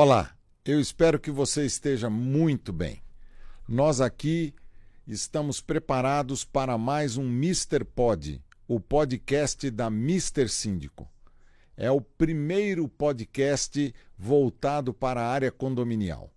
Olá, 0.00 0.32
eu 0.64 0.80
espero 0.80 1.18
que 1.18 1.28
você 1.28 1.66
esteja 1.66 2.08
muito 2.08 2.72
bem. 2.72 3.02
Nós 3.68 4.00
aqui 4.00 4.54
estamos 5.08 5.60
preparados 5.60 6.44
para 6.44 6.78
mais 6.78 7.16
um 7.16 7.24
Mr. 7.24 7.84
Pod, 7.84 8.40
o 8.68 8.78
podcast 8.78 9.68
da 9.72 9.88
Mr. 9.88 10.48
Síndico. 10.48 11.08
É 11.76 11.90
o 11.90 12.00
primeiro 12.00 12.86
podcast 12.86 13.92
voltado 14.16 14.94
para 14.94 15.20
a 15.20 15.26
área 15.26 15.50
condominial. 15.50 16.30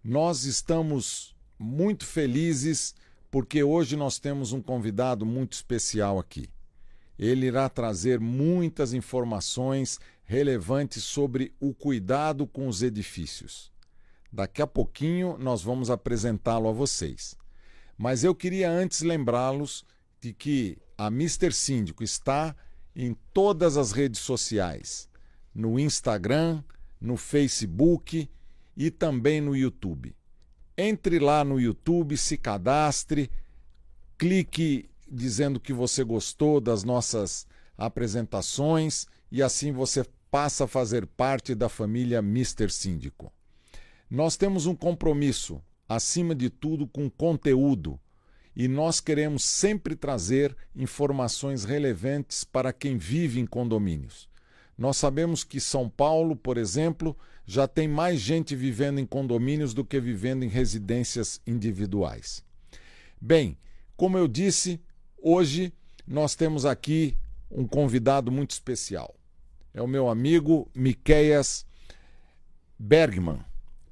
Nós 0.00 0.44
estamos 0.44 1.34
muito 1.58 2.06
felizes 2.06 2.94
porque 3.28 3.60
hoje 3.60 3.96
nós 3.96 4.20
temos 4.20 4.52
um 4.52 4.62
convidado 4.62 5.26
muito 5.26 5.54
especial 5.54 6.16
aqui. 6.16 6.48
Ele 7.18 7.46
irá 7.46 7.68
trazer 7.68 8.20
muitas 8.20 8.92
informações 8.92 9.98
relevantes 10.28 11.04
sobre 11.04 11.54
o 11.58 11.72
cuidado 11.72 12.46
com 12.46 12.68
os 12.68 12.82
edifícios. 12.82 13.72
Daqui 14.30 14.60
a 14.60 14.66
pouquinho 14.66 15.38
nós 15.38 15.62
vamos 15.62 15.88
apresentá-lo 15.88 16.68
a 16.68 16.72
vocês. 16.72 17.34
Mas 17.96 18.22
eu 18.22 18.34
queria 18.34 18.70
antes 18.70 19.00
lembrá-los 19.00 19.86
de 20.20 20.34
que 20.34 20.76
a 20.98 21.10
Mister 21.10 21.50
Síndico 21.50 22.04
está 22.04 22.54
em 22.94 23.16
todas 23.32 23.78
as 23.78 23.90
redes 23.90 24.20
sociais, 24.20 25.08
no 25.54 25.78
Instagram, 25.78 26.62
no 27.00 27.16
Facebook 27.16 28.28
e 28.76 28.90
também 28.90 29.40
no 29.40 29.56
YouTube. 29.56 30.14
Entre 30.76 31.18
lá 31.18 31.42
no 31.42 31.58
YouTube, 31.58 32.18
se 32.18 32.36
cadastre, 32.36 33.30
clique 34.18 34.90
dizendo 35.10 35.58
que 35.58 35.72
você 35.72 36.04
gostou 36.04 36.60
das 36.60 36.84
nossas 36.84 37.46
apresentações 37.78 39.06
e 39.32 39.42
assim 39.42 39.72
você 39.72 40.04
passa 40.30 40.64
a 40.64 40.68
fazer 40.68 41.06
parte 41.06 41.54
da 41.54 41.68
família 41.68 42.20
Mister 42.20 42.70
Síndico. 42.70 43.32
Nós 44.10 44.36
temos 44.36 44.66
um 44.66 44.74
compromisso, 44.74 45.62
acima 45.88 46.34
de 46.34 46.50
tudo, 46.50 46.86
com 46.86 47.08
conteúdo 47.10 47.98
e 48.54 48.66
nós 48.66 49.00
queremos 49.00 49.44
sempre 49.44 49.94
trazer 49.94 50.56
informações 50.74 51.64
relevantes 51.64 52.42
para 52.42 52.72
quem 52.72 52.98
vive 52.98 53.38
em 53.38 53.46
condomínios. 53.46 54.28
Nós 54.76 54.96
sabemos 54.96 55.44
que 55.44 55.60
São 55.60 55.88
Paulo, 55.88 56.34
por 56.34 56.56
exemplo, 56.56 57.16
já 57.46 57.68
tem 57.68 57.86
mais 57.86 58.20
gente 58.20 58.56
vivendo 58.56 58.98
em 58.98 59.06
condomínios 59.06 59.72
do 59.72 59.84
que 59.84 60.00
vivendo 60.00 60.42
em 60.42 60.48
residências 60.48 61.40
individuais. 61.46 62.44
Bem, 63.20 63.56
como 63.96 64.18
eu 64.18 64.26
disse, 64.26 64.80
hoje 65.16 65.72
nós 66.06 66.34
temos 66.34 66.66
aqui 66.66 67.16
um 67.50 67.66
convidado 67.66 68.30
muito 68.30 68.50
especial 68.50 69.17
é 69.78 69.82
o 69.82 69.86
meu 69.86 70.08
amigo 70.08 70.68
Miqueias 70.74 71.64
Bergman. 72.76 73.38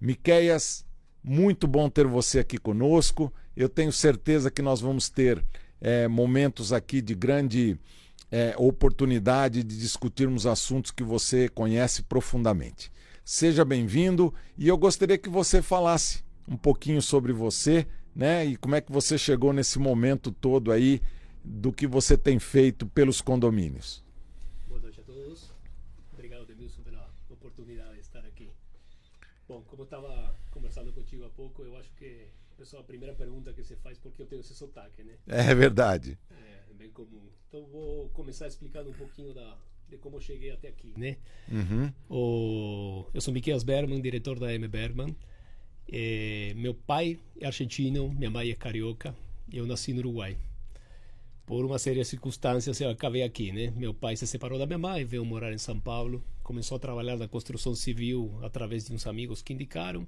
Miqueias, 0.00 0.84
muito 1.22 1.68
bom 1.68 1.88
ter 1.88 2.08
você 2.08 2.40
aqui 2.40 2.58
conosco. 2.58 3.32
Eu 3.56 3.68
tenho 3.68 3.92
certeza 3.92 4.50
que 4.50 4.60
nós 4.60 4.80
vamos 4.80 5.08
ter 5.08 5.44
é, 5.80 6.08
momentos 6.08 6.72
aqui 6.72 7.00
de 7.00 7.14
grande 7.14 7.78
é, 8.32 8.52
oportunidade 8.58 9.62
de 9.62 9.78
discutirmos 9.78 10.44
assuntos 10.44 10.90
que 10.90 11.04
você 11.04 11.48
conhece 11.48 12.02
profundamente. 12.02 12.90
Seja 13.24 13.64
bem-vindo 13.64 14.34
e 14.58 14.66
eu 14.66 14.76
gostaria 14.76 15.16
que 15.16 15.28
você 15.28 15.62
falasse 15.62 16.24
um 16.48 16.56
pouquinho 16.56 17.00
sobre 17.00 17.32
você, 17.32 17.86
né? 18.14 18.44
E 18.44 18.56
como 18.56 18.74
é 18.74 18.80
que 18.80 18.90
você 18.90 19.16
chegou 19.16 19.52
nesse 19.52 19.78
momento 19.78 20.32
todo 20.32 20.72
aí 20.72 21.00
do 21.44 21.72
que 21.72 21.86
você 21.86 22.16
tem 22.16 22.40
feito 22.40 22.86
pelos 22.86 23.20
condomínios. 23.20 24.04
Como 29.76 29.82
eu 29.82 29.84
estava 29.84 30.34
conversando 30.50 30.92
contigo 30.92 31.24
há 31.24 31.28
pouco, 31.28 31.62
eu 31.62 31.76
acho 31.76 31.92
que 31.92 32.28
pessoal, 32.56 32.82
a 32.82 32.86
primeira 32.86 33.14
pergunta 33.14 33.52
que 33.52 33.62
você 33.62 33.76
faz 33.76 33.98
porque 33.98 34.22
eu 34.22 34.26
tenho 34.26 34.40
esse 34.40 34.54
sotaque, 34.54 35.02
né? 35.02 35.14
É 35.26 35.54
verdade. 35.54 36.18
É, 36.30 36.70
é 36.70 36.74
bem 36.74 36.90
comum. 36.90 37.28
Então 37.48 37.66
vou 37.66 38.08
começar 38.10 38.46
explicando 38.46 38.88
um 38.88 38.94
pouquinho 38.94 39.34
da, 39.34 39.58
de 39.88 39.98
como 39.98 40.16
eu 40.16 40.20
cheguei 40.20 40.50
até 40.50 40.68
aqui, 40.68 40.94
né? 40.96 41.18
Uhum. 41.50 41.92
O, 42.08 43.06
eu 43.12 43.20
sou 43.20 43.34
Miquel 43.34 43.62
Berman, 43.62 44.00
diretor 44.00 44.38
da 44.38 44.52
M 44.54 44.66
Berman. 44.66 45.14
É, 45.92 46.54
meu 46.56 46.74
pai 46.74 47.18
é 47.38 47.46
argentino, 47.46 48.08
minha 48.12 48.30
mãe 48.30 48.50
é 48.50 48.54
carioca 48.54 49.14
e 49.52 49.58
eu 49.58 49.66
nasci 49.66 49.92
no 49.92 49.98
Uruguai 50.00 50.38
por 51.46 51.64
uma 51.64 51.78
série 51.78 52.00
de 52.00 52.04
circunstâncias 52.04 52.80
eu 52.80 52.90
acabei 52.90 53.22
aqui, 53.22 53.52
né? 53.52 53.72
Meu 53.76 53.94
pai 53.94 54.16
se 54.16 54.26
separou 54.26 54.58
da 54.58 54.66
minha 54.66 54.78
mãe, 54.78 55.04
veio 55.04 55.24
morar 55.24 55.52
em 55.52 55.58
São 55.58 55.78
Paulo, 55.78 56.22
começou 56.42 56.76
a 56.76 56.80
trabalhar 56.80 57.16
na 57.16 57.28
construção 57.28 57.74
civil 57.74 58.36
através 58.42 58.86
de 58.86 58.92
uns 58.92 59.06
amigos 59.06 59.42
que 59.42 59.52
indicaram. 59.52 60.06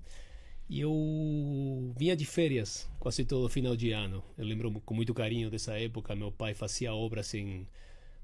E 0.68 0.80
eu 0.80 1.94
vinha 1.96 2.16
de 2.16 2.26
férias 2.26 2.90
quase 2.98 3.24
todo 3.24 3.48
final 3.48 3.76
de 3.76 3.92
ano. 3.92 4.22
Eu 4.36 4.44
lembro 4.44 4.70
com 4.84 4.92
muito 4.92 5.14
carinho 5.14 5.48
dessa 5.48 5.78
época. 5.78 6.14
Meu 6.14 6.30
pai 6.30 6.54
fazia 6.54 6.92
obras 6.92 7.32
em 7.32 7.66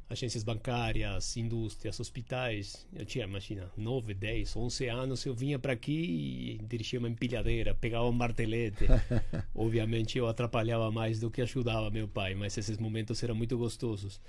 agências 0.09 0.43
bancárias, 0.43 1.37
indústrias, 1.37 1.99
hospitais. 1.99 2.87
Eu 2.93 3.05
tinha, 3.05 3.25
imagina, 3.25 3.71
9, 3.77 4.15
10, 4.15 4.57
11 4.57 4.89
anos. 4.89 5.25
Eu 5.25 5.35
vinha 5.35 5.59
para 5.59 5.73
aqui 5.73 6.59
e 6.61 6.67
dirigia 6.67 6.99
uma 6.99 7.09
empilhadeira, 7.09 7.75
pegava 7.75 8.07
um 8.07 8.13
martelete. 8.13 8.87
Obviamente 9.55 10.19
eu 10.19 10.27
atrapalhava 10.27 10.91
mais 10.91 11.21
do 11.21 11.31
que 11.31 11.41
ajudava 11.43 11.91
meu 11.91 12.07
pai, 12.07 12.35
mas 12.35 12.57
esses 12.57 12.79
momentos 12.79 13.23
eram 13.23 13.35
muito 13.35 13.57
gostosos. 13.57 14.21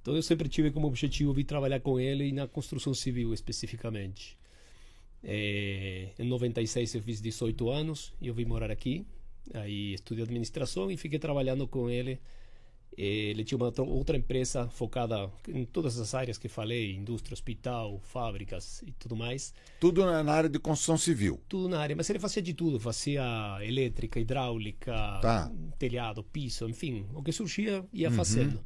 Então 0.00 0.14
eu 0.14 0.22
sempre 0.22 0.48
tive 0.48 0.70
como 0.70 0.86
objetivo 0.86 1.32
vir 1.32 1.44
trabalhar 1.44 1.80
com 1.80 1.98
ele 1.98 2.30
na 2.32 2.46
construção 2.46 2.94
civil 2.94 3.34
especificamente. 3.34 4.38
É, 5.24 6.10
em 6.18 6.28
96 6.28 6.94
eu 6.94 7.02
fiz 7.02 7.20
18 7.20 7.68
anos 7.68 8.14
e 8.20 8.28
eu 8.28 8.34
vim 8.34 8.44
morar 8.44 8.70
aqui. 8.70 9.04
Aí 9.52 9.94
estudei 9.94 10.22
administração 10.22 10.90
e 10.90 10.96
fiquei 10.96 11.18
trabalhando 11.18 11.66
com 11.66 11.90
ele 11.90 12.20
ele 12.96 13.44
tinha 13.44 13.58
uma 13.58 13.72
outra 13.82 14.16
empresa 14.16 14.68
focada 14.70 15.30
em 15.48 15.64
todas 15.66 15.98
as 15.98 16.14
áreas 16.14 16.38
que 16.38 16.48
falei, 16.48 16.94
indústria, 16.94 17.34
hospital, 17.34 18.00
fábricas 18.02 18.82
e 18.86 18.92
tudo 18.92 19.14
mais. 19.14 19.52
Tudo 19.78 20.04
na 20.04 20.32
área 20.32 20.48
de 20.48 20.58
construção 20.58 20.96
civil. 20.96 21.38
Tudo 21.46 21.68
na 21.68 21.78
área, 21.78 21.94
mas 21.94 22.08
ele 22.08 22.18
fazia 22.18 22.42
de 22.42 22.54
tudo, 22.54 22.80
fazia 22.80 23.22
elétrica, 23.60 24.18
hidráulica, 24.18 24.92
tá. 25.20 25.52
telhado, 25.78 26.24
piso, 26.24 26.66
enfim, 26.68 27.06
o 27.12 27.22
que 27.22 27.32
surgia 27.32 27.84
ia 27.92 28.08
uhum. 28.08 28.14
fazendo. 28.14 28.64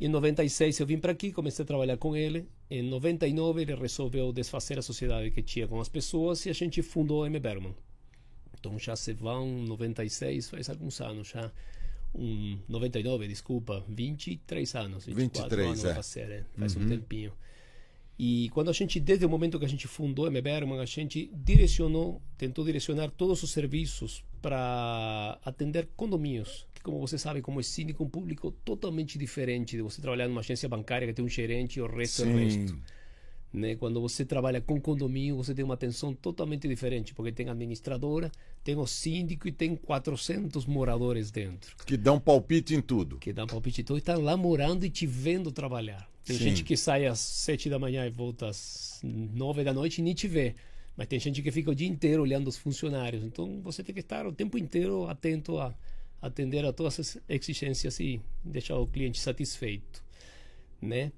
Em 0.00 0.08
96 0.08 0.78
eu 0.78 0.86
vim 0.86 0.98
para 0.98 1.12
aqui, 1.12 1.32
comecei 1.32 1.62
a 1.62 1.66
trabalhar 1.66 1.98
com 1.98 2.16
ele. 2.16 2.48
Em 2.70 2.82
99 2.82 3.60
ele 3.60 3.74
resolveu 3.74 4.32
desfazer 4.32 4.78
a 4.78 4.82
sociedade 4.82 5.30
que 5.30 5.42
tinha 5.42 5.68
com 5.68 5.80
as 5.80 5.88
pessoas 5.88 6.46
e 6.46 6.50
a 6.50 6.54
gente 6.54 6.80
fundou 6.80 7.24
a 7.24 7.26
M 7.26 7.38
Berman. 7.38 7.74
Então 8.58 8.78
já 8.78 8.96
se 8.96 9.12
vão 9.12 9.46
96, 9.64 10.50
faz 10.50 10.70
alguns 10.70 11.00
anos 11.00 11.28
já 11.28 11.52
um 12.14 12.58
99, 12.68 13.28
desculpa, 13.28 13.84
23 13.88 14.74
anos, 14.74 15.06
24 15.06 15.56
23, 15.56 15.68
anos 15.68 16.16
é. 16.16 16.44
faz 16.58 16.76
uhum. 16.76 16.82
um 16.82 16.88
tempinho. 16.88 17.32
E 18.18 18.50
quando 18.50 18.68
a 18.68 18.72
gente, 18.72 18.98
desde 18.98 19.24
o 19.24 19.28
momento 19.28 19.58
que 19.60 19.64
a 19.64 19.68
gente 19.68 19.86
fundou 19.86 20.26
a 20.26 20.30
Berman, 20.30 20.80
a 20.80 20.84
gente 20.84 21.30
direcionou, 21.32 22.20
tentou 22.36 22.64
direcionar 22.64 23.10
todos 23.12 23.42
os 23.44 23.52
serviços 23.52 24.24
para 24.42 25.38
atender 25.44 25.88
condomínios, 25.96 26.66
que 26.74 26.82
como 26.82 26.98
você 26.98 27.16
sabe, 27.16 27.40
como 27.40 27.60
é 27.60 27.62
síndico, 27.62 28.02
um 28.02 28.08
público 28.08 28.50
totalmente 28.50 29.16
diferente 29.16 29.76
de 29.76 29.82
você 29.82 30.02
trabalhar 30.02 30.26
numa 30.26 30.40
agência 30.40 30.68
bancária 30.68 31.06
que 31.06 31.14
tem 31.14 31.24
um 31.24 31.28
gerente 31.28 31.78
e 31.78 31.82
o 31.82 31.86
resto 31.86 32.22
Sim. 32.22 32.30
é 32.30 32.34
o 32.34 32.38
resto. 32.38 32.78
Né? 33.52 33.76
Quando 33.76 34.00
você 34.00 34.24
trabalha 34.24 34.60
com 34.60 34.78
condomínio, 34.80 35.36
você 35.36 35.54
tem 35.54 35.64
uma 35.64 35.74
atenção 35.74 36.12
totalmente 36.12 36.68
diferente, 36.68 37.14
porque 37.14 37.32
tem 37.32 37.48
administradora, 37.48 38.30
tem 38.62 38.76
o 38.76 38.86
síndico 38.86 39.48
e 39.48 39.52
tem 39.52 39.74
400 39.74 40.66
moradores 40.66 41.30
dentro. 41.30 41.74
Que 41.86 41.96
dão 41.96 42.20
palpite 42.20 42.74
em 42.74 42.82
tudo. 42.82 43.16
Que 43.18 43.32
dão 43.32 43.46
palpite 43.46 43.80
em 43.80 43.84
tudo 43.84 43.96
e 43.96 44.00
estão 44.00 44.20
lá 44.20 44.36
morando 44.36 44.84
e 44.84 44.90
te 44.90 45.06
vendo 45.06 45.50
trabalhar. 45.50 46.08
Tem 46.24 46.36
Sim. 46.36 46.44
gente 46.44 46.62
que 46.62 46.76
sai 46.76 47.06
às 47.06 47.20
7 47.20 47.70
da 47.70 47.78
manhã 47.78 48.06
e 48.06 48.10
volta 48.10 48.48
às 48.48 49.00
9 49.02 49.64
da 49.64 49.72
noite 49.72 49.98
e 49.98 50.02
nem 50.02 50.12
te 50.12 50.28
vê. 50.28 50.54
Mas 50.94 51.06
tem 51.06 51.18
gente 51.18 51.40
que 51.40 51.50
fica 51.50 51.70
o 51.70 51.74
dia 51.74 51.88
inteiro 51.88 52.22
olhando 52.22 52.48
os 52.48 52.58
funcionários. 52.58 53.24
Então 53.24 53.62
você 53.62 53.82
tem 53.82 53.94
que 53.94 54.00
estar 54.00 54.26
o 54.26 54.32
tempo 54.32 54.58
inteiro 54.58 55.08
atento 55.08 55.56
a 55.58 55.74
atender 56.20 56.64
a 56.66 56.72
todas 56.72 56.98
as 56.98 57.18
exigências 57.28 57.98
e 58.00 58.20
deixar 58.44 58.76
o 58.78 58.86
cliente 58.86 59.20
satisfeito, 59.20 60.04
né? 60.82 61.12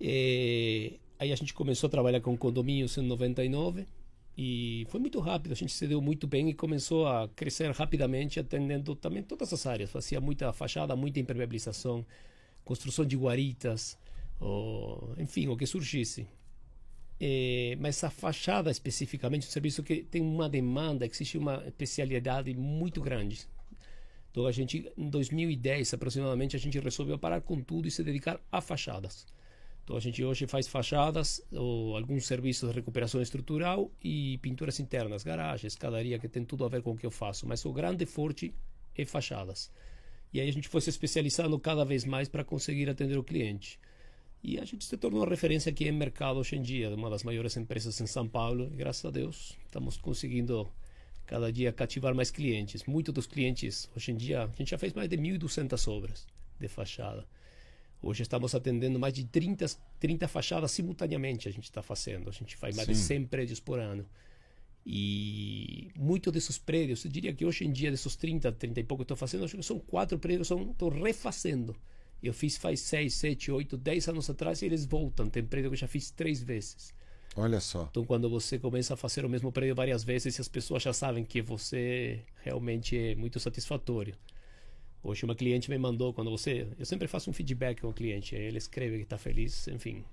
E 0.00 0.98
Aí 1.22 1.32
a 1.32 1.36
gente 1.36 1.54
começou 1.54 1.86
a 1.86 1.90
trabalhar 1.90 2.20
com 2.20 2.36
condomínios 2.36 2.98
em 2.98 3.02
99 3.02 3.86
e 4.36 4.84
foi 4.90 4.98
muito 4.98 5.20
rápido, 5.20 5.52
a 5.52 5.54
gente 5.54 5.72
se 5.72 5.86
deu 5.86 6.02
muito 6.02 6.26
bem 6.26 6.50
e 6.50 6.52
começou 6.52 7.06
a 7.06 7.28
crescer 7.28 7.70
rapidamente, 7.70 8.40
atendendo 8.40 8.96
também 8.96 9.22
todas 9.22 9.52
as 9.52 9.64
áreas. 9.64 9.88
Fazia 9.88 10.20
muita 10.20 10.52
fachada, 10.52 10.96
muita 10.96 11.20
impermeabilização, 11.20 12.04
construção 12.64 13.04
de 13.04 13.16
guaritas, 13.16 13.96
ou, 14.40 15.14
enfim, 15.16 15.46
o 15.46 15.56
que 15.56 15.64
surgisse. 15.64 16.26
É, 17.20 17.76
mas 17.78 18.02
a 18.02 18.10
fachada 18.10 18.68
especificamente, 18.68 19.46
um 19.46 19.50
serviço 19.50 19.80
que 19.84 20.02
tem 20.02 20.20
uma 20.20 20.48
demanda, 20.48 21.06
existe 21.06 21.38
uma 21.38 21.62
especialidade 21.68 22.52
muito 22.52 23.00
grande. 23.00 23.46
Então 24.32 24.44
a 24.44 24.50
gente, 24.50 24.90
em 24.98 25.08
2010 25.08 25.94
aproximadamente, 25.94 26.56
a 26.56 26.58
gente 26.58 26.80
resolveu 26.80 27.16
parar 27.16 27.42
com 27.42 27.62
tudo 27.62 27.86
e 27.86 27.92
se 27.92 28.02
dedicar 28.02 28.40
a 28.50 28.60
fachadas. 28.60 29.24
Então 29.84 29.96
a 29.96 30.00
gente 30.00 30.22
hoje 30.22 30.46
faz 30.46 30.68
fachadas 30.68 31.42
ou 31.50 31.96
alguns 31.96 32.26
serviços 32.26 32.68
de 32.68 32.74
recuperação 32.74 33.20
estrutural 33.20 33.90
e 34.02 34.38
pinturas 34.38 34.78
internas, 34.78 35.24
garagem, 35.24 35.66
escadaria, 35.66 36.18
que 36.18 36.28
tem 36.28 36.44
tudo 36.44 36.64
a 36.64 36.68
ver 36.68 36.82
com 36.82 36.92
o 36.92 36.96
que 36.96 37.04
eu 37.04 37.10
faço. 37.10 37.46
Mas 37.46 37.64
o 37.64 37.72
grande 37.72 38.06
forte 38.06 38.54
é 38.96 39.04
fachadas. 39.04 39.70
E 40.32 40.40
aí 40.40 40.48
a 40.48 40.52
gente 40.52 40.68
foi 40.68 40.80
se 40.80 40.90
especializando 40.90 41.58
cada 41.58 41.84
vez 41.84 42.04
mais 42.04 42.28
para 42.28 42.44
conseguir 42.44 42.88
atender 42.88 43.18
o 43.18 43.24
cliente. 43.24 43.78
E 44.42 44.58
a 44.58 44.64
gente 44.64 44.84
se 44.84 44.96
tornou 44.96 45.24
referência 45.24 45.70
aqui 45.70 45.86
em 45.86 45.92
mercado 45.92 46.38
hoje 46.38 46.56
em 46.56 46.62
dia, 46.62 46.88
uma 46.94 47.10
das 47.10 47.22
maiores 47.22 47.56
empresas 47.56 48.00
em 48.00 48.06
São 48.06 48.28
Paulo. 48.28 48.70
E 48.72 48.76
graças 48.76 49.04
a 49.04 49.10
Deus 49.10 49.56
estamos 49.66 49.96
conseguindo 49.96 50.68
cada 51.26 51.52
dia 51.52 51.72
cativar 51.72 52.14
mais 52.14 52.30
clientes. 52.30 52.84
Muitos 52.84 53.12
dos 53.12 53.26
clientes, 53.26 53.90
hoje 53.96 54.12
em 54.12 54.16
dia, 54.16 54.44
a 54.44 54.56
gente 54.56 54.70
já 54.70 54.78
fez 54.78 54.92
mais 54.92 55.08
de 55.08 55.16
1.200 55.16 55.90
obras 55.90 56.26
de 56.58 56.68
fachada. 56.68 57.26
Hoje 58.02 58.22
estamos 58.24 58.52
atendendo 58.52 58.98
mais 58.98 59.14
de 59.14 59.24
30, 59.24 59.64
30 60.00 60.26
fachadas 60.26 60.72
simultaneamente 60.72 61.48
a 61.48 61.52
gente 61.52 61.64
está 61.64 61.82
fazendo. 61.82 62.28
A 62.28 62.32
gente 62.32 62.56
faz 62.56 62.74
mais 62.74 62.86
Sim. 62.86 62.94
de 62.94 62.98
100 62.98 63.26
prédios 63.26 63.60
por 63.60 63.78
ano. 63.78 64.04
E 64.84 65.92
muitos 65.94 66.32
desses 66.32 66.58
prédios, 66.58 67.04
eu 67.04 67.10
diria 67.10 67.32
que 67.32 67.44
hoje 67.44 67.64
em 67.64 67.70
dia, 67.70 67.92
desses 67.92 68.16
30, 68.16 68.50
30 68.50 68.80
e 68.80 68.82
pouco 68.82 69.02
que 69.02 69.04
estou 69.04 69.16
fazendo, 69.16 69.44
acho 69.44 69.56
que 69.56 69.62
são 69.62 69.78
quatro 69.78 70.18
prédios 70.18 70.48
que 70.48 70.54
estou 70.54 70.88
refazendo. 70.88 71.76
Eu 72.20 72.34
fiz 72.34 72.56
faz 72.56 72.80
6, 72.80 73.14
7, 73.14 73.52
8, 73.52 73.76
10 73.76 74.08
anos 74.08 74.28
atrás 74.28 74.62
e 74.62 74.66
eles 74.66 74.84
voltam. 74.84 75.30
Tem 75.30 75.44
prédio 75.44 75.70
que 75.70 75.74
eu 75.74 75.78
já 75.78 75.86
fiz 75.86 76.10
três 76.10 76.42
vezes. 76.42 76.92
Olha 77.36 77.60
só. 77.60 77.86
Então, 77.90 78.04
quando 78.04 78.28
você 78.28 78.58
começa 78.58 78.94
a 78.94 78.96
fazer 78.96 79.24
o 79.24 79.28
mesmo 79.28 79.52
prédio 79.52 79.76
várias 79.76 80.02
vezes, 80.02 80.38
as 80.38 80.48
pessoas 80.48 80.82
já 80.82 80.92
sabem 80.92 81.24
que 81.24 81.40
você 81.40 82.20
realmente 82.42 82.98
é 82.98 83.14
muito 83.14 83.38
satisfatório. 83.38 84.14
Hoje 85.04 85.24
uma 85.24 85.34
cliente 85.34 85.68
me 85.68 85.76
mandou 85.76 86.14
quando 86.14 86.30
você, 86.30 86.68
eu 86.78 86.86
sempre 86.86 87.08
faço 87.08 87.28
um 87.28 87.32
feedback 87.32 87.80
com 87.80 87.88
o 87.88 87.92
cliente, 87.92 88.36
ele 88.36 88.58
escreve 88.58 88.98
que 88.98 89.02
está 89.02 89.18
feliz, 89.18 89.66
enfim, 89.66 90.04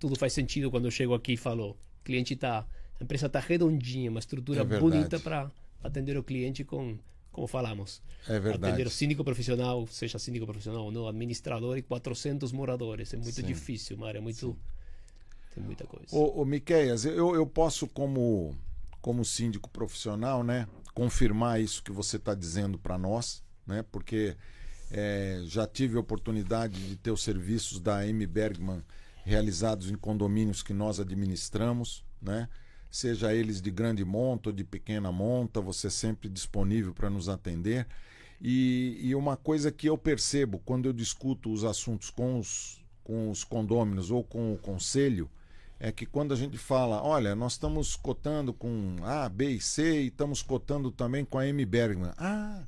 tudo 0.00 0.16
faz 0.16 0.32
sentido 0.32 0.70
quando 0.70 0.86
eu 0.86 0.90
chego 0.90 1.12
aqui 1.12 1.34
e 1.34 1.36
falo, 1.36 1.70
o 1.70 1.76
cliente 2.02 2.32
está, 2.32 2.66
a 2.98 3.04
empresa 3.04 3.26
está 3.26 3.40
redondinha, 3.40 4.10
uma 4.10 4.20
estrutura 4.20 4.62
é 4.62 4.64
bonita 4.64 5.20
para 5.20 5.50
atender 5.84 6.16
o 6.16 6.22
cliente 6.22 6.64
com, 6.64 6.96
como 7.30 7.46
falamos, 7.46 8.00
é 8.26 8.40
verdade. 8.40 8.64
atender 8.64 8.86
o 8.86 8.90
síndico 8.90 9.22
profissional, 9.22 9.86
seja 9.86 10.18
síndico 10.18 10.46
profissional 10.46 10.86
ou 10.86 10.92
não, 10.92 11.06
administrador 11.06 11.76
e 11.76 11.82
400 11.82 12.50
moradores, 12.50 13.12
é 13.12 13.18
muito 13.18 13.32
Sim. 13.32 13.42
difícil, 13.42 13.98
uma 13.98 14.08
área 14.08 14.20
muito, 14.22 14.38
Sim. 14.40 14.56
tem 15.56 15.62
muita 15.62 15.84
coisa. 15.84 16.06
O, 16.10 16.40
o 16.40 16.44
Miqueias, 16.46 17.04
eu, 17.04 17.34
eu 17.34 17.46
posso 17.46 17.86
como 17.86 18.56
como 19.00 19.24
síndico 19.24 19.70
profissional, 19.70 20.42
né, 20.42 20.66
confirmar 20.92 21.60
isso 21.60 21.82
que 21.82 21.92
você 21.92 22.16
está 22.16 22.34
dizendo 22.34 22.78
para 22.78 22.98
nós 22.98 23.42
né? 23.68 23.84
Porque 23.92 24.36
é, 24.90 25.42
já 25.44 25.66
tive 25.66 25.96
a 25.96 26.00
oportunidade 26.00 26.88
de 26.88 26.96
ter 26.96 27.10
os 27.10 27.22
serviços 27.22 27.78
da 27.78 28.06
M. 28.06 28.26
Bergman 28.26 28.82
realizados 29.24 29.90
em 29.90 29.94
condomínios 29.94 30.62
que 30.62 30.72
nós 30.72 30.98
administramos, 30.98 32.04
né? 32.20 32.48
Seja 32.90 33.34
eles 33.34 33.60
de 33.60 33.70
grande 33.70 34.02
monta 34.02 34.48
ou 34.48 34.52
de 34.54 34.64
pequena 34.64 35.12
monta, 35.12 35.60
você 35.60 35.88
é 35.88 35.90
sempre 35.90 36.26
disponível 36.26 36.94
para 36.94 37.10
nos 37.10 37.28
atender. 37.28 37.86
E, 38.40 38.98
e, 39.02 39.14
uma 39.14 39.36
coisa 39.36 39.70
que 39.70 39.88
eu 39.88 39.98
percebo 39.98 40.58
quando 40.60 40.86
eu 40.86 40.92
discuto 40.92 41.52
os 41.52 41.64
assuntos 41.64 42.08
com 42.08 42.38
os, 42.38 42.82
com 43.04 43.30
os 43.30 43.44
condôminos 43.44 44.10
ou 44.10 44.24
com 44.24 44.54
o 44.54 44.58
conselho, 44.58 45.28
é 45.78 45.92
que 45.92 46.06
quando 46.06 46.32
a 46.32 46.36
gente 46.36 46.56
fala, 46.56 47.02
olha, 47.02 47.34
nós 47.34 47.52
estamos 47.52 47.94
cotando 47.94 48.54
com 48.54 48.96
A, 49.02 49.28
B 49.28 49.50
e 49.50 49.60
C 49.60 50.02
e 50.02 50.06
estamos 50.06 50.42
cotando 50.42 50.90
também 50.90 51.24
com 51.24 51.38
a 51.38 51.46
M. 51.46 51.64
Bergman. 51.66 52.12
Ah, 52.16 52.64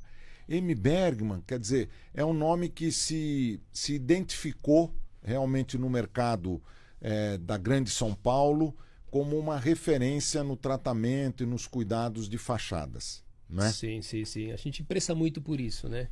M. 0.51 0.75
Bergman, 0.75 1.41
quer 1.47 1.57
dizer, 1.57 1.89
é 2.13 2.25
um 2.25 2.33
nome 2.33 2.67
que 2.67 2.91
se, 2.91 3.61
se 3.71 3.93
identificou 3.93 4.93
realmente 5.23 5.77
no 5.77 5.89
mercado 5.89 6.61
é, 6.99 7.37
da 7.37 7.57
Grande 7.57 7.89
São 7.89 8.13
Paulo 8.13 8.75
como 9.09 9.37
uma 9.37 9.57
referência 9.57 10.43
no 10.43 10.57
tratamento 10.57 11.43
e 11.43 11.45
nos 11.45 11.67
cuidados 11.67 12.27
de 12.27 12.37
fachadas. 12.37 13.23
Né? 13.49 13.71
Sim, 13.71 14.01
sim, 14.01 14.25
sim. 14.25 14.51
A 14.51 14.57
gente 14.57 14.83
pressa 14.83 15.15
muito 15.15 15.41
por 15.41 15.59
isso, 15.59 15.87
né? 15.87 16.09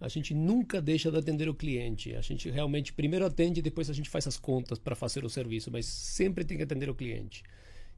A 0.00 0.08
gente 0.08 0.34
nunca 0.34 0.82
deixa 0.82 1.10
de 1.10 1.18
atender 1.18 1.48
o 1.48 1.54
cliente. 1.54 2.14
A 2.14 2.20
gente 2.20 2.50
realmente 2.50 2.92
primeiro 2.92 3.24
atende 3.24 3.60
e 3.60 3.62
depois 3.62 3.88
a 3.88 3.92
gente 3.92 4.10
faz 4.10 4.26
as 4.26 4.36
contas 4.36 4.78
para 4.78 4.96
fazer 4.96 5.24
o 5.24 5.30
serviço, 5.30 5.70
mas 5.70 5.86
sempre 5.86 6.44
tem 6.44 6.56
que 6.56 6.64
atender 6.64 6.90
o 6.90 6.94
cliente 6.94 7.42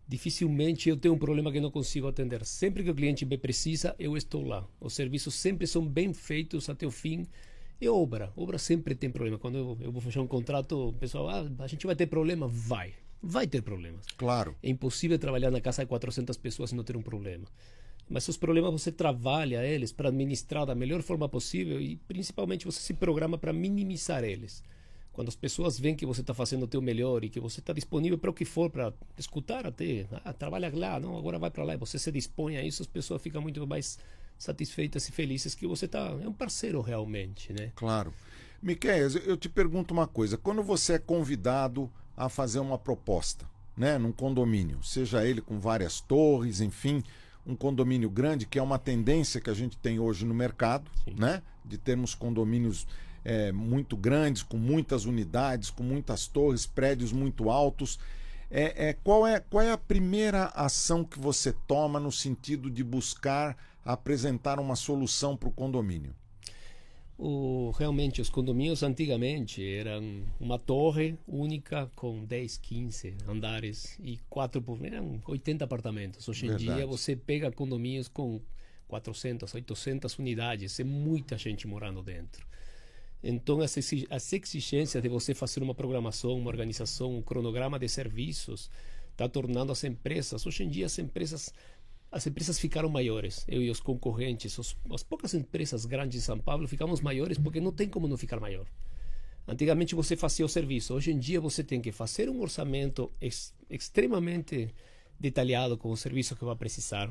dificilmente 0.07 0.89
eu 0.89 0.97
tenho 0.97 1.15
um 1.15 1.19
problema 1.19 1.51
que 1.51 1.61
não 1.61 1.71
consigo 1.71 2.07
atender. 2.07 2.45
Sempre 2.45 2.85
que 2.85 2.91
o 2.91 2.95
cliente 2.95 3.25
me 3.25 3.39
precisa, 3.39 3.95
eu 3.99 4.17
estou 4.17 4.45
lá. 4.45 4.67
Os 4.81 4.95
serviços 4.95 5.35
sempre 5.35 5.67
são 5.67 5.87
bem 5.87 6.13
feitos 6.13 6.69
até 6.69 6.87
o 6.87 6.91
fim. 6.91 7.27
E 7.81 7.89
obra, 7.89 8.33
obra 8.37 8.59
sempre 8.59 8.95
tem 8.95 9.11
problema. 9.11 9.39
Quando 9.39 9.59
eu, 9.59 9.79
eu 9.81 9.93
vou 9.93 10.01
fechar 10.01 10.21
um 10.21 10.27
contrato, 10.27 10.89
o 10.89 10.93
pessoal, 10.93 11.29
ah, 11.29 11.51
a 11.59 11.67
gente 11.67 11.87
vai 11.87 11.97
ter 11.97 12.07
problema? 12.07 12.47
Vai. 12.47 12.95
Vai 13.21 13.47
ter 13.47 13.63
problemas. 13.63 14.07
Claro. 14.17 14.55
É 14.63 14.69
impossível 14.69 15.19
trabalhar 15.19 15.51
na 15.51 15.61
casa 15.61 15.83
de 15.83 15.89
400 15.89 16.37
pessoas 16.37 16.73
e 16.73 16.75
não 16.75 16.85
ter 16.85 16.97
um 16.97 17.03
problema. 17.03 17.47
Mas 18.09 18.29
os 18.29 18.37
problemas 18.37 18.71
você 18.71 18.93
trabalha 18.93 19.65
eles 19.65 19.93
para 19.93 20.11
administrar 20.11 20.67
da 20.67 20.75
melhor 20.75 21.03
forma 21.03 21.29
possível 21.29 21.81
e 21.81 21.97
principalmente 21.97 22.67
você 22.67 22.81
se 22.81 22.93
programa 22.95 23.39
para 23.39 23.53
minimizar 23.53 24.23
eles. 24.23 24.63
Quando 25.15 25.29
as 25.29 25.37
pessoas 25.37 25.79
veem 25.79 25.95
que 25.95 26.05
você 26.05 26.23
está 26.23 26.35
fazendo 26.35 26.65
o 26.65 26.67
teu 26.67 26.83
melhor 26.83 27.23
e 27.23 27.29
que 27.29 27.39
você 27.39 27.61
está 27.61 27.73
disponível 27.73 28.19
para 28.19 28.31
o 28.31 28.35
que 28.35 28.45
for, 28.45 28.69
para 28.69 28.93
escutar 29.17 29.65
até, 29.65 30.07
ah, 30.25 30.33
trabalha 30.33 30.71
lá, 30.75 30.99
não, 30.99 31.17
agora 31.17 31.39
vai 31.39 31.51
para 31.53 31.63
lá, 31.63 31.75
e 31.75 31.77
você 31.77 32.01
se 32.01 32.11
dispõe 32.11 32.57
a 32.57 32.65
isso, 32.65 32.83
as 32.83 32.89
pessoas 32.89 33.23
ficam 33.23 33.41
muito 33.41 33.65
mais 33.65 33.97
satisfeitas 34.37 35.09
e 35.09 35.13
felizes 35.13 35.55
que 35.55 35.69
você 35.69 35.87
tá, 35.87 36.19
é 36.21 36.29
um 36.29 36.33
parceiro 36.33 36.81
realmente, 36.81 37.53
né? 37.53 37.71
Claro. 37.77 38.13
Miquel, 38.61 39.09
eu 39.25 39.37
te 39.37 39.49
pergunto 39.49 39.95
uma 39.95 40.09
coisa, 40.09 40.37
quando 40.37 40.65
você 40.65 40.95
é 40.95 40.99
convidado 40.99 41.89
a 42.17 42.29
fazer 42.29 42.59
uma 42.59 42.77
proposta, 42.77 43.47
né, 43.77 43.97
num 43.99 44.11
condomínio, 44.11 44.83
seja 44.83 45.25
ele 45.25 45.41
com 45.41 45.61
várias 45.61 46.01
torres, 46.01 46.61
enfim, 46.61 47.05
um 47.47 47.55
condomínio 47.55 48.11
grande, 48.11 48.47
que 48.47 48.59
é 48.59 48.63
uma 48.63 48.81
tendência 48.81 49.41
que 49.41 49.51
a 49.51 49.55
gente 49.55 49.77
tem 49.79 50.01
hoje 50.01 50.25
no 50.25 50.35
mercado, 50.35 50.91
Sim. 51.05 51.15
né, 51.17 51.41
de 51.65 51.79
termos 51.79 52.17
condomínios 52.17 52.85
é, 53.25 53.51
muito 53.51 53.97
grandes, 53.97 54.43
com 54.43 54.57
muitas 54.57 55.05
unidades, 55.05 55.71
com 55.71 55.83
muitas 55.83 56.27
torres, 56.27 56.67
prédios 56.67 57.13
muito 57.13 57.51
altos. 57.51 57.99
É, 58.51 58.89
é, 58.89 58.93
qual, 58.93 59.27
é, 59.27 59.41
qual 59.41 59.63
é 59.63 59.73
a 59.73 59.79
primeira 59.79 60.47
ação 60.55 61.05
que 61.05 61.19
você 61.19 61.53
toma 61.67 61.99
no 61.99 62.13
sentido 62.13 62.71
de 62.71 62.85
buscar 62.85 63.57
apresentar 63.85 64.61
uma 64.61 64.77
solução 64.77 65.37
para 65.37 65.49
o 65.49 65.53
condomínio? 65.53 66.15
O, 67.17 67.71
realmente, 67.79 68.21
os 68.21 68.29
condomínios 68.29 68.83
antigamente 68.83 69.65
eram 69.65 70.25
uma 70.41 70.59
torre 70.59 71.17
única 71.29 71.91
com 71.95 72.25
10, 72.25 72.57
15 72.57 73.17
andares 73.29 73.97
e 74.03 74.19
quatro 74.29 74.61
por 74.61 74.85
eram 74.85 75.23
80 75.27 75.65
apartamentos. 75.65 76.29
Hoje 76.29 76.47
em 76.47 76.49
Verdade. 76.49 76.75
dia 76.75 76.87
você 76.87 77.15
pega 77.15 77.53
condomínios 77.53 78.09
com 78.09 78.41
400, 78.89 79.55
800 79.55 80.19
unidades, 80.19 80.79
é 80.81 80.85
muita 80.85 81.39
gente 81.39 81.69
morando 81.69 82.03
dentro. 82.03 82.45
Então, 83.27 83.63
as, 83.63 83.75
exigências 83.79 85.03
de 85.03 85.09
você 85.09 85.33
fazer 85.33 85.63
uma 85.63 85.75
programação, 85.75 86.37
uma 86.37 86.51
organização, 86.51 87.17
um 87.17 87.23
cronograma 87.23 87.79
de 87.79 87.89
serviços, 87.89 88.71
está 89.13 89.27
tornando 89.27 89.73
as 89.73 89.83
empresas. 89.83 90.45
Hoje 90.47 90.63
em 90.63 90.69
dia, 90.69 90.85
as 90.85 90.99
empresas, 90.99 91.51
as 92.13 92.27
empresas 92.27 92.59
ficaram 92.59 92.91
maiores. 92.91 93.43
Eu 93.49 93.63
e 93.63 93.71
os 93.71 93.81
concorrentes, 93.81 94.59
os, 94.59 94.77
as 94.93 95.03
poucas 95.03 95.33
empresas 95.33 95.87
grandes 95.87 96.21
de 96.21 96.27
São 96.27 96.39
Paulo, 96.39 96.69
ficamos 96.69 97.01
maiores 97.01 97.39
porque 97.39 97.63
não 97.63 97.73
tem 97.73 97.89
como 97.89 98.07
não 98.07 98.19
ficar 98.19 98.39
maior. 98.39 98.67
Antigamente 99.49 99.95
você 99.95 100.17
fazia 100.17 100.45
o 100.45 100.49
serviço. 100.49 100.93
Hoje 100.93 101.11
em 101.11 101.19
dia 101.19 101.41
você 101.41 101.65
tem 101.65 101.81
que 101.81 101.93
fazer 101.93 102.29
um 102.29 102.43
orçamento 102.43 103.11
ex, 103.23 103.55
extremamente 103.71 104.69
detalhado 105.19 105.79
com 105.79 105.91
o 105.91 105.97
serviço 105.97 106.37
que 106.37 106.45
vai 106.45 106.57
precisar 106.57 107.11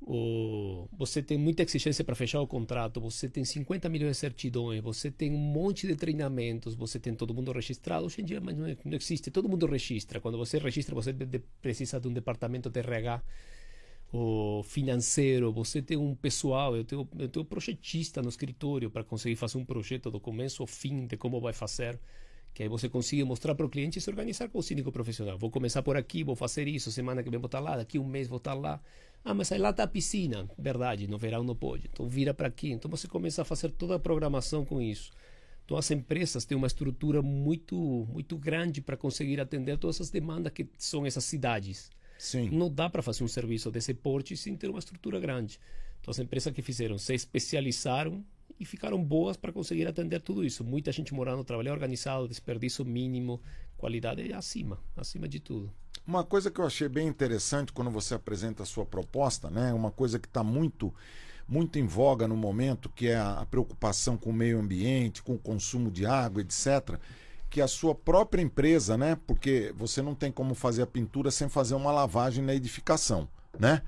o, 0.00 0.88
você 0.92 1.22
tem 1.22 1.38
muita 1.38 1.62
exigência 1.62 2.04
para 2.04 2.14
fechar 2.14 2.40
o 2.40 2.46
contrato, 2.46 3.00
você 3.00 3.28
tem 3.28 3.44
50 3.44 3.88
milhões 3.88 4.16
de 4.16 4.20
certidões, 4.20 4.82
você 4.82 5.10
tem 5.10 5.32
um 5.32 5.38
monte 5.38 5.86
de 5.86 5.96
treinamentos, 5.96 6.74
você 6.74 6.98
tem 6.98 7.14
todo 7.14 7.34
mundo 7.34 7.50
registrado. 7.52 8.06
Hoje 8.06 8.20
em 8.20 8.24
dia 8.24 8.40
mas 8.40 8.56
não, 8.56 8.66
é, 8.66 8.76
não 8.84 8.94
existe, 8.94 9.30
todo 9.30 9.48
mundo 9.48 9.66
registra. 9.66 10.20
Quando 10.20 10.38
você 10.38 10.58
registra, 10.58 10.94
você 10.94 11.12
precisa 11.60 11.98
de 12.00 12.08
um 12.08 12.12
departamento 12.12 12.70
de 12.70 12.80
RH 12.80 13.22
o 14.12 14.62
financeiro, 14.62 15.52
você 15.52 15.82
tem 15.82 15.96
um 15.96 16.14
pessoal, 16.14 16.76
eu 16.76 16.84
tenho, 16.84 17.08
eu 17.18 17.28
tenho 17.28 17.44
um 17.44 17.48
projetista 17.48 18.22
no 18.22 18.28
escritório 18.28 18.88
para 18.90 19.02
conseguir 19.02 19.36
fazer 19.36 19.58
um 19.58 19.64
projeto 19.64 20.10
do 20.10 20.20
começo 20.20 20.62
ao 20.62 20.66
fim 20.66 21.06
de 21.06 21.16
como 21.16 21.40
vai 21.40 21.52
fazer 21.52 21.98
que 22.56 22.62
aí 22.62 22.70
você 22.70 22.88
consiga 22.88 23.22
mostrar 23.22 23.54
para 23.54 23.66
o 23.66 23.68
cliente 23.68 23.98
e 23.98 24.00
se 24.00 24.08
organizar 24.08 24.48
com 24.48 24.58
o 24.58 24.62
clínico 24.62 24.90
profissional. 24.90 25.36
Vou 25.36 25.50
começar 25.50 25.82
por 25.82 25.94
aqui, 25.94 26.24
vou 26.24 26.34
fazer 26.34 26.66
isso, 26.66 26.90
semana 26.90 27.22
que 27.22 27.28
vem 27.28 27.38
vou 27.38 27.48
estar 27.48 27.60
lá, 27.60 27.76
daqui 27.76 27.98
um 27.98 28.08
mês 28.08 28.28
vou 28.28 28.38
estar 28.38 28.54
lá. 28.54 28.80
Ah, 29.28 29.34
mas 29.34 29.50
aí 29.50 29.58
lá 29.58 29.70
está 29.70 29.82
a 29.82 29.88
piscina. 29.88 30.48
Verdade, 30.56 31.08
no 31.08 31.18
verão 31.18 31.42
não 31.42 31.56
pode. 31.56 31.90
Então 31.92 32.08
vira 32.08 32.32
para 32.32 32.46
aqui. 32.46 32.70
Então 32.70 32.88
você 32.88 33.08
começa 33.08 33.42
a 33.42 33.44
fazer 33.44 33.70
toda 33.70 33.96
a 33.96 33.98
programação 33.98 34.64
com 34.64 34.80
isso. 34.80 35.10
Então 35.64 35.76
as 35.76 35.90
empresas 35.90 36.44
têm 36.44 36.56
uma 36.56 36.68
estrutura 36.68 37.20
muito 37.20 38.06
muito 38.12 38.38
grande 38.38 38.80
para 38.80 38.96
conseguir 38.96 39.40
atender 39.40 39.78
todas 39.78 40.00
as 40.00 40.10
demandas 40.10 40.52
que 40.52 40.68
são 40.78 41.04
essas 41.04 41.24
cidades. 41.24 41.90
Sim. 42.16 42.50
Não 42.50 42.70
dá 42.70 42.88
para 42.88 43.02
fazer 43.02 43.24
um 43.24 43.28
serviço 43.28 43.68
desse 43.68 43.92
porte 43.92 44.36
sem 44.36 44.56
ter 44.56 44.70
uma 44.70 44.78
estrutura 44.78 45.18
grande. 45.18 45.58
Então 46.00 46.12
as 46.12 46.20
empresas 46.20 46.52
que 46.54 46.62
fizeram 46.62 46.96
se 46.96 47.12
especializaram 47.12 48.24
e 48.60 48.64
ficaram 48.64 49.02
boas 49.02 49.36
para 49.36 49.52
conseguir 49.52 49.88
atender 49.88 50.20
tudo 50.20 50.44
isso. 50.44 50.62
Muita 50.62 50.92
gente 50.92 51.12
morando, 51.12 51.42
trabalho 51.42 51.72
organizado, 51.72 52.28
desperdício 52.28 52.84
mínimo, 52.84 53.42
qualidade 53.76 54.30
é 54.30 54.34
acima, 54.34 54.78
acima 54.96 55.28
de 55.28 55.40
tudo. 55.40 55.72
Uma 56.06 56.22
coisa 56.22 56.50
que 56.50 56.60
eu 56.60 56.66
achei 56.66 56.88
bem 56.88 57.08
interessante 57.08 57.72
quando 57.72 57.90
você 57.90 58.14
apresenta 58.14 58.62
a 58.62 58.66
sua 58.66 58.84
proposta, 58.84 59.50
né? 59.50 59.72
Uma 59.72 59.90
coisa 59.90 60.18
que 60.18 60.28
está 60.28 60.42
muito 60.42 60.94
muito 61.48 61.78
em 61.78 61.86
voga 61.86 62.26
no 62.26 62.36
momento, 62.36 62.88
que 62.88 63.08
é 63.08 63.16
a 63.16 63.46
preocupação 63.48 64.16
com 64.16 64.30
o 64.30 64.32
meio 64.32 64.58
ambiente, 64.58 65.22
com 65.22 65.34
o 65.34 65.38
consumo 65.38 65.90
de 65.90 66.04
água, 66.04 66.42
etc. 66.42 66.98
Que 67.48 67.60
a 67.60 67.68
sua 67.68 67.94
própria 67.94 68.42
empresa, 68.42 68.96
né? 68.96 69.16
Porque 69.26 69.72
você 69.76 70.02
não 70.02 70.14
tem 70.14 70.32
como 70.32 70.54
fazer 70.54 70.82
a 70.82 70.86
pintura 70.86 71.30
sem 71.30 71.48
fazer 71.48 71.74
uma 71.74 71.92
lavagem 71.92 72.44
na 72.44 72.54
edificação, 72.54 73.28
né? 73.58 73.82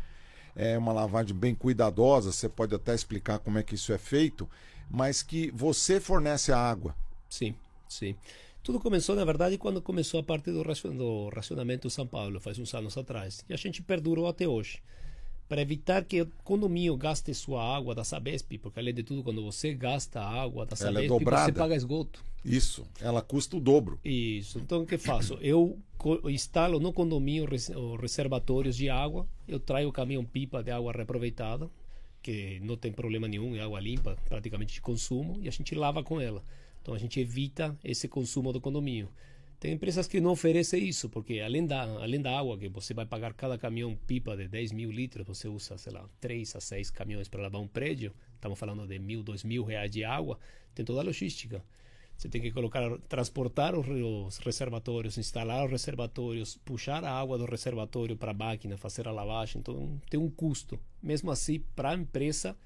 É 0.54 0.78
uma 0.78 0.92
lavagem 0.92 1.36
bem 1.36 1.54
cuidadosa, 1.54 2.32
você 2.32 2.48
pode 2.48 2.74
até 2.74 2.94
explicar 2.94 3.38
como 3.38 3.58
é 3.58 3.62
que 3.62 3.74
isso 3.74 3.92
é 3.92 3.98
feito, 3.98 4.48
mas 4.90 5.22
que 5.22 5.50
você 5.52 6.00
fornece 6.00 6.52
a 6.52 6.58
água. 6.58 6.94
Sim, 7.28 7.54
sim. 7.88 8.16
Tudo 8.68 8.80
começou, 8.80 9.16
na 9.16 9.24
verdade, 9.24 9.56
quando 9.56 9.80
começou 9.80 10.20
a 10.20 10.22
parte 10.22 10.52
do 10.52 10.62
racionamento 11.30 11.86
em 11.86 11.90
São 11.90 12.06
Paulo, 12.06 12.38
faz 12.38 12.58
uns 12.58 12.74
anos 12.74 12.98
atrás. 12.98 13.42
E 13.48 13.54
a 13.54 13.56
gente 13.56 13.80
perdurou 13.80 14.28
até 14.28 14.46
hoje 14.46 14.82
para 15.48 15.62
evitar 15.62 16.04
que 16.04 16.20
o 16.20 16.30
condomínio 16.44 16.94
gaste 16.94 17.32
sua 17.32 17.64
água 17.74 17.94
da 17.94 18.04
Sabesp, 18.04 18.58
porque 18.58 18.78
além 18.78 18.92
de 18.92 19.02
tudo, 19.02 19.22
quando 19.24 19.42
você 19.42 19.72
gasta 19.72 20.20
a 20.20 20.42
água 20.42 20.66
da 20.66 20.76
Sabesp, 20.76 21.06
é 21.06 21.18
você 21.18 21.52
paga 21.52 21.74
esgoto. 21.74 22.22
Isso, 22.44 22.86
ela 23.00 23.22
custa 23.22 23.56
o 23.56 23.60
dobro. 23.60 23.98
Isso, 24.04 24.58
então 24.58 24.82
o 24.82 24.86
que 24.86 24.98
faço? 24.98 25.38
Eu 25.40 25.78
instalo 26.26 26.78
no 26.78 26.92
condomínio 26.92 27.48
reservatórios 27.98 28.76
de 28.76 28.90
água, 28.90 29.26
eu 29.48 29.58
trago 29.58 29.88
o 29.88 29.92
caminhão-pipa 29.92 30.62
de 30.62 30.70
água 30.70 30.92
reaproveitada, 30.92 31.70
que 32.20 32.60
não 32.60 32.76
tem 32.76 32.92
problema 32.92 33.26
nenhum, 33.26 33.56
é 33.56 33.62
água 33.62 33.80
limpa, 33.80 34.18
praticamente 34.28 34.74
de 34.74 34.82
consumo, 34.82 35.38
e 35.40 35.48
a 35.48 35.50
gente 35.50 35.74
lava 35.74 36.02
com 36.02 36.20
ela. 36.20 36.44
Então 36.88 36.96
a 36.96 36.98
gente 36.98 37.20
evita 37.20 37.78
esse 37.84 38.08
consumo 38.08 38.50
do 38.50 38.62
condomínio. 38.62 39.10
Tem 39.60 39.74
empresas 39.74 40.08
que 40.08 40.22
não 40.22 40.30
oferecem 40.30 40.88
isso, 40.88 41.10
porque 41.10 41.38
além 41.38 41.66
da, 41.66 41.82
além 41.82 42.18
da 42.18 42.34
água 42.34 42.56
que 42.56 42.66
você 42.66 42.94
vai 42.94 43.04
pagar 43.04 43.34
cada 43.34 43.58
caminhão 43.58 43.94
pipa 43.94 44.34
de 44.34 44.48
10 44.48 44.72
mil 44.72 44.90
litros, 44.90 45.26
você 45.26 45.48
usa, 45.48 45.76
sei 45.76 45.92
lá, 45.92 46.08
3 46.18 46.56
a 46.56 46.60
6 46.62 46.90
caminhões 46.90 47.28
para 47.28 47.42
lavar 47.42 47.60
um 47.60 47.68
prédio, 47.68 48.14
estamos 48.32 48.58
falando 48.58 48.86
de 48.86 48.98
mil, 48.98 49.22
dois 49.22 49.44
mil 49.44 49.64
reais 49.64 49.90
de 49.90 50.02
água, 50.02 50.38
tem 50.74 50.82
toda 50.82 51.00
a 51.00 51.04
logística. 51.04 51.62
Você 52.16 52.26
tem 52.26 52.40
que 52.40 52.50
colocar, 52.50 52.96
transportar 53.06 53.78
os, 53.78 53.86
os 53.86 54.38
reservatórios, 54.38 55.18
instalar 55.18 55.66
os 55.66 55.70
reservatórios, 55.70 56.56
puxar 56.64 57.04
a 57.04 57.12
água 57.12 57.36
do 57.36 57.44
reservatório 57.44 58.16
para 58.16 58.30
a 58.30 58.34
máquina, 58.34 58.78
fazer 58.78 59.06
a 59.06 59.12
lavagem, 59.12 59.60
então 59.60 60.00
tem 60.08 60.18
um 60.18 60.30
custo. 60.30 60.80
Mesmo 61.02 61.30
assim, 61.30 61.60
para 61.76 61.90
a 61.90 61.94
empresa, 61.94 62.56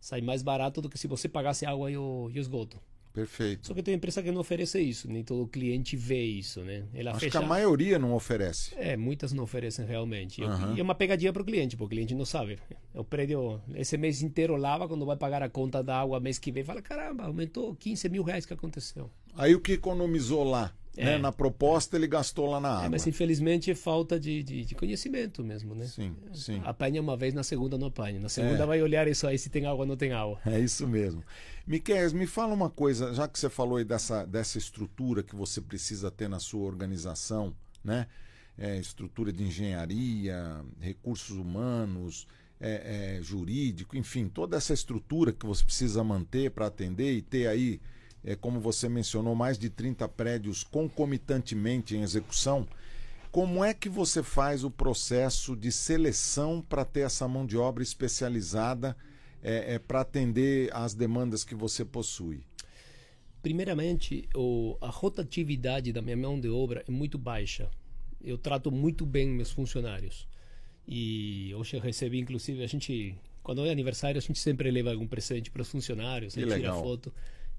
sai 0.00 0.20
mais 0.20 0.44
barato 0.44 0.80
do 0.80 0.88
que 0.88 0.96
se 0.96 1.08
você 1.08 1.28
pagasse 1.28 1.66
água 1.66 1.90
e 1.90 1.96
o, 1.96 2.30
e 2.32 2.38
o 2.38 2.40
esgoto. 2.40 2.80
Perfeito. 3.14 3.68
Só 3.68 3.74
que 3.74 3.80
tem 3.80 3.94
empresa 3.94 4.20
que 4.20 4.32
não 4.32 4.40
oferece 4.40 4.80
isso, 4.80 5.08
nem 5.08 5.22
todo 5.22 5.46
cliente 5.46 5.96
vê 5.96 6.20
isso, 6.24 6.62
né? 6.62 6.82
Ela 6.92 7.12
Acho 7.12 7.20
fecha... 7.20 7.38
que 7.38 7.44
a 7.44 7.46
maioria 7.46 7.96
não 7.96 8.12
oferece. 8.12 8.74
É, 8.76 8.96
muitas 8.96 9.32
não 9.32 9.44
oferecem 9.44 9.86
realmente. 9.86 10.42
Uhum. 10.42 10.74
E 10.74 10.80
é 10.80 10.82
uma 10.82 10.96
pegadinha 10.96 11.32
para 11.32 11.40
o 11.40 11.44
cliente, 11.44 11.76
porque 11.76 11.94
o 11.94 11.96
cliente 11.96 12.12
não 12.12 12.24
sabe. 12.24 12.58
O 12.92 13.04
prédio, 13.04 13.60
esse 13.76 13.96
mês 13.96 14.20
inteiro 14.20 14.56
lava, 14.56 14.88
quando 14.88 15.06
vai 15.06 15.16
pagar 15.16 15.44
a 15.44 15.48
conta 15.48 15.80
da 15.80 16.00
água 16.00 16.18
mês 16.18 16.40
que 16.40 16.50
vem, 16.50 16.64
fala, 16.64 16.82
caramba, 16.82 17.26
aumentou 17.26 17.76
15 17.76 18.08
mil 18.08 18.24
reais 18.24 18.44
que 18.44 18.52
aconteceu. 18.52 19.08
Aí 19.36 19.54
o 19.54 19.60
que 19.60 19.74
economizou 19.74 20.42
lá? 20.42 20.74
Né? 20.96 21.02
É. 21.02 21.04
Né? 21.04 21.18
Na 21.18 21.32
proposta 21.32 21.96
ele 21.96 22.06
gastou 22.06 22.50
lá 22.50 22.60
na 22.60 22.70
água. 22.70 22.86
É, 22.86 22.88
mas 22.88 23.06
infelizmente 23.06 23.70
é 23.70 23.74
falta 23.74 24.18
de, 24.18 24.42
de, 24.42 24.64
de, 24.64 24.74
conhecimento 24.74 25.42
mesmo, 25.42 25.74
né? 25.74 25.86
Sim, 25.86 26.14
sim. 26.32 26.60
Apanha 26.64 27.00
uma 27.00 27.16
vez, 27.16 27.34
na 27.34 27.42
segunda 27.42 27.76
não 27.76 27.88
apanha. 27.88 28.20
Na 28.20 28.28
segunda 28.28 28.62
é. 28.62 28.66
vai 28.66 28.82
olhar 28.82 29.06
isso 29.08 29.26
aí 29.26 29.38
se 29.38 29.50
tem 29.50 29.66
água 29.66 29.80
ou 29.80 29.86
não 29.86 29.96
tem 29.96 30.12
água. 30.12 30.38
É 30.46 30.58
isso 30.58 30.86
mesmo. 30.86 31.22
Miquel, 31.66 32.12
me 32.12 32.26
fala 32.26 32.52
uma 32.52 32.68
coisa, 32.68 33.14
já 33.14 33.26
que 33.26 33.38
você 33.38 33.48
falou 33.48 33.78
aí 33.78 33.84
dessa, 33.84 34.24
dessa 34.26 34.58
estrutura 34.58 35.22
que 35.22 35.34
você 35.34 35.60
precisa 35.60 36.10
ter 36.10 36.28
na 36.28 36.38
sua 36.38 36.66
organização, 36.66 37.54
né? 37.82 38.06
É, 38.56 38.78
estrutura 38.78 39.32
de 39.32 39.42
engenharia, 39.42 40.64
recursos 40.78 41.36
humanos, 41.36 42.28
é, 42.60 43.16
é, 43.18 43.22
jurídico, 43.22 43.96
enfim, 43.96 44.28
toda 44.28 44.56
essa 44.56 44.72
estrutura 44.72 45.32
que 45.32 45.44
você 45.44 45.64
precisa 45.64 46.04
manter 46.04 46.52
para 46.52 46.66
atender 46.66 47.14
e 47.14 47.22
ter 47.22 47.48
aí 47.48 47.80
é, 48.24 48.34
como 48.34 48.58
você 48.58 48.88
mencionou, 48.88 49.34
mais 49.34 49.58
de 49.58 49.68
30 49.68 50.08
prédios 50.08 50.64
concomitantemente 50.64 51.94
em 51.94 52.02
execução. 52.02 52.66
Como 53.30 53.62
é 53.62 53.74
que 53.74 53.88
você 53.88 54.22
faz 54.22 54.64
o 54.64 54.70
processo 54.70 55.54
de 55.54 55.70
seleção 55.70 56.64
para 56.66 56.84
ter 56.84 57.00
essa 57.00 57.28
mão 57.28 57.44
de 57.44 57.56
obra 57.56 57.82
especializada 57.82 58.96
é, 59.44 59.74
é 59.74 59.78
para 59.78 60.00
atender 60.00 60.74
às 60.74 60.94
demandas 60.94 61.44
que 61.44 61.54
você 61.54 61.84
possui? 61.84 62.42
Primeiramente, 63.42 64.26
o, 64.34 64.78
a 64.80 64.88
rotatividade 64.88 65.92
da 65.92 66.00
minha 66.00 66.16
mão 66.16 66.40
de 66.40 66.48
obra 66.48 66.82
é 66.88 66.90
muito 66.90 67.18
baixa. 67.18 67.70
Eu 68.22 68.38
trato 68.38 68.72
muito 68.72 69.04
bem 69.04 69.28
meus 69.28 69.50
funcionários. 69.50 70.26
E 70.88 71.52
hoje 71.54 71.76
eu 71.76 71.80
recebi, 71.80 72.18
inclusive, 72.18 72.64
a 72.64 72.66
gente, 72.66 73.14
quando 73.42 73.64
é 73.66 73.70
aniversário, 73.70 74.18
a 74.18 74.22
gente 74.22 74.38
sempre 74.38 74.70
leva 74.70 74.90
algum 74.90 75.06
presente 75.06 75.50
para 75.50 75.60
os 75.60 75.70
funcionários, 75.70 76.34
né, 76.36 76.46
tira 76.46 76.72
foto. 76.72 77.12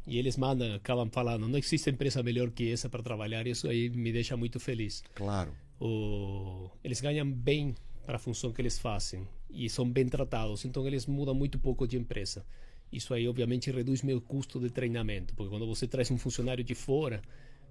E 0.07 0.17
eles 0.17 0.37
mandam, 0.37 0.73
acabam 0.73 1.09
falando, 1.11 1.47
não 1.47 1.57
existe 1.57 1.89
empresa 1.89 2.21
melhor 2.23 2.49
que 2.49 2.71
essa 2.71 2.89
para 2.89 3.03
trabalhar, 3.03 3.45
isso 3.45 3.67
aí 3.67 3.89
me 3.89 4.11
deixa 4.11 4.35
muito 4.35 4.59
feliz. 4.59 5.03
Claro. 5.13 5.51
O, 5.79 6.69
eles 6.83 7.01
ganham 7.01 7.29
bem 7.31 7.75
para 8.05 8.17
a 8.17 8.19
função 8.19 8.51
que 8.51 8.62
eles 8.62 8.77
fazem 8.77 9.27
e 9.50 9.69
são 9.69 9.89
bem 9.89 10.07
tratados, 10.07 10.63
então 10.65 10.85
eles 10.85 11.05
mudam 11.05 11.33
muito 11.33 11.57
pouco 11.57 11.88
de 11.88 11.97
empresa. 11.97 12.45
Isso 12.91 13.13
aí, 13.13 13.27
obviamente, 13.27 13.71
reduz 13.71 14.01
meu 14.01 14.21
custo 14.21 14.59
de 14.59 14.69
treinamento, 14.69 15.33
porque 15.33 15.50
quando 15.50 15.65
você 15.65 15.88
traz 15.88 16.12
um 16.12 16.17
funcionário 16.17 16.63
de 16.63 16.75
fora, 16.75 17.21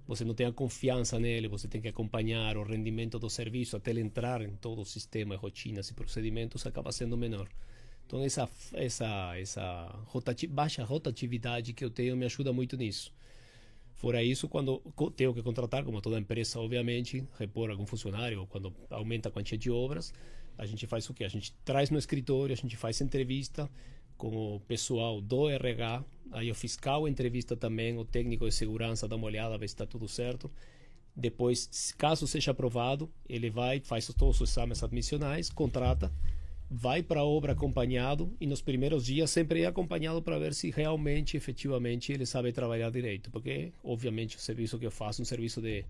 você 0.07 0.23
não 0.23 0.35
tem 0.35 0.45
a 0.45 0.51
confiança 0.51 1.19
nele, 1.19 1.47
você 1.47 1.67
tem 1.67 1.81
que 1.81 1.87
acompanhar 1.87 2.57
o 2.57 2.63
rendimento 2.63 3.17
do 3.17 3.29
serviço 3.29 3.75
até 3.75 3.91
ele 3.91 4.01
entrar 4.01 4.41
em 4.41 4.55
todo 4.55 4.81
o 4.81 4.85
sistema, 4.85 5.35
rotinas 5.35 5.89
e 5.89 5.93
procedimentos, 5.93 6.65
acaba 6.65 6.91
sendo 6.91 7.17
menor. 7.17 7.49
Então 8.05 8.23
essa 8.23 8.47
essa 8.73 9.35
essa 9.37 9.99
rotati 10.05 10.45
baixa 10.45 10.83
rotatividade 10.83 11.73
que 11.73 11.83
eu 11.83 11.89
tenho 11.89 12.15
me 12.15 12.25
ajuda 12.25 12.53
muito 12.53 12.77
nisso. 12.77 13.11
Fora 13.95 14.21
isso, 14.21 14.49
quando 14.49 14.81
tenho 15.15 15.33
que 15.33 15.41
contratar, 15.41 15.83
como 15.83 16.01
toda 16.01 16.19
empresa, 16.19 16.59
obviamente, 16.59 17.25
repor 17.39 17.69
algum 17.69 17.85
funcionário, 17.85 18.41
ou 18.41 18.47
quando 18.47 18.73
aumenta 18.89 19.29
a 19.29 19.31
quantia 19.31 19.57
de 19.57 19.71
obras, 19.71 20.13
a 20.57 20.65
gente 20.65 20.85
faz 20.85 21.09
o 21.09 21.13
quê? 21.13 21.23
A 21.23 21.29
gente 21.29 21.53
traz 21.63 21.89
no 21.89 21.97
escritório, 21.97 22.53
a 22.53 22.57
gente 22.57 22.75
faz 22.75 22.99
entrevista 22.99 23.69
com 24.17 24.55
o 24.55 24.59
pessoal 24.61 25.21
do 25.21 25.49
RH, 25.49 26.03
aí 26.31 26.51
o 26.51 26.55
fiscal 26.55 27.07
entrevista 27.07 27.55
também, 27.55 27.97
o 27.97 28.03
técnico 28.03 28.45
de 28.45 28.53
segurança 28.53 29.07
dá 29.07 29.15
uma 29.15 29.27
olhada, 29.27 29.57
ver 29.57 29.67
se 29.67 29.73
está 29.73 29.85
tudo 29.85 30.07
certo. 30.07 30.51
Depois, 31.15 31.93
caso 31.97 32.27
seja 32.27 32.51
aprovado, 32.51 33.09
ele 33.29 33.49
vai, 33.49 33.79
faz 33.79 34.07
todos 34.07 34.41
os 34.41 34.49
exames 34.49 34.83
admissionais, 34.83 35.49
contrata 35.49 36.11
vai 36.69 37.03
para 37.03 37.19
a 37.19 37.23
obra 37.23 37.53
acompanhado 37.53 38.35
e 38.39 38.47
nos 38.47 38.61
primeiros 38.61 39.05
dias 39.05 39.29
sempre 39.29 39.61
é 39.61 39.65
acompanhado 39.65 40.21
para 40.21 40.39
ver 40.39 40.53
se 40.53 40.71
realmente, 40.71 41.37
efetivamente, 41.37 42.11
ele 42.11 42.25
sabe 42.25 42.51
trabalhar 42.51 42.89
direito, 42.89 43.29
porque 43.29 43.71
obviamente 43.83 44.37
o 44.37 44.39
serviço 44.39 44.79
que 44.79 44.85
eu 44.85 44.91
faço 44.91 45.21
é 45.21 45.23
um 45.23 45.25
serviço 45.25 45.61
de, 45.61 45.85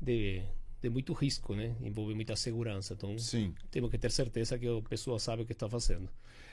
de, 0.00 0.42
de 0.82 0.90
muito 0.90 1.12
risco, 1.12 1.54
né? 1.54 1.74
Envolve 1.80 2.14
muita 2.14 2.34
segurança, 2.34 2.94
então 2.94 3.16
Sim. 3.18 3.54
temos 3.70 3.90
que 3.90 3.98
ter 3.98 4.10
certeza 4.10 4.58
que 4.58 4.66
a 4.66 4.82
pessoa 4.82 5.18
sabe 5.18 5.42
o 5.42 5.46
que 5.46 5.52
está 5.52 5.68
fazendo. 5.68 6.08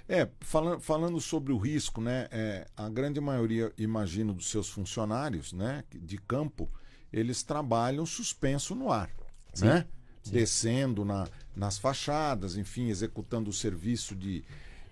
É, 0.08 0.30
falando, 0.40 0.80
falando 0.80 1.20
sobre 1.20 1.52
o 1.52 1.58
risco, 1.58 2.00
né? 2.00 2.28
É, 2.32 2.68
a 2.78 2.88
grande 2.88 3.20
maioria, 3.20 3.74
imagino, 3.78 4.34
dos 4.34 4.50
seus 4.50 4.70
funcionários, 4.70 5.52
né, 5.52 5.84
de 5.92 6.18
campo, 6.18 6.70
eles 7.12 7.44
trabalham 7.44 8.06
suspenso 8.06 8.76
no 8.76 8.92
ar, 8.92 9.10
Sim. 9.54 9.66
né? 9.66 9.88
Sim. 10.28 10.34
descendo 10.34 11.04
na, 11.04 11.28
nas 11.56 11.78
fachadas, 11.78 12.56
enfim, 12.56 12.90
executando 12.90 13.50
o 13.50 13.54
serviço 13.54 14.16
de, 14.16 14.44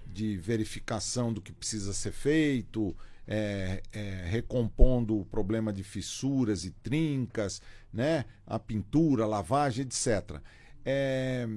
de 0.07 0.37
verificação 0.37 1.31
do 1.31 1.41
que 1.41 1.51
precisa 1.51 1.93
ser 1.93 2.11
feito, 2.11 2.95
é, 3.27 3.81
é, 3.91 4.25
recompondo 4.27 5.19
o 5.19 5.25
problema 5.25 5.73
de 5.73 5.83
fissuras 5.83 6.63
e 6.63 6.71
trincas, 6.71 7.61
né? 7.91 8.25
a 8.45 8.59
pintura, 8.59 9.23
a 9.23 9.27
lavagem, 9.27 9.85
etc. 9.85 10.39
É, 10.83 11.47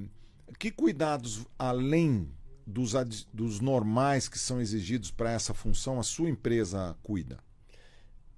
que 0.59 0.71
cuidados, 0.71 1.47
além 1.59 2.29
dos, 2.67 2.93
dos 3.33 3.61
normais 3.61 4.29
que 4.29 4.39
são 4.39 4.61
exigidos 4.61 5.11
para 5.11 5.33
essa 5.33 5.55
função, 5.55 5.99
a 5.99 6.03
sua 6.03 6.29
empresa 6.29 6.97
cuida? 7.03 7.39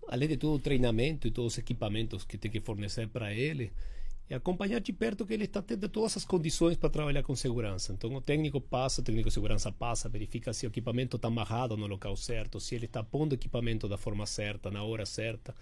Além 0.08 0.28
de 0.28 0.36
todo 0.36 0.54
o 0.54 0.58
treinamento 0.58 1.28
e 1.28 1.30
todos 1.30 1.52
os 1.52 1.58
equipamentos 1.58 2.24
que 2.24 2.36
tem 2.36 2.50
que 2.50 2.60
fornecer 2.60 3.08
para 3.08 3.32
ele, 3.32 3.72
é 4.30 4.36
acompanhar 4.36 4.80
de 4.80 4.92
perto 4.92 5.26
que 5.26 5.34
ele 5.34 5.44
está 5.44 5.60
tendo 5.60 5.88
todas 5.88 6.16
as 6.16 6.24
condições 6.24 6.76
para 6.76 6.88
trabalhar 6.88 7.24
com 7.24 7.34
segurança. 7.34 7.92
Então 7.92 8.14
o 8.14 8.20
técnico 8.20 8.60
passa, 8.60 9.00
o 9.00 9.04
técnico 9.04 9.28
de 9.28 9.34
segurança 9.34 9.72
passa, 9.72 10.08
verifica 10.08 10.52
se 10.52 10.64
o 10.64 10.68
equipamento 10.68 11.16
está 11.16 11.26
amarrado 11.26 11.76
no 11.76 11.88
local 11.88 12.16
certo, 12.16 12.60
se 12.60 12.76
ele 12.76 12.84
está 12.84 13.02
pondo 13.02 13.32
o 13.32 13.34
equipamento 13.34 13.88
da 13.88 13.98
forma 13.98 14.24
certa, 14.26 14.70
na 14.70 14.84
hora 14.84 15.04
certa. 15.04 15.52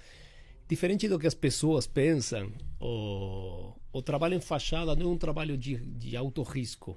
Diferente 0.68 1.08
do 1.08 1.18
que 1.18 1.26
as 1.26 1.34
pessoas 1.34 1.86
pensam, 1.86 2.52
o, 2.78 3.72
o 3.90 4.02
trabalho 4.02 4.34
em 4.34 4.40
fachada 4.40 4.94
não 4.94 5.06
é 5.06 5.14
um 5.14 5.18
trabalho 5.18 5.56
de, 5.56 5.78
de 5.78 6.14
alto 6.14 6.42
risco, 6.42 6.94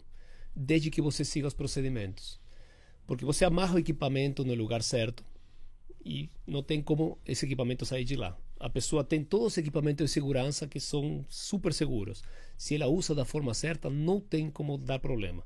desde 0.54 0.92
que 0.92 1.02
você 1.02 1.24
siga 1.24 1.48
os 1.48 1.54
procedimentos. 1.54 2.38
Porque 3.08 3.24
você 3.24 3.46
amarra 3.46 3.76
o 3.76 3.80
equipamento 3.80 4.44
no 4.44 4.54
lugar 4.56 4.84
certo 4.84 5.24
e 6.04 6.30
não 6.46 6.62
tem 6.62 6.82
como 6.82 7.18
esse 7.26 7.46
equipamento 7.46 7.86
sair 7.86 8.04
de 8.04 8.18
lá 8.18 8.38
a 8.62 8.70
pessoa 8.70 9.04
tem 9.04 9.24
todos 9.24 9.48
os 9.48 9.58
equipamentos 9.58 10.06
de 10.06 10.12
segurança 10.12 10.68
que 10.68 10.80
são 10.80 11.26
super 11.28 11.74
seguros. 11.74 12.24
Se 12.56 12.76
ela 12.76 12.88
usa 12.88 13.16
da 13.16 13.26
forma 13.26 13.54
certa, 13.56 13.90
não 13.90 14.20
tem 14.20 14.52
como 14.52 14.78
dar 14.78 15.00
problema. 15.00 15.44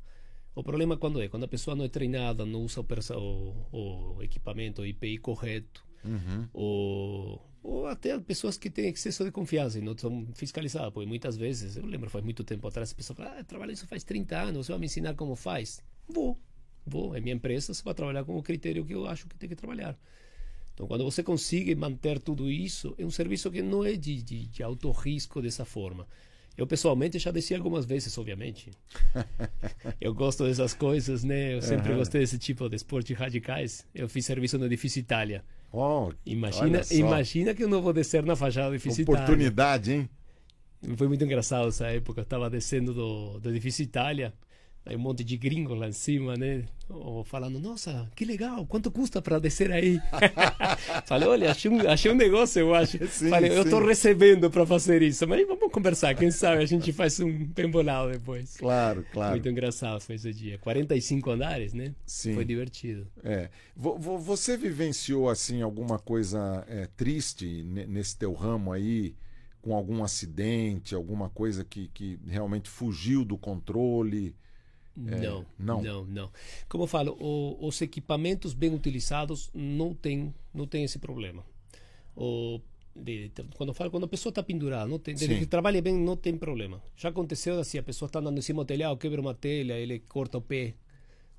O 0.53 0.61
problema 0.61 0.97
quando 0.97 1.21
é? 1.21 1.29
Quando 1.29 1.45
a 1.45 1.47
pessoa 1.47 1.75
não 1.75 1.85
é 1.85 1.89
treinada, 1.89 2.45
não 2.45 2.61
usa 2.61 2.81
o, 2.81 3.67
o, 3.71 4.23
equipamento 4.23 4.81
o 4.81 4.85
IPI 4.85 5.17
correto, 5.19 5.85
uhum. 6.03 6.47
ou, 6.53 7.49
ou 7.63 7.87
até 7.87 8.17
pessoas 8.19 8.57
que 8.57 8.69
têm 8.69 8.89
excesso 8.89 9.23
de 9.23 9.31
confiança 9.31 9.79
e 9.79 9.81
não 9.81 9.97
são 9.97 10.27
fiscalizadas. 10.33 10.91
Porque 10.93 11.07
muitas 11.07 11.37
vezes, 11.37 11.77
eu 11.77 11.85
lembro 11.85 12.09
faz 12.09 12.23
muito 12.23 12.43
tempo 12.43 12.67
atrás, 12.67 12.91
a 12.91 12.95
pessoa 12.95 13.15
fala: 13.15 13.39
ah, 13.39 13.43
trabalho 13.45 13.71
isso 13.71 13.87
faz 13.87 14.03
30 14.03 14.37
anos, 14.37 14.65
você 14.65 14.73
vai 14.73 14.79
me 14.79 14.85
ensinar 14.87 15.13
como 15.15 15.35
faz? 15.35 15.81
Vou, 16.07 16.37
vou. 16.85 17.15
É 17.15 17.21
minha 17.21 17.35
empresa, 17.35 17.73
você 17.73 17.83
vai 17.83 17.93
trabalhar 17.93 18.25
com 18.25 18.37
o 18.37 18.43
critério 18.43 18.85
que 18.85 18.93
eu 18.93 19.05
acho 19.07 19.27
que 19.27 19.37
tem 19.37 19.47
que 19.47 19.55
trabalhar. 19.55 19.97
Então, 20.75 20.87
quando 20.87 21.05
você 21.05 21.23
consegue 21.23 21.73
manter 21.73 22.19
tudo 22.19 22.51
isso, 22.51 22.93
é 22.97 23.05
um 23.05 23.09
serviço 23.09 23.49
que 23.49 23.61
não 23.61 23.83
é 23.83 23.93
de, 23.93 24.21
de, 24.21 24.45
de 24.45 24.61
alto 24.61 24.91
risco 24.91 25.41
dessa 25.41 25.63
forma. 25.63 26.05
Eu 26.57 26.67
pessoalmente 26.67 27.17
já 27.17 27.31
desci 27.31 27.55
algumas 27.55 27.85
vezes, 27.85 28.15
obviamente. 28.17 28.71
eu 29.99 30.13
gosto 30.13 30.43
dessas 30.43 30.73
coisas, 30.73 31.23
né? 31.23 31.55
Eu 31.55 31.61
sempre 31.61 31.91
uhum. 31.91 31.97
gostei 31.97 32.21
desse 32.21 32.37
tipo 32.37 32.67
de 32.67 32.75
esportes 32.75 33.17
radicais. 33.17 33.85
Eu 33.95 34.09
fiz 34.09 34.25
serviço 34.25 34.57
no 34.57 34.65
edifício 34.65 34.99
Itália. 34.99 35.43
Oh, 35.71 36.11
imagina, 36.25 36.81
imagina 36.91 37.53
que 37.53 37.63
eu 37.63 37.69
não 37.69 37.81
vou 37.81 37.93
descer 37.93 38.23
na 38.23 38.35
fachada 38.35 38.69
do 38.69 38.75
edifício 38.75 39.03
Oportunidade, 39.03 39.91
Itália. 39.91 40.09
hein? 40.83 40.95
Foi 40.97 41.07
muito 41.07 41.23
engraçado 41.23 41.69
essa 41.69 41.87
época. 41.87 42.21
Eu 42.21 42.23
estava 42.23 42.49
descendo 42.49 42.93
do, 42.93 43.39
do 43.39 43.49
edifício 43.49 43.83
Itália 43.83 44.33
Aí 44.85 44.95
um 44.95 44.99
monte 44.99 45.23
de 45.23 45.35
gringo 45.35 45.73
lá 45.73 45.87
em 45.87 45.91
cima, 45.91 46.35
né? 46.35 46.63
Ou 46.87 47.23
falando, 47.23 47.59
nossa, 47.59 48.07
que 48.15 48.23
legal, 48.23 48.67
quanto 48.67 48.91
custa 48.91 49.19
para 49.19 49.39
descer 49.39 49.71
aí? 49.71 49.99
Falei, 51.07 51.27
olha, 51.27 51.49
achei 51.49 51.71
um, 51.71 51.89
achei 51.89 52.11
um 52.11 52.15
negócio, 52.15 52.59
eu 52.59 52.75
acho. 52.75 52.99
Sim, 53.09 53.29
Falei, 53.29 53.49
sim. 53.49 53.57
eu 53.57 53.63
estou 53.63 53.83
recebendo 53.83 54.51
para 54.51 54.63
fazer 54.63 55.01
isso, 55.01 55.27
mas 55.27 55.47
vamos 55.47 55.71
conversar, 55.71 56.13
quem 56.13 56.29
sabe 56.29 56.61
a 56.61 56.65
gente 56.67 56.93
faz 56.93 57.19
um 57.19 57.47
pembolal 57.47 58.11
depois. 58.11 58.57
Claro, 58.57 59.03
claro. 59.11 59.31
Muito 59.31 59.49
engraçado 59.49 59.99
foi 60.01 60.15
esse 60.15 60.31
dia. 60.31 60.59
45 60.59 61.31
andares, 61.31 61.73
né? 61.73 61.95
Sim. 62.05 62.35
Foi 62.35 62.45
divertido. 62.45 63.07
É. 63.23 63.49
Você 63.75 64.55
vivenciou, 64.55 65.29
assim, 65.29 65.63
alguma 65.63 65.97
coisa 65.97 66.63
é, 66.67 66.87
triste 66.95 67.63
nesse 67.63 68.15
teu 68.15 68.33
ramo 68.33 68.71
aí? 68.71 69.15
Com 69.63 69.75
algum 69.75 70.03
acidente, 70.03 70.93
alguma 70.93 71.27
coisa 71.27 71.65
que, 71.65 71.87
que 71.91 72.19
realmente 72.27 72.69
fugiu 72.69 73.25
do 73.25 73.35
controle? 73.35 74.35
É, 74.97 75.19
não, 75.19 75.45
não, 75.59 75.81
não, 75.81 76.05
não. 76.05 76.31
Como 76.69 76.83
eu 76.83 76.87
falo, 76.87 77.17
o, 77.19 77.67
os 77.67 77.81
equipamentos 77.81 78.53
bem 78.53 78.73
utilizados 78.73 79.49
não 79.53 79.93
tem, 79.93 80.33
não 80.53 80.65
tem 80.65 80.83
esse 80.83 80.99
problema. 80.99 81.43
O, 82.15 82.61
de, 82.95 83.29
quando 83.55 83.69
eu 83.69 83.73
falo, 83.73 83.91
quando 83.91 84.05
a 84.05 84.07
pessoa 84.07 84.31
está 84.31 84.41
pendurada, 84.41 84.87
não 84.87 84.97
tem, 84.97 85.13
desde 85.13 85.37
que 85.37 85.45
trabalha 85.45 85.81
bem, 85.81 85.93
não 85.93 86.15
tem 86.15 86.37
problema. 86.37 86.81
Já 86.95 87.09
aconteceu 87.09 87.59
assim, 87.59 87.77
a 87.77 87.83
pessoa 87.83 88.07
está 88.07 88.19
andando 88.19 88.37
em 88.37 88.41
cima 88.41 88.63
do 88.63 88.67
telhado, 88.67 88.95
quebra 88.97 89.19
uma 89.19 89.33
telha, 89.33 89.73
ele 89.73 89.99
corta 89.99 90.37
o 90.37 90.41
pé. 90.41 90.73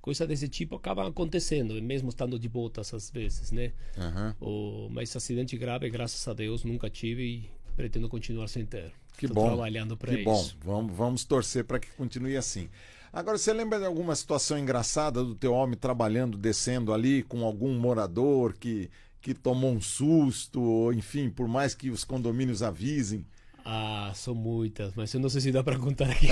Coisa 0.03 0.27
desse 0.27 0.49
tipo 0.49 0.77
acaba 0.77 1.09
acontecendo, 1.09 1.83
mesmo 1.83 2.11
estando 2.11 2.39
de 2.39 2.49
botas 2.49 2.95
às 2.95 3.11
vezes, 3.11 3.51
né? 3.51 3.73
Uhum. 3.97 4.87
O, 4.87 4.89
mas 4.91 5.17
acidente 5.17 5.57
grave, 5.57 5.89
graças 5.91 6.29
a 6.29 6.35
Deus, 6.35 6.63
nunca 6.63 6.89
tive 6.89 7.23
e 7.25 7.51
pretendo 7.75 8.09
continuar 8.09 8.49
sem 8.49 8.65
ter. 8.65 8.93
Que 9.19 9.25
Estou 9.27 9.43
bom. 9.43 9.49
trabalhando 9.49 9.97
para 9.97 10.13
isso. 10.13 10.19
Que 10.19 10.25
bom. 10.25 10.49
Vamos, 10.61 10.97
vamos 10.97 11.25
torcer 11.25 11.65
para 11.65 11.81
que 11.81 11.89
continue 11.93 12.37
assim. 12.37 12.69
Agora, 13.17 13.39
você 13.39 13.51
lembra 13.51 13.79
de 13.79 13.87
alguma 13.87 14.15
situação 14.15 14.59
engraçada 14.59 15.25
do 15.25 15.35
teu 15.35 15.55
homem 15.55 15.75
trabalhando, 15.75 16.37
descendo 16.37 16.93
ali 16.93 17.23
com 17.23 17.47
algum 17.47 17.73
morador 17.73 18.53
que, 18.53 18.91
que 19.23 19.33
tomou 19.33 19.73
um 19.73 19.81
susto, 19.81 20.61
ou 20.61 20.93
enfim, 20.93 21.31
por 21.31 21.49
mais 21.49 21.75
que 21.75 21.89
os 21.89 22.05
condomínios 22.05 22.63
avisem? 22.63 23.25
Ah, 23.65 24.13
são 24.15 24.35
muitas, 24.35 24.93
mas 24.95 25.15
eu 25.15 25.19
não 25.19 25.31
sei 25.31 25.41
se 25.41 25.51
dá 25.51 25.65
para 25.65 25.79
contar 25.79 26.11
aqui. 26.11 26.27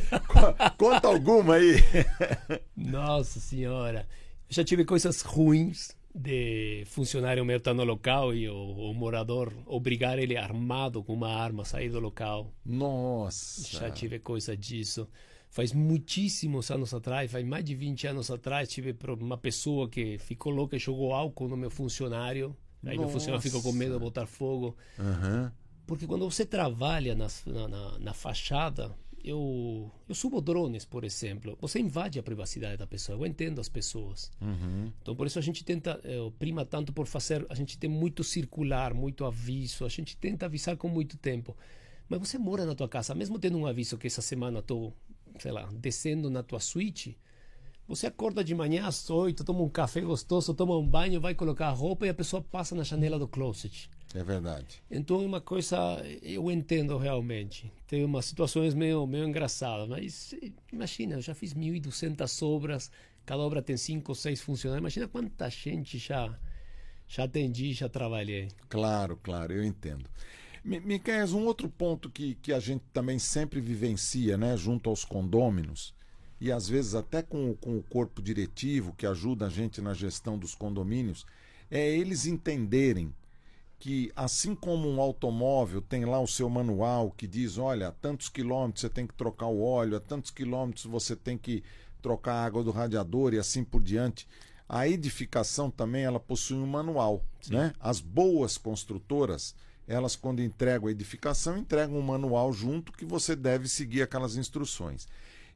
Conta 0.78 1.08
alguma 1.08 1.56
aí. 1.56 1.74
Nossa 2.74 3.38
senhora, 3.38 4.08
eu 4.48 4.54
já 4.54 4.64
tive 4.64 4.82
coisas 4.86 5.20
ruins 5.20 5.94
de 6.14 6.84
funcionário 6.86 7.44
meu 7.44 7.58
estar 7.58 7.74
no 7.74 7.84
local 7.84 8.32
e 8.32 8.48
o, 8.48 8.54
o, 8.54 8.94
morador 8.94 9.52
obrigar 9.66 10.18
ele 10.18 10.38
armado 10.38 11.04
com 11.04 11.12
uma 11.12 11.28
arma 11.28 11.64
a 11.64 11.66
sair 11.66 11.90
do 11.90 12.00
local. 12.00 12.50
Nossa. 12.64 13.78
Já 13.78 13.90
tive 13.90 14.18
coisa 14.18 14.56
disso 14.56 15.06
faz 15.54 15.72
muitíssimos 15.72 16.68
anos 16.72 16.92
atrás, 16.92 17.30
faz 17.30 17.46
mais 17.46 17.64
de 17.64 17.76
20 17.76 18.08
anos 18.08 18.28
atrás, 18.28 18.68
tive 18.68 18.92
uma 19.20 19.38
pessoa 19.38 19.88
que 19.88 20.18
ficou 20.18 20.50
louca 20.50 20.74
e 20.74 20.80
jogou 20.80 21.14
álcool 21.14 21.46
no 21.46 21.56
meu 21.56 21.70
funcionário. 21.70 22.56
Aí 22.84 22.96
Nossa. 22.96 23.06
meu 23.06 23.08
funcionário 23.08 23.40
ficou 23.40 23.62
com 23.62 23.70
medo 23.70 23.94
de 23.94 24.00
botar 24.00 24.26
fogo. 24.26 24.76
Uhum. 24.98 25.48
Porque 25.86 26.08
quando 26.08 26.28
você 26.28 26.44
trabalha 26.44 27.14
na, 27.14 27.28
na, 27.46 27.98
na, 28.00 28.12
fachada, 28.12 28.90
eu, 29.22 29.88
eu 30.08 30.14
subo 30.16 30.40
drones, 30.40 30.84
por 30.84 31.04
exemplo. 31.04 31.56
Você 31.60 31.78
invade 31.78 32.18
a 32.18 32.22
privacidade 32.24 32.76
da 32.76 32.86
pessoa. 32.86 33.16
Eu 33.16 33.24
entendo 33.24 33.60
as 33.60 33.68
pessoas. 33.68 34.32
Uhum. 34.40 34.92
Então, 35.00 35.14
por 35.14 35.24
isso 35.24 35.38
a 35.38 35.42
gente 35.42 35.64
tenta, 35.64 36.00
eu, 36.02 36.34
prima 36.36 36.64
tanto 36.64 36.92
por 36.92 37.06
fazer. 37.06 37.46
A 37.48 37.54
gente 37.54 37.78
tem 37.78 37.88
muito 37.88 38.24
circular, 38.24 38.92
muito 38.92 39.24
aviso. 39.24 39.84
A 39.84 39.88
gente 39.88 40.16
tenta 40.16 40.46
avisar 40.46 40.76
com 40.76 40.88
muito 40.88 41.16
tempo. 41.16 41.56
Mas 42.08 42.18
você 42.18 42.38
mora 42.38 42.66
na 42.66 42.74
tua 42.74 42.88
casa, 42.88 43.14
mesmo 43.14 43.38
tendo 43.38 43.56
um 43.56 43.66
aviso 43.66 43.96
que 43.96 44.08
essa 44.08 44.20
semana 44.20 44.58
estou 44.58 44.92
sei 45.38 45.52
lá, 45.52 45.68
descendo 45.72 46.30
na 46.30 46.42
tua 46.42 46.60
suíte, 46.60 47.18
você 47.86 48.06
acorda 48.06 48.42
de 48.42 48.54
manhã 48.54 48.86
às 48.86 49.10
oito, 49.10 49.44
toma 49.44 49.60
um 49.60 49.68
café 49.68 50.00
gostoso, 50.00 50.54
toma 50.54 50.76
um 50.76 50.86
banho, 50.86 51.20
vai 51.20 51.34
colocar 51.34 51.68
a 51.68 51.72
roupa 51.72 52.06
e 52.06 52.08
a 52.08 52.14
pessoa 52.14 52.42
passa 52.42 52.74
na 52.74 52.82
janela 52.82 53.18
do 53.18 53.28
closet. 53.28 53.90
É 54.14 54.24
verdade. 54.24 54.82
Então 54.90 55.20
é 55.20 55.26
uma 55.26 55.40
coisa, 55.40 55.76
eu 56.22 56.50
entendo 56.50 56.96
realmente. 56.96 57.70
Tem 57.86 58.02
umas 58.04 58.24
situações 58.24 58.72
meio, 58.72 59.06
meio 59.06 59.28
engraçadas, 59.28 59.86
mas 59.86 60.34
imagina, 60.72 61.16
eu 61.16 61.20
já 61.20 61.34
fiz 61.34 61.52
1.200 61.52 62.42
obras, 62.42 62.90
cada 63.26 63.42
obra 63.42 63.60
tem 63.60 63.76
cinco 63.76 64.12
ou 64.12 64.16
seis 64.16 64.40
funcionários. 64.40 64.80
Imagina 64.80 65.08
quanta 65.08 65.50
gente 65.50 65.98
já, 65.98 66.38
já 67.06 67.24
atendi, 67.24 67.74
já 67.74 67.88
trabalhei. 67.88 68.48
Claro, 68.68 69.18
claro, 69.22 69.52
eu 69.52 69.62
entendo. 69.62 70.08
Miquel, 70.64 71.26
um 71.34 71.44
outro 71.44 71.68
ponto 71.68 72.08
que, 72.08 72.36
que 72.36 72.52
a 72.52 72.58
gente 72.58 72.82
também 72.92 73.18
sempre 73.18 73.60
vivencia, 73.60 74.38
né, 74.38 74.56
junto 74.56 74.88
aos 74.88 75.04
condôminos, 75.04 75.94
e 76.40 76.50
às 76.50 76.66
vezes 76.66 76.94
até 76.94 77.22
com, 77.22 77.54
com 77.54 77.76
o 77.76 77.82
corpo 77.82 78.22
diretivo 78.22 78.94
que 78.94 79.06
ajuda 79.06 79.46
a 79.46 79.50
gente 79.50 79.82
na 79.82 79.92
gestão 79.92 80.38
dos 80.38 80.54
condomínios, 80.54 81.26
é 81.70 81.86
eles 81.86 82.24
entenderem 82.24 83.14
que 83.78 84.10
assim 84.16 84.54
como 84.54 84.88
um 84.88 85.00
automóvel 85.00 85.82
tem 85.82 86.06
lá 86.06 86.18
o 86.18 86.26
seu 86.26 86.48
manual 86.48 87.10
que 87.10 87.26
diz, 87.26 87.58
olha, 87.58 87.88
a 87.88 87.92
tantos 87.92 88.30
quilômetros 88.30 88.82
você 88.82 88.88
tem 88.88 89.06
que 89.06 89.14
trocar 89.14 89.46
o 89.46 89.62
óleo, 89.62 89.96
a 89.96 90.00
tantos 90.00 90.30
quilômetros 90.30 90.86
você 90.86 91.14
tem 91.14 91.36
que 91.36 91.62
trocar 92.00 92.34
a 92.34 92.44
água 92.44 92.64
do 92.64 92.70
radiador 92.70 93.34
e 93.34 93.38
assim 93.38 93.62
por 93.62 93.82
diante. 93.82 94.26
A 94.66 94.88
edificação 94.88 95.70
também 95.70 96.04
ela 96.04 96.18
possui 96.18 96.56
um 96.56 96.66
manual, 96.66 97.22
né? 97.50 97.74
As 97.78 98.00
boas 98.00 98.56
construtoras 98.56 99.54
elas, 99.86 100.16
quando 100.16 100.42
entregam 100.42 100.88
a 100.88 100.90
edificação, 100.90 101.58
entregam 101.58 101.98
um 101.98 102.02
manual 102.02 102.52
junto 102.52 102.92
que 102.92 103.04
você 103.04 103.36
deve 103.36 103.68
seguir 103.68 104.02
aquelas 104.02 104.36
instruções. 104.36 105.06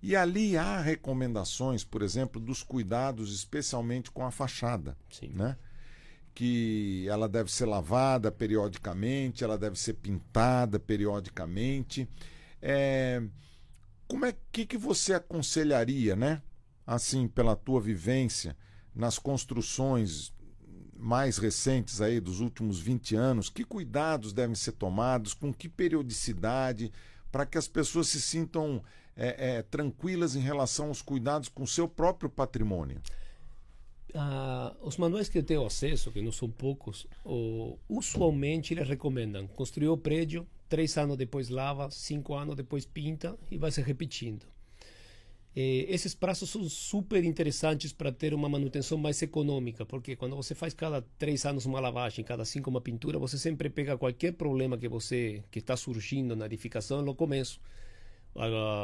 E 0.02 0.14
ali 0.14 0.56
há 0.56 0.80
recomendações, 0.80 1.82
por 1.82 2.02
exemplo, 2.02 2.40
dos 2.40 2.62
cuidados, 2.62 3.34
especialmente 3.34 4.10
com 4.10 4.24
a 4.24 4.30
fachada. 4.30 4.96
Sim. 5.10 5.32
Né? 5.34 5.56
Que 6.34 7.06
ela 7.08 7.28
deve 7.28 7.50
ser 7.50 7.64
lavada 7.64 8.30
periodicamente, 8.30 9.42
ela 9.42 9.58
deve 9.58 9.78
ser 9.78 9.94
pintada 9.94 10.78
periodicamente. 10.78 12.08
É... 12.62 13.22
Como 14.06 14.24
é 14.24 14.34
que, 14.52 14.64
que 14.64 14.78
você 14.78 15.14
aconselharia, 15.14 16.14
né? 16.14 16.40
Assim, 16.86 17.28
pela 17.28 17.56
tua 17.56 17.80
vivência 17.80 18.56
nas 18.94 19.18
construções 19.18 20.32
mais 20.98 21.38
recentes 21.38 22.00
aí 22.00 22.18
dos 22.18 22.40
últimos 22.40 22.80
20 22.80 23.14
anos, 23.14 23.48
que 23.48 23.64
cuidados 23.64 24.32
devem 24.32 24.56
ser 24.56 24.72
tomados, 24.72 25.32
com 25.32 25.52
que 25.54 25.68
periodicidade, 25.68 26.92
para 27.30 27.46
que 27.46 27.56
as 27.56 27.68
pessoas 27.68 28.08
se 28.08 28.20
sintam 28.20 28.82
é, 29.16 29.58
é, 29.58 29.62
tranquilas 29.62 30.34
em 30.34 30.40
relação 30.40 30.88
aos 30.88 31.00
cuidados 31.00 31.48
com 31.48 31.62
o 31.62 31.68
seu 31.68 31.88
próprio 31.88 32.28
patrimônio? 32.28 33.00
Ah, 34.14 34.74
os 34.80 34.96
manuais 34.96 35.28
que 35.28 35.38
eu 35.38 35.42
tenho 35.42 35.64
acesso, 35.64 36.10
que 36.10 36.22
não 36.22 36.32
são 36.32 36.50
poucos, 36.50 37.06
usualmente 37.88 38.74
eles 38.74 38.88
recomendam 38.88 39.46
construir 39.46 39.88
o 39.88 39.96
prédio, 39.96 40.46
três 40.68 40.96
anos 40.96 41.16
depois 41.16 41.48
lava, 41.48 41.90
cinco 41.90 42.34
anos 42.34 42.56
depois 42.56 42.84
pinta 42.84 43.38
e 43.50 43.58
vai 43.58 43.70
se 43.70 43.82
repetindo. 43.82 44.46
Eh, 45.56 45.86
esses 45.88 46.14
prazos 46.14 46.50
são 46.50 46.68
super 46.68 47.24
interessantes 47.24 47.92
para 47.92 48.12
ter 48.12 48.32
uma 48.34 48.48
manutenção 48.48 48.96
mais 48.98 49.20
econômica, 49.22 49.84
porque 49.84 50.14
quando 50.16 50.36
você 50.36 50.54
faz 50.54 50.72
cada 50.74 51.02
três 51.18 51.44
anos 51.44 51.66
uma 51.66 51.80
lavagem, 51.80 52.24
cada 52.24 52.44
cinco 52.44 52.70
uma 52.70 52.80
pintura, 52.80 53.18
você 53.18 53.36
sempre 53.38 53.68
pega 53.70 53.98
qualquer 53.98 54.32
problema 54.34 54.78
que 54.78 54.88
você 54.88 55.42
que 55.50 55.58
está 55.58 55.76
surgindo 55.76 56.36
na 56.36 56.46
edificação 56.46 57.02
no 57.02 57.14
começo, 57.14 57.60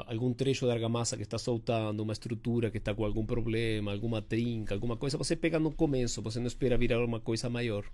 algum 0.07 0.33
trecho 0.33 0.67
da 0.67 0.73
argamassa 0.73 1.17
que 1.17 1.23
está 1.23 1.39
soltando, 1.39 2.01
uma 2.03 2.13
estrutura 2.13 2.71
que 2.71 2.79
está 2.79 2.95
com 2.95 3.05
algum 3.05 3.25
problema, 3.25 3.93
alguma 3.93 4.21
trinca, 4.21 4.75
alguma 4.75 4.97
coisa, 4.97 5.17
você 5.19 5.37
pega 5.37 5.59
no 5.61 5.71
começo, 5.71 6.21
você 6.23 6.41
não 6.41 6.47
espera 6.47 6.77
virar 6.77 7.05
uma 7.05 7.21
coisa 7.21 7.49
maior. 7.49 7.85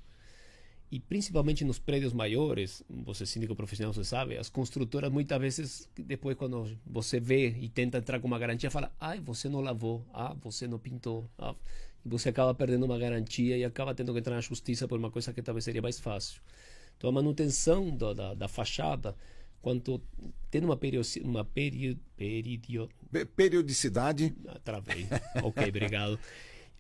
E 0.91 0.99
principalmente 0.99 1.65
nos 1.65 1.79
prédios 1.79 2.13
maiores, 2.13 2.83
você 2.89 3.25
síndico 3.25 3.55
profissional, 3.55 3.93
você 3.93 4.03
sabe, 4.03 4.37
as 4.37 4.49
construtoras 4.49 5.11
muitas 5.11 5.41
vezes, 5.41 5.89
depois 5.97 6.37
quando 6.37 6.77
você 6.85 7.21
vê 7.21 7.49
e 7.49 7.69
tenta 7.69 7.99
entrar 7.99 8.19
com 8.19 8.27
uma 8.27 8.39
garantia, 8.39 8.71
fala, 8.71 8.93
ai, 8.99 9.21
você 9.21 9.49
não 9.49 9.61
lavou, 9.61 10.05
ah, 10.13 10.35
você 10.43 10.67
não 10.67 10.81
pintou, 10.81 11.31
ah, 11.39 11.55
e 12.05 12.09
você 12.09 12.31
acaba 12.31 12.53
perdendo 12.55 12.87
uma 12.87 12.99
garantia 12.99 13.57
e 13.57 13.65
acaba 13.65 13.95
tendo 13.95 14.13
que 14.13 14.19
entrar 14.19 14.35
na 14.35 14.41
justiça 14.41 14.89
por 14.89 14.99
uma 14.99 15.11
coisa 15.13 15.33
que 15.33 15.41
talvez 15.41 15.65
seria 15.65 15.81
mais 15.81 16.01
fácil. 16.01 16.43
Então 16.97 17.09
a 17.09 17.13
manutenção 17.13 17.97
da, 17.97 18.13
da, 18.13 18.35
da 18.35 18.49
fachada, 18.49 19.15
quanto 19.63 20.03
tendo 20.51 20.65
uma, 20.65 20.77
periodi, 20.77 21.21
uma 21.23 21.45
peri, 21.45 21.97
peridio, 22.17 22.89
periodicidade. 23.37 24.35
Ah, 24.49 24.59
travei. 24.65 25.07
ok, 25.43 25.69
obrigado. 25.69 26.19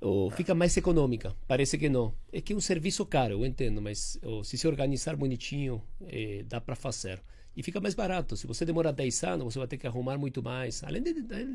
Oh, 0.00 0.30
fica 0.30 0.54
mais 0.54 0.74
econômica. 0.76 1.36
Parece 1.46 1.76
que 1.76 1.88
não. 1.88 2.14
É 2.32 2.40
que 2.40 2.52
é 2.52 2.56
um 2.56 2.60
serviço 2.60 3.04
caro, 3.04 3.34
eu 3.34 3.46
entendo, 3.46 3.82
mas 3.82 4.18
oh, 4.22 4.42
se 4.42 4.56
se 4.56 4.66
organizar 4.66 5.14
bonitinho, 5.14 5.82
eh, 6.06 6.42
dá 6.48 6.60
para 6.60 6.74
fazer. 6.74 7.20
E 7.56 7.62
fica 7.62 7.80
mais 7.80 7.94
barato. 7.94 8.36
Se 8.36 8.46
você 8.46 8.64
demora 8.64 8.92
10 8.92 9.24
anos, 9.24 9.52
você 9.52 9.58
vai 9.58 9.68
ter 9.68 9.76
que 9.76 9.86
arrumar 9.86 10.16
muito 10.16 10.42
mais. 10.42 10.82
Além 10.84 11.02
de, 11.02 11.12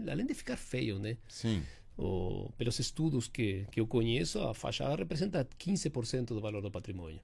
além 0.09 0.25
de 0.25 0.33
ficar 0.33 0.57
feio, 0.57 0.99
né? 0.99 1.17
Sim. 1.27 1.63
Oh, 1.97 2.49
pelos 2.57 2.77
estudos 2.77 3.27
que, 3.27 3.65
que 3.71 3.79
eu 3.79 3.87
conheço, 3.87 4.39
a 4.41 4.53
fachada 4.53 4.95
representa 4.95 5.47
15% 5.57 6.27
do 6.27 6.41
valor 6.41 6.61
do 6.61 6.69
patrimônio. 6.69 7.21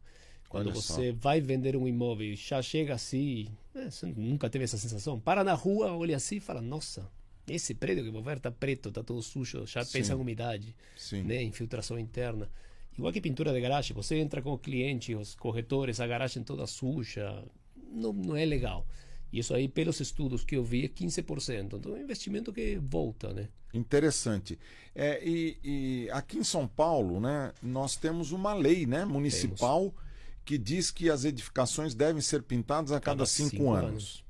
Quando 0.47 0.67
Olha 0.67 0.75
você 0.75 1.11
só. 1.11 1.17
vai 1.17 1.39
vender 1.39 1.75
um 1.75 1.87
imóvel 1.87 2.27
e 2.27 2.35
já 2.35 2.61
chega 2.61 2.93
assim, 2.93 3.47
é, 3.75 3.89
você 3.89 4.05
nunca 4.07 4.49
teve 4.49 4.63
essa 4.63 4.77
sensação. 4.77 5.19
Para 5.19 5.43
na 5.43 5.53
rua, 5.53 5.93
olha 5.93 6.15
assim 6.17 6.37
e 6.37 6.39
fala: 6.41 6.61
Nossa, 6.61 7.09
esse 7.53 7.73
prédio 7.73 8.03
que 8.03 8.11
vou 8.11 8.23
ver 8.23 8.37
está 8.37 8.51
preto, 8.51 8.89
está 8.89 9.03
todo 9.03 9.21
sujo, 9.21 9.65
já 9.65 9.83
Sim. 9.83 9.93
pensa 9.93 10.13
em 10.13 10.15
umidade, 10.15 10.75
Sim. 10.95 11.23
né, 11.23 11.41
infiltração 11.43 11.97
interna. 11.99 12.49
Igual 12.97 13.13
que 13.13 13.21
pintura 13.21 13.53
de 13.53 13.61
garagem, 13.61 13.95
você 13.95 14.17
entra 14.17 14.41
com 14.41 14.51
o 14.51 14.57
cliente, 14.57 15.15
os 15.15 15.35
corretores, 15.35 15.99
a 15.99 16.07
garagem 16.07 16.43
toda 16.43 16.67
suja, 16.67 17.43
não, 17.91 18.11
não 18.13 18.35
é 18.35 18.45
legal. 18.45 18.85
E 19.31 19.39
isso 19.39 19.53
aí, 19.53 19.67
pelos 19.67 19.99
estudos 19.99 20.43
que 20.43 20.55
eu 20.55 20.63
vi, 20.63 20.85
é 20.85 20.89
15%. 20.89 21.77
Então 21.77 21.95
é 21.95 21.99
um 21.99 22.01
investimento 22.01 22.51
que 22.51 22.77
volta, 22.77 23.33
né? 23.33 23.47
Interessante. 23.73 24.59
É, 24.93 25.25
e, 25.25 25.57
e 25.63 26.09
aqui 26.11 26.37
em 26.37 26.43
São 26.43 26.67
Paulo, 26.67 27.21
né, 27.21 27.53
nós 27.61 27.95
temos 27.95 28.33
uma 28.33 28.53
lei 28.53 28.85
né, 28.85 29.05
municipal 29.05 29.83
temos. 29.83 29.95
que 30.43 30.57
diz 30.57 30.91
que 30.91 31.09
as 31.09 31.23
edificações 31.23 31.95
devem 31.95 32.21
ser 32.21 32.43
pintadas 32.43 32.91
a 32.91 32.99
cada, 32.99 33.19
cada 33.19 33.25
cinco, 33.25 33.49
cinco 33.51 33.71
anos. 33.71 33.87
anos. 33.87 34.23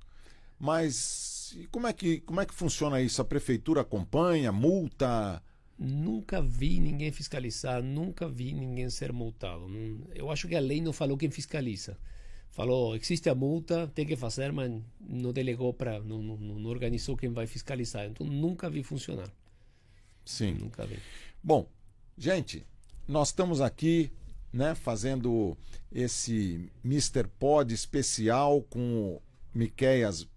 Mas 0.59 1.30
como 1.71 1.87
é, 1.87 1.93
que, 1.93 2.21
como 2.21 2.41
é 2.41 2.45
que 2.45 2.53
funciona 2.53 3.01
isso? 3.01 3.21
A 3.21 3.25
prefeitura 3.25 3.81
acompanha, 3.81 4.51
multa? 4.51 5.41
Nunca 5.77 6.41
vi 6.41 6.79
ninguém 6.79 7.11
fiscalizar, 7.11 7.81
nunca 7.81 8.27
vi 8.27 8.53
ninguém 8.53 8.89
ser 8.89 9.11
multado. 9.11 9.67
Eu 10.13 10.29
acho 10.29 10.47
que 10.47 10.55
a 10.55 10.59
lei 10.59 10.81
não 10.81 10.93
falou 10.93 11.17
quem 11.17 11.31
fiscaliza 11.31 11.97
falou 12.51 12.95
existe 12.95 13.29
a 13.29 13.35
multa 13.35 13.87
tem 13.87 14.05
que 14.05 14.15
fazer 14.15 14.51
mas 14.51 14.71
não 14.99 15.31
delegou 15.31 15.73
para 15.73 15.99
não, 16.01 16.21
não, 16.21 16.37
não, 16.37 16.69
organizou 16.69 17.15
quem 17.15 17.31
vai 17.31 17.47
fiscalizar 17.47 18.05
então 18.05 18.27
nunca 18.27 18.69
vi 18.69 18.83
funcionar 18.83 19.31
sim 20.25 20.53
nunca 20.53 20.85
vi 20.85 20.99
bom 21.41 21.65
gente 22.17 22.65
nós 23.07 23.29
estamos 23.29 23.61
aqui 23.61 24.11
né 24.51 24.75
fazendo 24.75 25.57
esse 25.91 26.69
Mr. 26.83 27.27
Pod 27.39 27.73
especial 27.73 28.61
com 28.63 29.15
o 29.15 29.21
Miqueias 29.53 30.27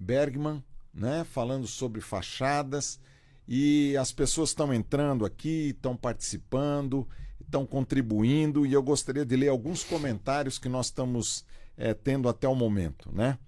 Bergman 0.00 0.64
né 0.92 1.22
falando 1.22 1.68
sobre 1.68 2.00
fachadas 2.00 2.98
e 3.46 3.96
as 3.96 4.10
pessoas 4.10 4.48
estão 4.48 4.74
entrando 4.74 5.24
aqui 5.24 5.68
estão 5.68 5.96
participando 5.96 7.06
estão 7.50 7.66
contribuindo 7.66 8.64
e 8.64 8.72
eu 8.72 8.82
gostaria 8.82 9.26
de 9.26 9.36
ler 9.36 9.48
alguns 9.48 9.82
comentários 9.82 10.58
que 10.58 10.68
nós 10.68 10.86
estamos 10.86 11.44
é, 11.76 11.92
tendo 11.92 12.28
até 12.28 12.46
o 12.46 12.54
momento, 12.54 13.10
né? 13.12 13.38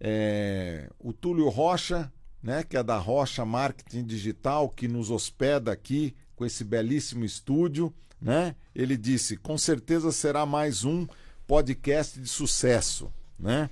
É, 0.00 0.88
o 0.98 1.12
Túlio 1.12 1.48
Rocha, 1.48 2.12
né, 2.42 2.62
que 2.62 2.76
é 2.76 2.82
da 2.82 2.98
Rocha 2.98 3.44
Marketing 3.44 4.04
Digital, 4.04 4.68
que 4.68 4.86
nos 4.86 5.10
hospeda 5.10 5.72
aqui 5.72 6.14
com 6.34 6.44
esse 6.44 6.64
belíssimo 6.64 7.24
estúdio, 7.24 7.92
né? 8.20 8.54
Ele 8.74 8.96
disse: 8.96 9.36
"Com 9.36 9.58
certeza 9.58 10.12
será 10.12 10.46
mais 10.46 10.84
um 10.84 11.06
podcast 11.46 12.20
de 12.20 12.28
sucesso", 12.28 13.12
né? 13.38 13.70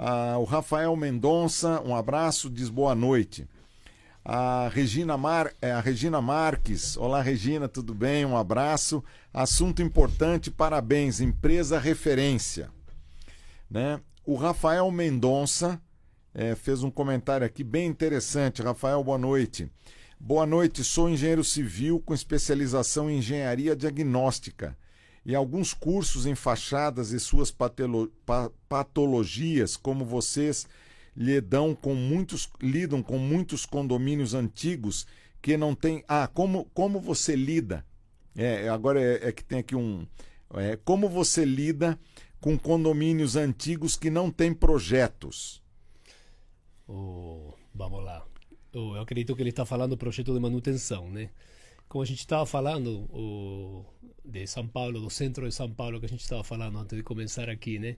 Ah, 0.00 0.38
o 0.38 0.44
Rafael 0.44 0.94
Mendonça, 0.94 1.82
um 1.84 1.92
abraço, 1.92 2.48
diz 2.48 2.68
boa 2.68 2.94
noite. 2.94 3.48
A 4.24 4.68
Regina, 4.68 5.16
Mar... 5.16 5.52
É, 5.60 5.72
a 5.72 5.80
Regina 5.80 6.22
Marques, 6.22 6.96
olá 6.96 7.20
Regina, 7.20 7.66
tudo 7.66 7.92
bem? 7.92 8.24
Um 8.24 8.36
abraço. 8.36 9.02
Assunto 9.34 9.82
importante, 9.82 10.52
parabéns, 10.52 11.20
empresa 11.20 11.80
referência. 11.80 12.70
Né? 13.68 14.00
O 14.24 14.36
Rafael 14.36 14.88
Mendonça 14.92 15.82
é, 16.32 16.54
fez 16.54 16.84
um 16.84 16.92
comentário 16.92 17.44
aqui 17.44 17.64
bem 17.64 17.88
interessante. 17.88 18.62
Rafael, 18.62 19.02
boa 19.02 19.18
noite. 19.18 19.68
Boa 20.20 20.46
noite, 20.46 20.84
sou 20.84 21.08
engenheiro 21.08 21.42
civil 21.42 22.00
com 22.06 22.14
especialização 22.14 23.10
em 23.10 23.18
engenharia 23.18 23.74
diagnóstica 23.74 24.76
e 25.24 25.34
alguns 25.34 25.74
cursos 25.74 26.26
em 26.26 26.34
fachadas 26.34 27.12
e 27.12 27.20
suas 27.20 27.50
patolo 27.50 28.12
patologias, 28.68 29.76
como 29.76 30.04
vocês 30.04 30.66
lidam 31.16 31.74
com 31.74 31.94
muitos 31.94 32.48
lidam 32.62 33.02
com 33.02 33.18
muitos 33.18 33.66
condomínios 33.66 34.34
antigos 34.34 35.06
que 35.42 35.56
não 35.56 35.74
tem. 35.74 36.04
Ah, 36.08 36.26
como, 36.26 36.66
como 36.66 37.00
você 37.00 37.34
lida? 37.34 37.84
É, 38.36 38.68
agora 38.68 39.00
é, 39.00 39.28
é 39.28 39.32
que 39.32 39.44
tem 39.44 39.58
aqui 39.58 39.74
um. 39.74 40.06
É, 40.54 40.76
como 40.76 41.08
você 41.08 41.44
lida 41.44 41.98
com 42.40 42.58
condomínios 42.58 43.36
antigos 43.36 43.96
que 43.96 44.10
não 44.10 44.30
têm 44.30 44.54
projetos? 44.54 45.62
Oh, 46.86 47.52
vamos 47.74 48.04
lá. 48.04 48.24
Oh, 48.72 48.94
eu 48.94 49.00
acredito 49.00 49.34
que 49.34 49.42
ele 49.42 49.50
está 49.50 49.66
falando 49.66 49.90
do 49.90 49.98
projeto 49.98 50.32
de 50.32 50.40
manutenção, 50.40 51.10
né? 51.10 51.30
Como 51.88 52.02
a 52.02 52.06
gente 52.06 52.20
estava 52.20 52.46
falando 52.46 53.08
oh, 53.12 53.84
de 54.28 54.46
São 54.46 54.66
Paulo, 54.68 55.00
do 55.00 55.10
centro 55.10 55.48
de 55.48 55.54
São 55.54 55.70
Paulo 55.70 55.98
que 55.98 56.06
a 56.06 56.08
gente 56.08 56.22
estava 56.22 56.44
falando 56.44 56.78
antes 56.78 56.96
de 56.96 57.02
começar 57.02 57.48
aqui, 57.48 57.78
né? 57.78 57.96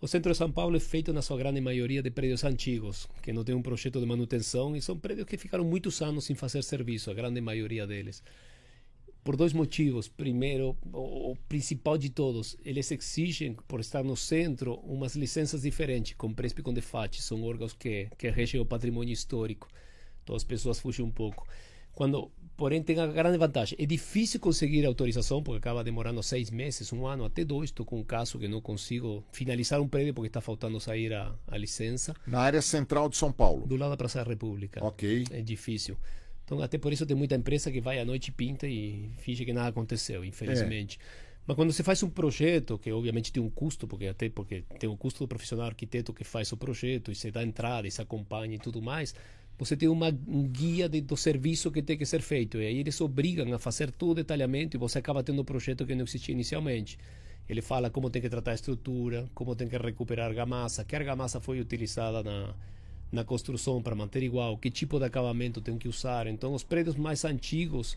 O 0.00 0.06
centro 0.06 0.30
de 0.30 0.38
São 0.38 0.50
Paulo 0.50 0.76
é 0.76 0.80
feito 0.80 1.12
na 1.12 1.22
sua 1.22 1.38
grande 1.38 1.60
maioria 1.60 2.02
de 2.02 2.10
prédios 2.10 2.44
antigos, 2.44 3.08
que 3.22 3.32
não 3.32 3.44
tem 3.44 3.54
um 3.54 3.62
projeto 3.62 3.98
de 4.00 4.06
manutenção 4.06 4.76
e 4.76 4.82
são 4.82 4.96
prédios 4.96 5.26
que 5.26 5.36
ficaram 5.36 5.64
muitos 5.64 6.00
anos 6.02 6.24
sem 6.24 6.36
fazer 6.36 6.62
serviço, 6.62 7.10
a 7.10 7.14
grande 7.14 7.40
maioria 7.40 7.86
deles 7.86 8.22
por 9.28 9.36
dois 9.36 9.52
motivos. 9.52 10.08
Primeiro, 10.08 10.74
o, 10.90 11.36
principal 11.50 11.98
de 11.98 12.08
todos, 12.08 12.56
eles 12.64 12.90
exigem, 12.90 13.54
por 13.68 13.78
estar 13.78 14.02
no 14.02 14.16
centro, 14.16 14.76
umas 14.76 15.14
licenças 15.16 15.60
diferentes, 15.60 16.14
com 16.14 16.32
PRESP 16.32 16.60
e 16.60 16.62
com 16.62 16.72
DEFAT, 16.72 17.20
são 17.20 17.42
órgãos 17.42 17.74
que, 17.74 18.08
que 18.16 18.30
regem 18.30 18.58
o 18.58 18.64
patrimônio 18.64 19.12
histórico. 19.12 19.68
Então 20.24 20.34
as 20.34 20.44
pessoas 20.44 20.80
fugem 20.80 21.04
um 21.04 21.10
pouco. 21.10 21.46
Quando, 21.92 22.30
porém, 22.58 22.82
tem 22.82 22.98
a 22.98 23.06
grande 23.06 23.38
vantagem. 23.38 23.78
É 23.80 23.86
difícil 23.86 24.40
conseguir 24.40 24.84
autorização, 24.84 25.42
porque 25.42 25.58
acaba 25.58 25.84
demorando 25.84 26.20
seis 26.22 26.50
meses, 26.50 26.92
um 26.92 27.06
ano, 27.06 27.24
até 27.24 27.44
dois. 27.44 27.70
Estou 27.70 27.86
com 27.86 28.00
um 28.00 28.04
caso 28.04 28.36
que 28.36 28.48
não 28.48 28.60
consigo 28.60 29.24
finalizar 29.32 29.80
um 29.80 29.88
prédio 29.88 30.12
porque 30.12 30.26
está 30.26 30.40
faltando 30.40 30.78
sair 30.80 31.14
a, 31.14 31.32
a 31.46 31.56
licença. 31.56 32.14
Na 32.26 32.40
área 32.40 32.60
central 32.60 33.08
de 33.08 33.16
São 33.16 33.32
Paulo? 33.32 33.64
Do 33.66 33.76
lado 33.76 33.90
da 33.90 33.96
Praça 33.96 34.22
da 34.22 34.28
República. 34.28 34.84
Ok. 34.84 35.24
É 35.30 35.40
difícil. 35.40 35.96
Então, 36.44 36.60
até 36.60 36.76
por 36.76 36.92
isso 36.92 37.06
tem 37.06 37.16
muita 37.16 37.36
empresa 37.36 37.70
que 37.70 37.80
vai 37.80 38.00
à 38.00 38.04
noite, 38.04 38.32
pinta 38.32 38.66
e 38.66 39.08
finge 39.18 39.44
que 39.44 39.52
nada 39.52 39.68
aconteceu, 39.68 40.24
infelizmente. 40.24 40.98
É. 41.00 41.28
Mas 41.46 41.54
quando 41.54 41.72
você 41.72 41.84
faz 41.84 42.02
um 42.02 42.10
projeto, 42.10 42.76
que 42.76 42.90
obviamente 42.90 43.32
tem 43.32 43.42
um 43.42 43.48
custo, 43.48 43.86
porque 43.86 44.08
até 44.08 44.28
porque 44.28 44.64
tem 44.80 44.90
o 44.90 44.96
custo 44.96 45.20
do 45.20 45.28
profissional 45.28 45.66
arquiteto 45.66 46.12
que 46.12 46.24
faz 46.24 46.50
o 46.50 46.56
projeto, 46.56 47.12
e 47.12 47.14
você 47.14 47.30
dá 47.30 47.42
entrada, 47.42 47.86
e 47.86 47.90
se 47.90 48.02
acompanha 48.02 48.56
e 48.56 48.58
tudo 48.58 48.82
mais, 48.82 49.14
você 49.58 49.76
tem 49.76 49.88
uma, 49.88 50.08
um 50.26 50.46
guia 50.46 50.88
de, 50.88 51.00
do 51.00 51.16
serviço 51.16 51.70
que 51.72 51.82
tem 51.82 51.98
que 51.98 52.06
ser 52.06 52.22
feito. 52.22 52.58
E 52.58 52.66
aí 52.66 52.78
eles 52.78 53.00
obrigam 53.00 53.52
a 53.52 53.58
fazer 53.58 53.90
todo 53.90 54.12
o 54.12 54.14
detalhamento 54.14 54.76
e 54.76 54.78
você 54.78 54.98
acaba 54.98 55.22
tendo 55.22 55.42
um 55.42 55.44
projeto 55.44 55.84
que 55.84 55.94
não 55.96 56.04
existia 56.04 56.32
inicialmente. 56.32 56.96
Ele 57.48 57.60
fala 57.60 57.90
como 57.90 58.08
tem 58.08 58.22
que 58.22 58.28
tratar 58.28 58.52
a 58.52 58.54
estrutura, 58.54 59.28
como 59.34 59.56
tem 59.56 59.68
que 59.68 59.76
recuperar 59.76 60.26
a 60.26 60.28
argamassa, 60.28 60.84
que 60.84 60.94
argamassa 60.94 61.40
foi 61.40 61.60
utilizada 61.60 62.22
na, 62.22 62.54
na 63.10 63.24
construção 63.24 63.82
para 63.82 63.94
manter 63.96 64.22
igual, 64.22 64.56
que 64.58 64.70
tipo 64.70 64.98
de 64.98 65.06
acabamento 65.06 65.60
tem 65.60 65.76
que 65.76 65.88
usar. 65.88 66.26
Então, 66.28 66.52
os 66.54 66.62
prédios 66.62 66.94
mais 66.94 67.24
antigos, 67.24 67.96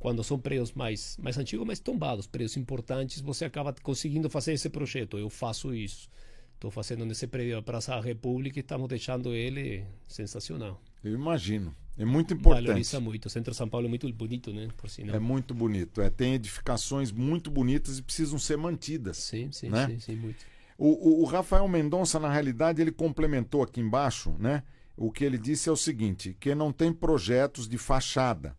quando 0.00 0.24
são 0.24 0.38
prédios 0.38 0.72
mais, 0.72 1.16
mais 1.18 1.38
antigos, 1.38 1.66
mais 1.66 1.78
tombados, 1.78 2.26
prédios 2.26 2.56
importantes, 2.56 3.20
você 3.20 3.44
acaba 3.44 3.72
conseguindo 3.82 4.28
fazer 4.30 4.54
esse 4.54 4.70
projeto. 4.70 5.18
Eu 5.18 5.30
faço 5.30 5.74
isso. 5.74 6.08
Estou 6.54 6.70
fazendo 6.70 7.04
nesse 7.04 7.26
prédio 7.26 7.58
a 7.58 7.62
Praça 7.62 7.92
da 7.92 8.00
República 8.00 8.58
e 8.58 8.62
estamos 8.62 8.88
deixando 8.88 9.34
ele 9.34 9.84
sensacional. 10.08 10.80
Eu 11.02 11.12
imagino. 11.12 11.74
É 11.98 12.04
muito 12.04 12.34
importante. 12.34 12.66
Valoriza 12.66 13.00
muito. 13.00 13.26
O 13.26 13.30
centro 13.30 13.52
de 13.52 13.56
São 13.56 13.68
Paulo 13.68 13.86
é 13.86 13.88
muito 13.88 14.10
bonito, 14.12 14.52
né? 14.52 14.68
Por 14.76 14.90
sinal. 14.90 15.16
É 15.16 15.18
muito 15.18 15.54
bonito. 15.54 16.02
É, 16.02 16.10
tem 16.10 16.34
edificações 16.34 17.10
muito 17.10 17.50
bonitas 17.50 17.98
e 17.98 18.02
precisam 18.02 18.38
ser 18.38 18.58
mantidas. 18.58 19.16
Sim, 19.16 19.50
sim, 19.50 19.70
né? 19.70 19.86
sim, 19.86 19.98
sim, 19.98 20.16
muito. 20.16 20.44
O, 20.76 20.88
o, 20.88 21.22
o, 21.22 21.24
Rafael 21.24 21.66
Mendonça, 21.66 22.20
na 22.20 22.30
realidade, 22.30 22.82
ele 22.82 22.92
complementou 22.92 23.62
aqui 23.62 23.80
embaixo, 23.80 24.34
né? 24.38 24.62
O 24.94 25.10
que 25.10 25.24
ele 25.24 25.38
disse 25.38 25.70
é 25.70 25.72
o 25.72 25.76
seguinte: 25.76 26.36
que 26.38 26.54
não 26.54 26.70
tem 26.70 26.92
projetos 26.92 27.66
de 27.66 27.78
fachada. 27.78 28.54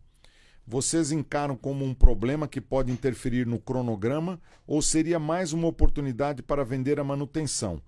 vocês 0.66 1.12
encaram 1.12 1.56
como 1.56 1.84
um 1.84 1.94
problema 1.94 2.48
que 2.48 2.60
pode 2.60 2.90
interferir 2.90 3.46
no 3.46 3.60
cronograma 3.60 4.40
ou 4.66 4.82
seria 4.82 5.18
mais 5.20 5.52
uma 5.52 5.68
oportunidade 5.68 6.42
para 6.42 6.64
vender 6.64 6.98
a 6.98 7.04
manutenção? 7.04 7.80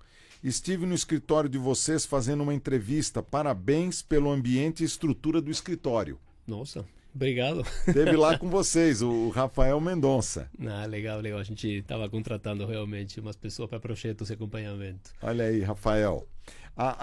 Estive 0.43 0.87
no 0.87 0.95
escritório 0.95 1.51
de 1.51 1.59
vocês 1.59 2.07
fazendo 2.07 2.43
uma 2.43 2.55
entrevista. 2.55 3.23
Parabéns 3.23 4.01
pelo 4.01 4.31
ambiente 4.31 4.83
e 4.83 4.87
estrutura 4.87 5.39
do 5.39 5.51
escritório. 5.51 6.19
Nossa, 6.47 6.87
obrigado. 7.15 7.63
Teve 7.85 8.17
lá 8.17 8.37
com 8.41 8.49
vocês, 8.49 9.03
o 9.03 9.29
Rafael 9.29 9.79
Mendonça. 9.83 10.51
Ah, 10.67 10.87
legal, 10.87 11.21
legal. 11.21 11.39
A 11.39 11.45
gente 11.45 11.69
estava 11.69 12.09
contratando 12.09 12.65
realmente 12.65 13.21
umas 13.21 13.37
pessoas 13.37 13.69
para 13.69 13.79
projetos 13.79 14.31
e 14.31 14.33
acompanhamento. 14.33 15.11
Olha 15.21 15.45
aí, 15.45 15.61
Rafael. 15.61 16.27
A, 16.75 16.97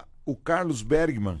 a, 0.00 0.04
o 0.26 0.36
Carlos 0.36 0.82
Bergman, 0.82 1.40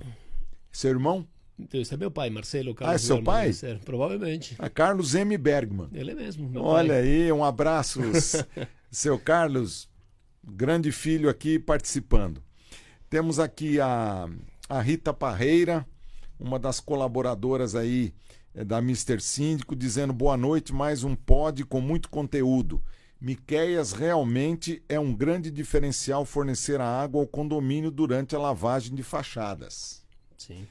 seu 0.70 0.90
irmão? 0.90 1.28
Então, 1.58 1.78
esse 1.78 1.92
é 1.92 1.98
meu 1.98 2.10
pai, 2.10 2.30
Marcelo 2.30 2.74
Carlos. 2.74 2.92
Ah, 2.92 2.94
é 2.94 2.98
seu 2.98 3.16
Bergman, 3.16 3.34
pai? 3.34 3.52
Ser, 3.52 3.78
provavelmente. 3.80 4.56
A 4.58 4.70
Carlos 4.70 5.14
M. 5.14 5.36
Bergman. 5.36 5.88
Ele 5.92 6.14
mesmo. 6.14 6.50
Olha 6.58 6.94
pai. 6.94 7.02
aí, 7.02 7.30
um 7.30 7.44
abraço, 7.44 8.00
seu 8.90 9.18
Carlos, 9.18 9.91
grande 10.44 10.90
filho 10.90 11.28
aqui 11.28 11.58
participando. 11.58 12.42
Temos 13.08 13.38
aqui 13.38 13.80
a, 13.80 14.28
a 14.68 14.80
Rita 14.80 15.12
Parreira, 15.12 15.86
uma 16.38 16.58
das 16.58 16.80
colaboradoras 16.80 17.74
aí 17.74 18.12
eh, 18.54 18.64
da 18.64 18.80
Mister 18.80 19.20
Síndico, 19.20 19.76
dizendo 19.76 20.12
boa 20.12 20.36
noite, 20.36 20.72
mais 20.72 21.04
um 21.04 21.14
pod 21.14 21.64
com 21.64 21.80
muito 21.80 22.08
conteúdo. 22.08 22.82
Miqueias 23.20 23.92
realmente 23.92 24.82
é 24.88 24.98
um 24.98 25.14
grande 25.14 25.50
diferencial 25.50 26.24
fornecer 26.24 26.80
a 26.80 27.02
água 27.02 27.20
ao 27.20 27.26
condomínio 27.26 27.90
durante 27.90 28.34
a 28.34 28.38
lavagem 28.38 28.94
de 28.96 29.02
fachadas. 29.04 30.04
Sim. 30.36 30.66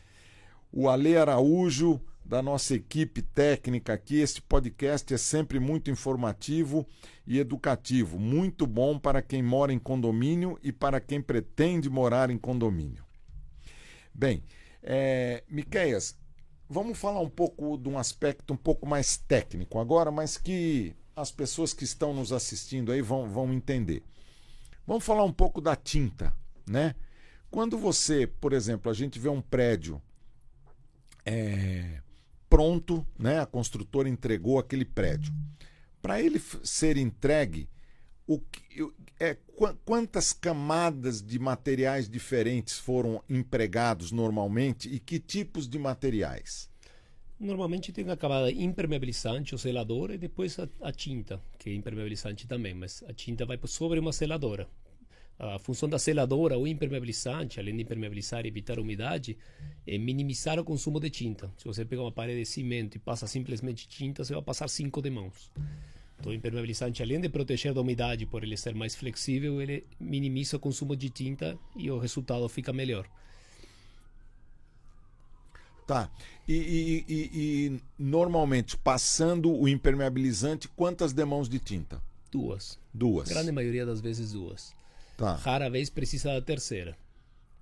O 0.69 0.89
Ale 0.89 1.15
Araújo, 1.15 2.01
da 2.31 2.41
nossa 2.41 2.75
equipe 2.75 3.21
técnica 3.21 3.91
aqui, 3.91 4.21
este 4.21 4.41
podcast 4.41 5.13
é 5.13 5.17
sempre 5.17 5.59
muito 5.59 5.91
informativo 5.91 6.87
e 7.27 7.37
educativo, 7.37 8.17
muito 8.17 8.65
bom 8.65 8.97
para 8.97 9.21
quem 9.21 9.43
mora 9.43 9.73
em 9.73 9.77
condomínio 9.77 10.57
e 10.63 10.71
para 10.71 11.01
quem 11.01 11.21
pretende 11.21 11.89
morar 11.89 12.29
em 12.29 12.37
condomínio. 12.37 13.03
Bem, 14.13 14.45
é, 14.81 15.43
Miqueias, 15.49 16.17
vamos 16.69 16.97
falar 16.97 17.19
um 17.19 17.29
pouco 17.29 17.77
de 17.77 17.89
um 17.89 17.97
aspecto 17.97 18.53
um 18.53 18.57
pouco 18.57 18.87
mais 18.87 19.17
técnico 19.17 19.77
agora, 19.77 20.09
mas 20.09 20.37
que 20.37 20.95
as 21.13 21.33
pessoas 21.33 21.73
que 21.73 21.83
estão 21.83 22.13
nos 22.13 22.31
assistindo 22.31 22.93
aí 22.93 23.01
vão, 23.01 23.27
vão 23.27 23.51
entender. 23.51 24.03
Vamos 24.87 25.03
falar 25.03 25.25
um 25.25 25.33
pouco 25.33 25.59
da 25.59 25.75
tinta, 25.75 26.33
né? 26.65 26.95
Quando 27.49 27.77
você, 27.77 28.25
por 28.25 28.53
exemplo, 28.53 28.89
a 28.89 28.95
gente 28.95 29.19
vê 29.19 29.27
um 29.27 29.41
prédio 29.41 30.01
é, 31.25 32.01
pronto, 32.51 33.07
né? 33.17 33.39
A 33.39 33.45
construtora 33.45 34.09
entregou 34.09 34.59
aquele 34.59 34.83
prédio. 34.83 35.33
Para 36.01 36.21
ele 36.21 36.37
ser 36.63 36.97
entregue, 36.97 37.69
o 38.27 38.39
que- 38.39 38.91
é, 39.17 39.35
qua- 39.55 39.75
quantas 39.85 40.33
camadas 40.33 41.21
de 41.23 41.39
materiais 41.39 42.09
diferentes 42.09 42.77
foram 42.77 43.23
empregados 43.29 44.11
normalmente 44.11 44.89
e 44.93 44.99
que 44.99 45.17
tipos 45.17 45.65
de 45.65 45.79
materiais? 45.79 46.69
Normalmente 47.39 47.91
tem 47.93 48.07
a 48.09 48.17
camada 48.17 48.51
impermeabilizante, 48.51 49.55
o 49.55 49.57
selador, 49.57 50.11
e 50.11 50.17
depois 50.17 50.59
a, 50.59 50.67
a 50.81 50.91
tinta, 50.91 51.41
que 51.57 51.69
é 51.69 51.73
impermeabilizante 51.73 52.45
também, 52.47 52.73
mas 52.73 53.01
a 53.07 53.13
tinta 53.13 53.45
vai 53.45 53.57
sobre 53.65 53.97
uma 53.97 54.11
seladora. 54.11 54.67
A 55.39 55.57
função 55.57 55.89
da 55.89 55.97
seladora 55.97 56.55
ou 56.57 56.67
impermeabilizante, 56.67 57.59
além 57.59 57.75
de 57.75 57.81
impermeabilizar 57.81 58.45
e 58.45 58.47
evitar 58.49 58.77
umidade, 58.79 59.37
é 59.87 59.97
minimizar 59.97 60.59
o 60.59 60.63
consumo 60.63 60.99
de 60.99 61.09
tinta. 61.09 61.51
Se 61.57 61.65
você 61.65 61.83
pega 61.83 62.01
uma 62.01 62.11
parede 62.11 62.39
de 62.41 62.45
cimento 62.45 62.95
e 62.95 62.99
passa 62.99 63.25
simplesmente 63.25 63.87
tinta, 63.87 64.23
você 64.23 64.33
vai 64.35 64.43
passar 64.43 64.67
cinco 64.67 65.01
de 65.01 65.09
mãos. 65.09 65.49
Então, 66.19 66.31
o 66.31 66.35
impermeabilizante, 66.35 67.01
além 67.01 67.19
de 67.19 67.27
proteger 67.27 67.73
da 67.73 67.81
umidade 67.81 68.27
por 68.27 68.43
ele 68.43 68.55
ser 68.55 68.75
mais 68.75 68.93
flexível, 68.93 69.59
ele 69.59 69.83
minimiza 69.99 70.57
o 70.57 70.59
consumo 70.59 70.95
de 70.95 71.09
tinta 71.09 71.57
e 71.75 71.89
o 71.89 71.97
resultado 71.97 72.47
fica 72.47 72.71
melhor. 72.71 73.07
Tá. 75.87 76.11
E, 76.47 76.53
e- 76.53 77.05
e- 77.09 77.29
e, 77.33 77.81
normalmente, 77.97 78.77
passando 78.77 79.51
o 79.51 79.67
impermeabilizante, 79.67 80.67
quantas 80.67 81.11
demãos 81.11 81.49
de 81.49 81.57
tinta? 81.57 82.01
Duas. 82.31 82.77
Duas. 82.93 83.27
Grande 83.27 83.51
maioria 83.51 83.85
das 83.85 83.99
vezes 83.99 84.31
duas. 84.33 84.73
Tá, 85.21 85.35
Rara 85.35 85.69
vez 85.69 85.89
precisa 85.89 86.33
da 86.33 86.41
terceira. 86.41 86.97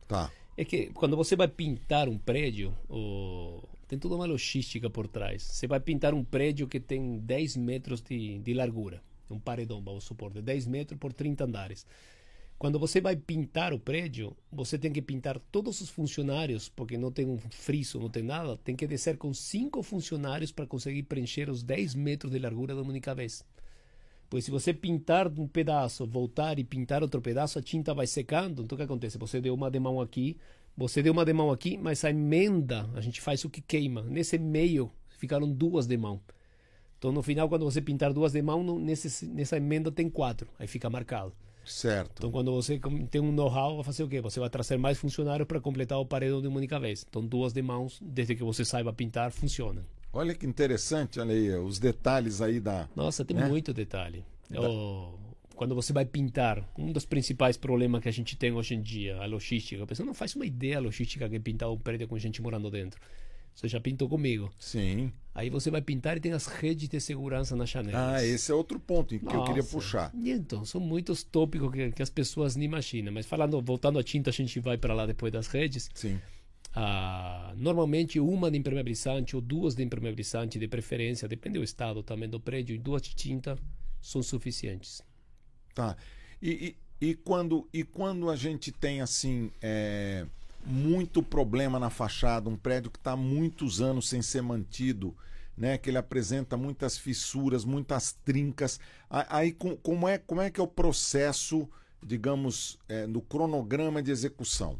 tá. 0.07 0.31
É 0.57 0.65
que 0.65 0.87
quando 0.87 1.15
você 1.15 1.37
vai 1.37 1.47
pintar 1.47 2.09
um 2.09 2.17
prédio, 2.17 2.75
o- 2.89 3.63
tem 3.87 3.97
toda 3.97 4.15
uma 4.15 4.25
logística 4.25 4.89
por 4.89 5.07
trás. 5.07 5.41
Você 5.43 5.67
vai 5.67 5.79
pintar 5.79 6.13
um 6.13 6.21
prédio 6.23 6.67
que 6.67 6.81
tem 6.81 7.17
10 7.19 7.55
metros 7.55 8.01
de, 8.01 8.39
de 8.39 8.53
largura, 8.53 9.01
um 9.31 9.39
paredão, 9.39 9.81
vamos 9.81 10.03
supor, 10.03 10.33
de 10.33 10.41
10 10.41 10.67
metros 10.67 10.99
por 10.99 11.13
30 11.13 11.45
andares. 11.45 11.85
Quando 12.57 12.77
você 12.77 12.99
vai 12.99 13.15
pintar 13.15 13.71
o 13.73 13.79
prédio, 13.79 14.35
você 14.51 14.77
tem 14.77 14.91
que 14.91 15.01
pintar 15.01 15.39
todos 15.49 15.79
os 15.79 15.89
funcionários, 15.89 16.67
porque 16.67 16.97
não 16.97 17.09
tem 17.09 17.25
um 17.25 17.37
friso, 17.37 17.97
não 17.97 18.09
tem 18.09 18.21
nada. 18.21 18.57
Tem 18.57 18.75
que 18.75 18.85
descer 18.85 19.15
com 19.17 19.33
cinco 19.33 19.81
funcionários 19.81 20.51
para 20.51 20.67
conseguir 20.67 21.03
preencher 21.03 21.49
os 21.49 21.63
10 21.63 21.95
metros 21.95 22.33
de 22.33 22.37
largura 22.37 22.75
de 22.75 22.81
uma 22.81 22.89
única 22.89 23.15
vez. 23.15 23.45
Pois 24.29 24.45
se 24.45 24.51
você 24.51 24.73
pintar 24.73 25.27
um 25.27 25.47
pedaço, 25.47 26.05
voltar 26.05 26.59
e 26.59 26.63
pintar 26.63 27.01
outro 27.01 27.19
pedaço, 27.21 27.57
a 27.57 27.61
tinta 27.61 27.93
vai 27.93 28.05
secando. 28.05 28.61
Então 28.63 28.75
o 28.75 28.77
que 28.77 28.83
acontece? 28.83 29.17
Você 29.17 29.41
deu 29.41 29.53
uma 29.55 29.71
demão 29.71 29.99
aqui, 29.99 30.37
você 30.77 31.01
deu 31.01 31.11
uma 31.11 31.25
demão 31.25 31.51
aqui, 31.51 31.77
mas 31.77 32.05
a 32.05 32.11
emenda, 32.11 32.87
a 32.93 33.01
gente 33.01 33.19
faz 33.21 33.43
o 33.43 33.49
que 33.49 33.59
queima. 33.61 34.03
Nesse 34.03 34.37
meio 34.37 34.91
ficaram 35.17 35.51
duas 35.51 35.87
demão. 35.87 36.21
Então 36.97 37.11
no 37.11 37.23
final, 37.23 37.49
quando 37.49 37.65
você 37.65 37.81
pintar 37.81 38.13
duas 38.13 38.31
demão, 38.31 38.63
não- 38.63 38.77
nesse, 38.77 39.25
nessa 39.25 39.57
emenda 39.57 39.91
tem 39.91 40.09
quatro. 40.09 40.47
Aí 40.59 40.67
fica 40.67 40.89
marcado. 40.89 41.33
Certo. 41.65 42.11
Então 42.17 42.31
quando 42.31 42.51
você 42.53 42.79
tem 43.09 43.21
um 43.21 43.31
know-how, 43.31 43.75
vai 43.75 43.83
fazer 43.83 44.03
o 44.03 44.07
quê? 44.07 44.21
Você 44.21 44.39
vai 44.39 44.49
trazer 44.49 44.77
mais 44.77 44.97
funcionários 44.97 45.47
para 45.47 45.59
completar 45.59 45.99
o 45.99 46.05
paredão 46.05 46.41
de 46.41 46.47
uma 46.47 46.57
única 46.57 46.79
vez. 46.79 47.05
Então 47.07 47.25
duas 47.25 47.51
demãos, 47.51 47.99
desde 48.01 48.35
que 48.35 48.43
você 48.43 48.63
saiba 48.63 48.93
pintar, 48.93 49.31
funcionam. 49.31 49.83
Olha 50.11 50.33
que 50.33 50.45
interessante, 50.45 51.19
olha 51.19 51.33
aí, 51.33 51.51
os 51.55 51.77
detalhes 51.79 52.41
aí 52.41 52.59
da. 52.59 52.89
Nossa, 52.95 53.23
tem 53.23 53.37
né? 53.37 53.47
muito 53.47 53.73
detalhe. 53.73 54.23
O- 54.51 55.17
quando 55.55 55.75
você 55.75 55.91
vai 55.91 56.05
pintar, 56.05 56.67
um 56.77 56.91
dos 56.91 57.05
principais 57.05 57.57
problemas 57.57 58.01
que 58.01 58.07
a 58.07 58.13
gente 58.13 58.35
tem 58.37 58.51
hoje 58.53 58.75
em 58.75 58.81
dia, 58.81 59.17
a 59.17 59.25
logística. 59.25 59.83
A 59.83 59.87
pessoa 59.87 60.05
não 60.05 60.13
faz 60.13 60.33
uma 60.35 60.45
ideia 60.45 60.75
da 60.75 60.81
logística 60.81 61.27
que 61.27 61.35
é 61.35 61.39
pintar 61.39 61.69
um 61.69 61.77
prédio 61.77 62.07
com 62.07 62.17
gente 62.17 62.41
morando 62.41 62.71
dentro. 62.71 62.99
Você 63.53 63.67
já 63.67 63.79
pintou 63.81 64.07
comigo. 64.07 64.49
Sim. 64.57 65.11
Aí 65.35 65.49
você 65.49 65.69
vai 65.69 65.81
pintar 65.81 66.15
e 66.15 66.21
tem 66.21 66.31
as 66.31 66.47
redes 66.47 66.87
de 66.87 66.99
segurança 67.01 67.57
nas 67.57 67.69
janelas. 67.69 67.99
Ah, 67.99 68.25
esse 68.25 68.49
é 68.49 68.55
outro 68.55 68.79
ponto 68.79 69.09
que 69.19 69.25
eu 69.25 69.43
queria 69.43 69.57
Nossa. 69.57 69.71
puxar. 69.75 70.11
E 70.15 70.31
então, 70.31 70.63
são 70.63 70.79
muitos 70.79 71.23
tópicos 71.23 71.69
que, 71.73 71.91
que 71.91 72.01
as 72.01 72.09
pessoas 72.09 72.55
nem 72.55 72.65
imaginam. 72.65 73.11
Mas 73.11 73.25
falando, 73.25 73.61
voltando 73.61 73.99
à 73.99 74.03
tinta, 74.03 74.29
a 74.29 74.33
gente 74.33 74.61
vai 74.61 74.77
para 74.77 74.93
lá 74.93 75.05
depois 75.05 75.33
das 75.33 75.47
redes. 75.47 75.89
Sim. 75.93 76.21
Ah, 76.73 77.53
normalmente 77.57 78.19
uma 78.19 78.51
de 78.51 78.57
impermeabilizante 78.57 79.35
ou 79.35 79.41
duas 79.41 79.75
de 79.75 79.83
impermeabilizante, 79.83 80.59
de 80.59 80.67
preferência, 80.67 81.27
depende 81.27 81.57
do 81.57 81.63
estado 81.63 82.03
também 82.03 82.29
do 82.29 82.39
prédio, 82.39 82.75
e 82.75 82.77
duas 82.77 83.01
de 83.01 83.15
tinta 83.15 83.57
são 84.01 84.21
suficientes. 84.21 85.01
Tá. 85.73 85.97
E, 86.41 86.75
e, 87.01 87.09
e 87.09 87.15
quando, 87.15 87.67
e 87.73 87.83
quando 87.83 88.29
a 88.29 88.35
gente 88.35 88.71
tem 88.71 89.01
assim 89.01 89.51
é, 89.61 90.25
muito 90.65 91.23
problema 91.23 91.79
na 91.79 91.89
fachada, 91.89 92.49
um 92.49 92.55
prédio 92.55 92.91
que 92.91 92.99
está 92.99 93.15
muitos 93.15 93.81
anos 93.81 94.07
sem 94.07 94.21
ser 94.21 94.41
mantido, 94.41 95.15
né, 95.57 95.77
que 95.77 95.89
ele 95.89 95.97
apresenta 95.97 96.55
muitas 96.55 96.97
fissuras, 96.97 97.65
muitas 97.65 98.13
trincas, 98.23 98.79
aí 99.09 99.51
com- 99.51 99.75
como 99.75 100.07
é, 100.07 100.17
como 100.17 100.39
é 100.39 100.49
que 100.49 100.59
é 100.61 100.63
o 100.63 100.67
processo, 100.67 101.67
digamos, 102.05 102.77
é, 102.87 103.05
no 103.05 103.21
cronograma 103.21 104.01
de 104.01 104.11
execução? 104.11 104.79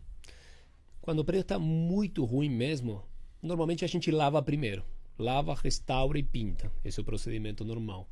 Quando 1.10 1.22
o 1.22 1.26
prédio 1.26 1.42
está 1.42 1.58
muito 1.58 2.24
ruim 2.24 2.50
mesmo, 2.50 3.04
normalmente 3.42 3.84
a 3.84 3.88
gente 3.88 4.12
lava 4.12 4.40
primeiro. 4.44 4.84
Lava, 5.18 5.56
restaura 5.56 6.20
e 6.20 6.22
pinta. 6.22 6.72
Esse 6.86 7.00
é 7.00 7.02
o 7.02 7.04
procedimento 7.04 7.66
normal. 7.66 8.08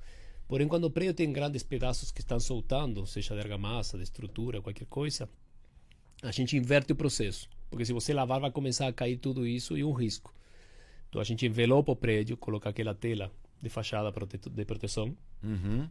Porém, 0.47 0.67
quando 0.67 0.85
o 0.85 0.89
prédio 0.89 1.13
tem 1.13 1.31
grandes 1.31 1.61
pedaços 1.61 2.11
que 2.11 2.21
estão 2.21 2.39
soltando, 2.39 3.05
seja 3.05 3.35
de 3.35 3.41
argamassa, 3.41 3.97
de 3.97 4.03
estrutura, 4.03 4.63
qualquer 4.63 4.87
coisa, 4.87 5.29
a 6.23 6.31
gente 6.31 6.57
inverte 6.57 6.91
o 6.91 6.95
processo. 6.95 7.47
Porque 7.69 7.85
se 7.85 7.93
você 7.93 8.15
lavar, 8.15 8.39
vai 8.39 8.49
começar 8.49 8.87
a 8.87 8.91
cair 8.91 9.17
tudo 9.17 9.45
isso 9.45 9.77
e 9.77 9.83
um 9.83 9.91
risco. 9.91 10.33
Então 11.07 11.21
a 11.21 11.23
gente 11.23 11.45
envelopa 11.45 11.91
o 11.91 11.95
prédio, 11.95 12.35
coloca 12.35 12.67
aquela 12.67 12.95
tela 12.95 13.31
de 13.61 13.69
fachada 13.69 14.11
de 14.11 14.65
proteção, 14.65 15.15
Uhum. 15.43 15.87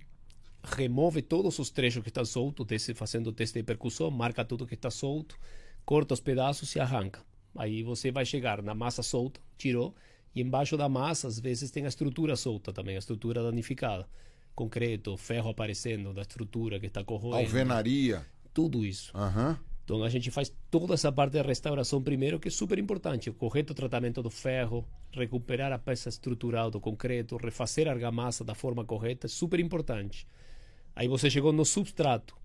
remove 0.64 1.22
todos 1.22 1.56
os 1.60 1.70
trechos 1.70 2.02
que 2.02 2.08
estão 2.08 2.24
soltos, 2.24 2.66
fazendo 2.96 3.28
o 3.28 3.32
teste 3.32 3.60
de 3.60 3.62
percussão, 3.62 4.10
marca 4.10 4.44
tudo 4.44 4.66
que 4.66 4.74
está 4.74 4.90
solto, 4.90 5.38
corta 5.86 6.12
os 6.12 6.20
pedaços 6.20 6.74
e 6.74 6.80
arranca. 6.80 7.24
Aí 7.56 7.82
você 7.82 8.10
vai 8.10 8.26
chegar 8.26 8.60
na 8.60 8.74
massa 8.74 9.02
solta, 9.02 9.40
tirou, 9.56 9.94
e 10.34 10.42
embaixo 10.42 10.76
da 10.76 10.88
massa, 10.88 11.28
às 11.28 11.40
vezes, 11.40 11.70
tem 11.70 11.86
a 11.86 11.88
estrutura 11.88 12.36
solta 12.36 12.72
também, 12.72 12.96
a 12.96 12.98
estrutura 12.98 13.42
danificada. 13.42 14.06
Concreto, 14.54 15.16
ferro 15.16 15.48
aparecendo 15.48 16.12
da 16.12 16.22
estrutura 16.22 16.78
que 16.78 16.86
está 16.86 17.02
corroendo. 17.04 17.46
Alvenaria. 17.46 18.26
Tudo 18.52 18.84
isso. 18.84 19.16
Aham. 19.16 19.58
Então 19.84 20.02
a 20.02 20.08
gente 20.08 20.32
faz 20.32 20.52
toda 20.68 20.94
essa 20.94 21.12
parte 21.12 21.34
da 21.34 21.42
restauração 21.42 22.02
primeiro, 22.02 22.40
que 22.40 22.48
é 22.48 22.50
super 22.50 22.76
importante. 22.76 23.30
O 23.30 23.34
correto 23.34 23.72
tratamento 23.72 24.20
do 24.20 24.30
ferro, 24.30 24.84
recuperar 25.12 25.72
a 25.72 25.78
peça 25.78 26.08
estrutural 26.08 26.72
do 26.72 26.80
concreto, 26.80 27.36
refazer 27.36 27.86
a 27.86 27.92
argamassa 27.92 28.42
da 28.42 28.54
forma 28.54 28.84
correta, 28.84 29.28
é 29.28 29.30
super 29.30 29.60
importante. 29.60 30.26
Aí 30.94 31.06
você 31.06 31.30
chegou 31.30 31.52
no 31.52 31.64
substrato. 31.64 32.36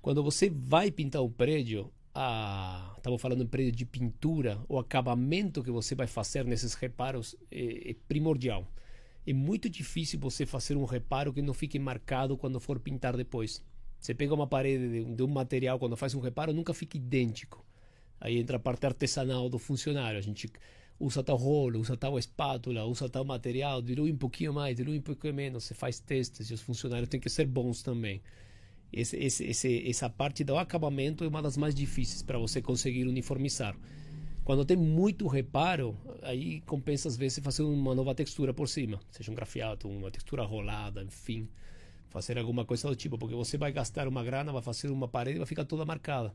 Quando 0.00 0.22
você 0.22 0.48
vai 0.48 0.90
pintar 0.90 1.22
um 1.22 1.30
prédio, 1.30 1.92
a, 2.14 2.94
estamos 2.96 3.20
falando 3.20 3.42
em 3.42 3.46
prédio 3.46 3.72
de 3.72 3.86
pintura, 3.86 4.60
o 4.68 4.78
acabamento 4.78 5.62
que 5.62 5.70
você 5.70 5.94
vai 5.94 6.06
fazer 6.06 6.44
nesses 6.44 6.74
reparos 6.74 7.36
é, 7.50 7.90
é 7.90 7.96
primordial. 8.08 8.66
É 9.26 9.32
muito 9.32 9.68
difícil 9.68 10.18
você 10.18 10.46
fazer 10.46 10.76
um 10.76 10.84
reparo 10.84 11.32
que 11.32 11.42
não 11.42 11.54
fique 11.54 11.78
marcado 11.78 12.36
quando 12.36 12.58
for 12.58 12.80
pintar 12.80 13.16
depois. 13.16 13.62
Você 13.98 14.14
pega 14.14 14.34
uma 14.34 14.46
parede 14.46 15.04
de, 15.04 15.14
de 15.14 15.22
um 15.22 15.28
material, 15.28 15.78
quando 15.78 15.96
faz 15.96 16.14
um 16.14 16.20
reparo, 16.20 16.52
nunca 16.52 16.72
fica 16.72 16.96
idêntico. 16.96 17.64
Aí 18.20 18.38
entra 18.38 18.56
a 18.56 18.60
parte 18.60 18.86
artesanal 18.86 19.48
do 19.48 19.58
funcionário. 19.58 20.18
A 20.18 20.22
gente 20.22 20.50
usa 20.98 21.22
tal 21.22 21.36
rolo, 21.36 21.80
usa 21.80 21.96
tal 21.96 22.18
espátula, 22.18 22.84
usa 22.84 23.08
tal 23.08 23.24
material, 23.24 23.80
dilui 23.80 24.12
um 24.12 24.16
pouquinho 24.16 24.52
mais, 24.52 24.76
dilui 24.76 24.98
um 24.98 25.02
pouquinho 25.02 25.34
menos. 25.34 25.64
Você 25.64 25.74
faz 25.74 26.00
testes 26.00 26.50
e 26.50 26.54
os 26.54 26.60
funcionários 26.60 27.08
têm 27.08 27.20
que 27.20 27.30
ser 27.30 27.46
bons 27.46 27.82
também. 27.82 28.22
Esse, 28.92 29.16
esse, 29.16 29.44
esse, 29.44 29.88
essa 29.88 30.10
parte 30.10 30.42
do 30.42 30.56
acabamento 30.56 31.24
é 31.24 31.28
uma 31.28 31.42
das 31.42 31.56
mais 31.56 31.74
difíceis 31.74 32.22
para 32.22 32.38
você 32.38 32.60
conseguir 32.60 33.06
uniformizar. 33.06 33.76
Quando 34.44 34.64
tem 34.64 34.76
muito 34.76 35.28
reparo, 35.28 35.96
aí 36.22 36.60
compensa 36.62 37.08
às 37.08 37.16
vezes 37.16 37.38
fazer 37.42 37.62
uma 37.62 37.94
nova 37.94 38.14
textura 38.14 38.52
por 38.52 38.68
cima, 38.68 38.98
seja 39.10 39.30
um 39.30 39.34
grafiato, 39.34 39.88
uma 39.88 40.10
textura 40.10 40.42
rolada, 40.42 41.02
enfim 41.04 41.48
fazer 42.10 42.36
alguma 42.38 42.64
coisa 42.64 42.88
do 42.88 42.96
tipo, 42.96 43.16
porque 43.16 43.34
você 43.34 43.56
vai 43.56 43.72
gastar 43.72 44.06
uma 44.08 44.22
grana, 44.22 44.52
vai 44.52 44.60
fazer 44.60 44.90
uma 44.90 45.08
parede 45.08 45.36
e 45.36 45.38
vai 45.38 45.46
ficar 45.46 45.64
toda 45.64 45.84
marcada. 45.84 46.34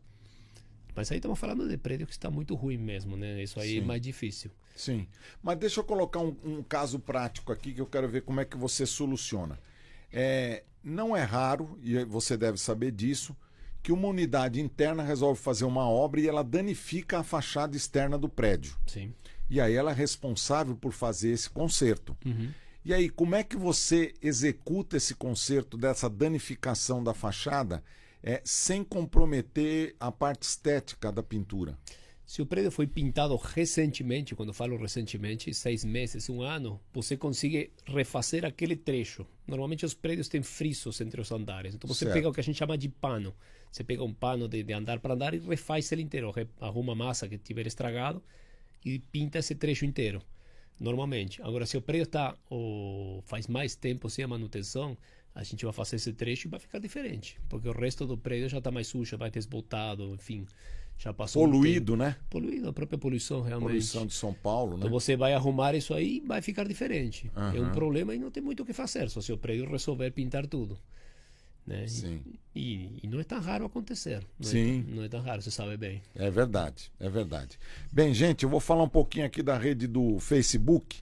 Mas 0.96 1.12
aí 1.12 1.18
estamos 1.18 1.38
falando 1.38 1.68
de 1.68 1.78
prédio 1.78 2.08
que 2.08 2.14
está 2.14 2.32
muito 2.32 2.56
ruim 2.56 2.78
mesmo, 2.78 3.18
né? 3.18 3.44
Isso 3.44 3.60
aí 3.60 3.72
é 3.72 3.80
Sim. 3.80 3.82
é 3.82 3.86
mais 3.86 4.02
difícil. 4.02 4.50
Sim. 4.74 5.06
Mas 5.44 5.58
deixa 5.58 5.82
eu 5.82 5.84
colocar 5.84 6.22
um, 6.22 6.36
um, 6.44 6.64
caso 6.64 6.98
prático 7.00 7.52
aqui 7.52 7.74
que 7.74 7.82
eu 7.82 7.86
quero 7.86 8.08
ver 8.08 8.22
como 8.22 8.40
é 8.40 8.46
que 8.46 8.56
você 8.56 8.86
soluciona. 8.86 9.60
É, 10.18 10.64
não 10.82 11.16
é 11.16 11.24
raro, 11.24 11.78
e 11.84 12.02
você 12.06 12.38
deve 12.38 12.58
saber 12.58 12.92
disso, 12.92 13.36
que 13.84 13.92
uma 13.92 14.08
unidade 14.08 14.62
interna 14.62 15.04
resolve 15.04 15.40
fazer 15.40 15.66
uma 15.66 15.88
obra 15.90 16.22
e 16.22 16.28
ela 16.28 16.44
danifica 16.44 17.20
a 17.20 17.24
fachada 17.24 17.76
externa 17.76 18.18
do 18.18 18.30
prédio. 18.30 18.78
Sim. 18.88 19.14
E 19.50 19.60
aí 19.60 19.76
ela 19.76 19.92
é 19.92 19.94
responsável 19.94 20.76
por 20.76 20.94
fazer 20.94 21.32
esse 21.32 21.50
conserto. 21.50 22.18
Uhum. 22.26 22.50
E 22.84 22.94
aí, 22.94 23.10
como 23.10 23.36
é 23.36 23.44
que 23.44 23.58
você 23.58 24.14
executa 24.22 24.96
esse 24.96 25.16
conserto 25.16 25.76
dessa 25.76 26.10
danificação 26.10 27.04
da 27.04 27.14
fachada 27.14 27.84
é, 28.24 28.42
sem 28.46 28.84
comprometer 28.84 29.96
a 30.00 30.12
parte 30.12 30.44
estética 30.44 31.12
da 31.12 31.22
pintura? 31.22 31.78
Se 32.26 32.42
o 32.42 32.46
prédio 32.46 32.72
foi 32.72 32.88
pintado 32.88 33.36
recentemente, 33.36 34.34
quando 34.36 34.52
falo 34.52 34.78
recentemente, 34.78 35.54
seis 35.54 35.86
meses, 35.86 36.28
um 36.28 36.42
ano, 36.42 36.82
você 36.92 37.16
consegue 37.16 37.72
refazer 37.86 38.44
aquele 38.44 38.76
trecho. 38.76 39.28
Normalmente 39.46 39.86
os 39.86 39.94
prédios 39.94 40.28
têm 40.28 40.42
frisos 40.42 41.00
entre 41.02 41.22
os 41.22 41.32
andares. 41.32 41.76
Então 41.76 41.88
você 41.88 42.06
certo. 42.06 42.16
pega 42.16 42.30
o 42.30 42.34
que 42.34 42.40
a 42.40 42.44
gente 42.44 42.58
chama 42.58 42.78
de 42.78 42.90
pano. 42.90 43.36
Você 43.72 43.84
pega 43.84 44.04
um 44.04 44.14
pano 44.14 44.48
de, 44.48 44.64
de 44.64 44.74
andar 44.74 45.00
para 45.00 45.14
andar 45.14 45.34
e 45.36 45.40
refaz 45.40 45.92
ele 45.92 46.02
inteiro. 46.02 46.34
Arruma 46.60 46.96
massa 46.96 47.28
que 47.28 47.38
tiver 47.38 47.68
estragado 47.68 48.24
e 48.84 48.98
pinta 48.98 49.38
esse 49.38 49.54
trecho 49.54 49.86
inteiro 49.86 50.22
normalmente. 50.80 51.42
Agora, 51.42 51.66
se 51.66 51.78
o 51.78 51.82
prédio 51.82 52.04
está 52.04 52.36
ou 52.50 53.22
faz 53.24 53.48
mais 53.48 53.76
tempo 53.76 54.10
sem 54.10 54.26
a 54.26 54.28
manutenção, 54.28 54.98
a 55.34 55.44
gente 55.44 55.66
vai 55.66 55.74
fazer 55.74 55.98
esse 55.98 56.14
trecho 56.14 56.48
e 56.48 56.50
vai 56.50 56.60
ficar 56.60 56.80
diferente, 56.80 57.40
porque 57.50 57.68
o 57.68 57.74
resto 57.74 58.06
do 58.06 58.18
prédio 58.18 58.48
já 58.48 58.60
está 58.60 58.72
mais 58.72 58.88
sujo, 58.88 59.18
vai 59.18 59.30
desbotado, 59.30 60.14
enfim, 60.14 60.46
já 60.98 61.14
passou. 61.14 61.44
Poluído, 61.44 61.94
um 61.94 61.98
né? 61.98 62.16
Poluído, 62.30 62.70
a 62.70 62.74
própria 62.74 62.98
poluição 62.98 63.42
realmente. 63.42 63.70
Poluição 63.70 64.06
de 64.06 64.14
São 64.14 64.34
Paulo, 64.34 64.72
né? 64.72 64.78
Então 64.80 64.90
você 64.90 65.16
vai 65.16 65.34
arrumar 65.34 65.76
isso 65.76 65.94
aí 65.94 66.18
e 66.18 66.20
vai 66.22 66.42
ficar 66.42 66.68
diferente. 66.68 67.32
Uhum. 67.36 67.56
É 67.56 67.62
um 67.62 67.72
problema 67.72 68.16
e 68.16 68.20
não 68.20 68.32
tem 68.32 68.42
muito 68.42 68.64
o 68.64 68.66
que 68.66 68.74
fazer, 68.74 69.10
só 69.10 69.22
se 69.22 69.32
o 69.32 69.38
prédio 69.38 69.70
resolver 69.70 70.12
pintar 70.12 70.48
tudo. 70.48 70.78
Né? 71.66 71.88
Sim. 71.88 72.22
E, 72.56 73.00
e, 73.02 73.08
não 73.08 73.20
é 73.20 73.24
tão 73.24 73.40
raro 73.42 73.66
acontecer. 73.66 74.24
Não 74.40 74.48
é 74.48 74.52
Sim. 74.52 74.86
É, 74.88 74.96
não 74.96 75.04
é 75.04 75.10
tão 75.10 75.22
raro, 75.22 75.42
você 75.42 75.50
sabe 75.50 75.76
bem. 75.76 76.02
É 76.14 76.30
verdade, 76.30 76.92
é 77.00 77.10
verdade. 77.10 77.58
Bem, 77.92 78.14
gente, 78.14 78.44
eu 78.44 78.50
vou 78.50 78.60
falar 78.60 78.84
um 78.84 78.90
pouquinho 78.90 79.26
aqui 79.26 79.42
da 79.42 79.58
rede 79.58 79.88
do 79.88 80.20
Facebook, 80.20 81.02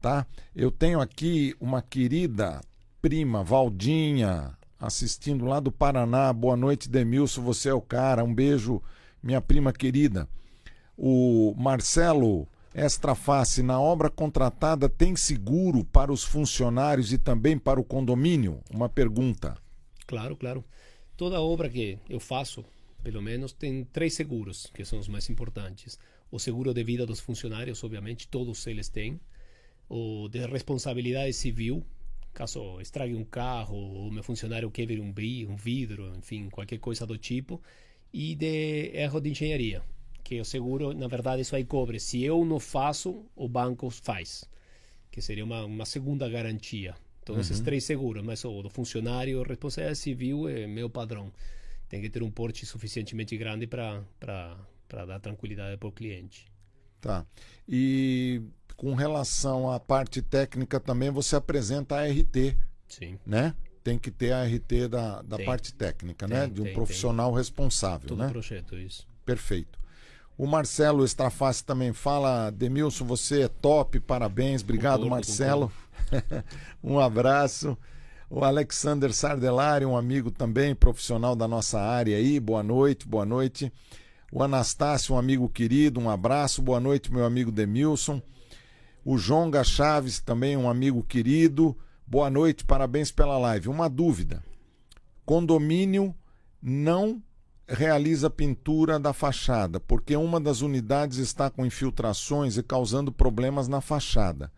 tá? 0.00 0.26
Eu 0.56 0.70
tenho 0.70 1.00
aqui 1.00 1.54
uma 1.60 1.82
querida 1.82 2.62
prima, 3.02 3.44
Valdinha, 3.44 4.56
assistindo 4.78 5.44
lá 5.44 5.60
do 5.60 5.70
Paraná. 5.70 6.32
Boa 6.32 6.56
noite, 6.56 6.88
Demilson, 6.88 7.42
você 7.42 7.68
é 7.68 7.74
o 7.74 7.80
cara. 7.82 8.24
Um 8.24 8.34
beijo, 8.34 8.82
minha 9.22 9.40
prima 9.40 9.72
querida. 9.72 10.28
O 10.96 11.54
Marcelo 11.56 12.46
Extraface, 12.74 13.62
na 13.64 13.80
obra 13.80 14.08
contratada 14.08 14.88
tem 14.88 15.16
seguro 15.16 15.84
para 15.84 16.12
os 16.12 16.22
funcionários 16.22 17.12
e 17.12 17.18
também 17.18 17.58
para 17.58 17.80
o 17.80 17.84
condomínio? 17.84 18.60
Uma 18.72 18.88
pergunta. 18.88 19.56
Claro, 20.06 20.36
claro. 20.36 20.64
Toda 21.16 21.40
obra 21.40 21.68
que 21.68 21.98
eu 22.08 22.20
faço, 22.20 22.64
pelo 23.02 23.20
menos, 23.20 23.52
tem 23.52 23.84
três 23.84 24.14
seguros, 24.14 24.70
que 24.72 24.84
são 24.84 25.00
os 25.00 25.08
mais 25.08 25.28
importantes. 25.28 25.98
O 26.30 26.38
seguro 26.38 26.72
de 26.72 26.84
vida 26.84 27.04
dos 27.04 27.18
funcionários, 27.18 27.82
obviamente, 27.82 28.28
todos 28.28 28.64
eles 28.68 28.88
têm. 28.88 29.20
O 29.88 30.28
de 30.28 30.46
responsabilidade 30.46 31.32
civil, 31.32 31.84
caso 32.32 32.80
estrague 32.80 33.16
um 33.16 33.24
carro 33.24 33.76
ou 33.76 34.12
meu 34.12 34.22
funcionário 34.22 34.70
quebre 34.70 35.00
um, 35.00 35.12
um 35.50 35.56
vidro, 35.56 36.12
enfim, 36.16 36.48
qualquer 36.48 36.78
coisa 36.78 37.04
do 37.04 37.18
tipo. 37.18 37.60
E 38.12 38.34
de 38.34 38.90
erro 38.94 39.20
de 39.20 39.30
engenharia, 39.30 39.82
que 40.24 40.40
o 40.40 40.44
seguro, 40.44 40.92
na 40.92 41.06
verdade, 41.06 41.42
isso 41.42 41.54
aí 41.54 41.64
cobre. 41.64 42.00
Se 42.00 42.22
eu 42.22 42.44
não 42.44 42.58
faço, 42.58 43.24
o 43.36 43.48
banco 43.48 43.88
faz, 43.90 44.44
que 45.10 45.20
seria 45.20 45.44
uma, 45.44 45.64
uma 45.64 45.86
segunda 45.86 46.28
garantia. 46.28 46.94
Então, 47.22 47.34
uhum. 47.34 47.40
esses 47.40 47.60
três 47.60 47.84
seguros, 47.84 48.24
mas 48.24 48.44
o 48.44 48.62
do 48.62 48.70
funcionário, 48.70 49.42
responsabilidade 49.42 49.98
civil 49.98 50.48
é 50.48 50.66
meu 50.66 50.90
padrão. 50.90 51.30
Tem 51.88 52.00
que 52.00 52.08
ter 52.08 52.22
um 52.22 52.30
porte 52.30 52.64
suficientemente 52.66 53.36
grande 53.36 53.66
para 53.66 54.02
dar 54.88 55.20
tranquilidade 55.20 55.76
para 55.76 55.88
o 55.88 55.92
cliente. 55.92 56.46
Tá. 57.00 57.26
E 57.68 58.42
com 58.76 58.94
relação 58.94 59.70
à 59.70 59.78
parte 59.78 60.22
técnica 60.22 60.78
também, 60.80 61.10
você 61.10 61.36
apresenta 61.36 61.96
a 61.96 62.06
RT. 62.06 62.56
Sim. 62.88 63.18
Né? 63.26 63.54
Tem 63.82 63.98
que 63.98 64.10
ter 64.10 64.32
a 64.32 64.44
RT 64.44 64.88
da, 64.90 65.22
da 65.22 65.38
parte 65.38 65.72
técnica, 65.72 66.28
né? 66.28 66.40
tem, 66.40 66.48
né? 66.48 66.54
De 66.54 66.60
um 66.60 66.64
tem, 66.64 66.74
profissional 66.74 67.32
responsável. 67.32 68.08
Todo 68.08 68.18
né? 68.18 68.28
projeto, 68.28 68.76
isso. 68.76 69.06
Perfeito. 69.24 69.78
O 70.36 70.46
Marcelo 70.46 71.04
Estraface 71.04 71.62
também 71.62 71.92
fala, 71.92 72.50
Demilson, 72.50 73.04
você 73.04 73.42
é 73.42 73.48
top, 73.48 74.00
parabéns. 74.00 74.62
Obrigado, 74.62 75.02
concordo, 75.02 75.10
Marcelo. 75.10 75.72
Concordo. 76.10 76.44
um 76.82 76.98
abraço. 76.98 77.76
O 78.28 78.44
Alexander 78.44 79.12
Sardelari, 79.12 79.84
um 79.84 79.96
amigo 79.96 80.30
também, 80.30 80.74
profissional 80.74 81.34
da 81.34 81.48
nossa 81.48 81.80
área 81.80 82.16
aí. 82.16 82.38
Boa 82.38 82.62
noite, 82.62 83.06
boa 83.06 83.26
noite. 83.26 83.72
O 84.32 84.42
Anastácio, 84.42 85.14
um 85.14 85.18
amigo 85.18 85.48
querido, 85.48 85.98
um 85.98 86.08
abraço. 86.08 86.62
Boa 86.62 86.78
noite, 86.78 87.12
meu 87.12 87.24
amigo 87.24 87.50
Demilson. 87.50 88.22
O 89.04 89.18
Jonga 89.18 89.64
Chaves, 89.64 90.20
também 90.20 90.56
um 90.56 90.70
amigo 90.70 91.02
querido. 91.02 91.76
Boa 92.10 92.28
noite, 92.28 92.64
parabéns 92.64 93.12
pela 93.12 93.38
live. 93.38 93.68
Uma 93.68 93.88
dúvida: 93.88 94.42
condomínio 95.24 96.12
não 96.60 97.22
realiza 97.68 98.28
pintura 98.28 98.98
da 98.98 99.12
fachada, 99.12 99.78
porque 99.78 100.16
uma 100.16 100.40
das 100.40 100.60
unidades 100.60 101.18
está 101.18 101.48
com 101.48 101.64
infiltrações 101.64 102.56
e 102.56 102.64
causando 102.64 103.12
problemas 103.12 103.68
na 103.68 103.80
fachada. 103.80 104.52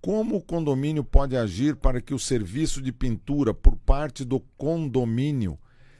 Como 0.00 0.34
o 0.34 0.42
condomínio 0.42 1.04
pode 1.04 1.36
agir 1.36 1.76
para 1.76 2.00
que 2.00 2.12
o 2.12 2.18
serviço 2.18 2.82
de 2.82 2.90
pintura 2.90 3.54
por 3.54 3.76
parte 3.76 4.24
do 4.24 4.40
condomínio 4.40 5.56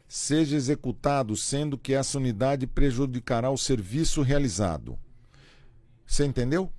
seja 0.09 0.57
executado, 0.57 1.37
sendo 1.37 1.79
que 1.79 1.95
essa 1.95 2.19
unidade 2.19 2.67
prejudicará 2.67 3.49
o 3.53 3.57
serviço 3.57 4.21
realizado? 4.21 4.99
Você 6.05 6.25
entendeu? 6.25 6.73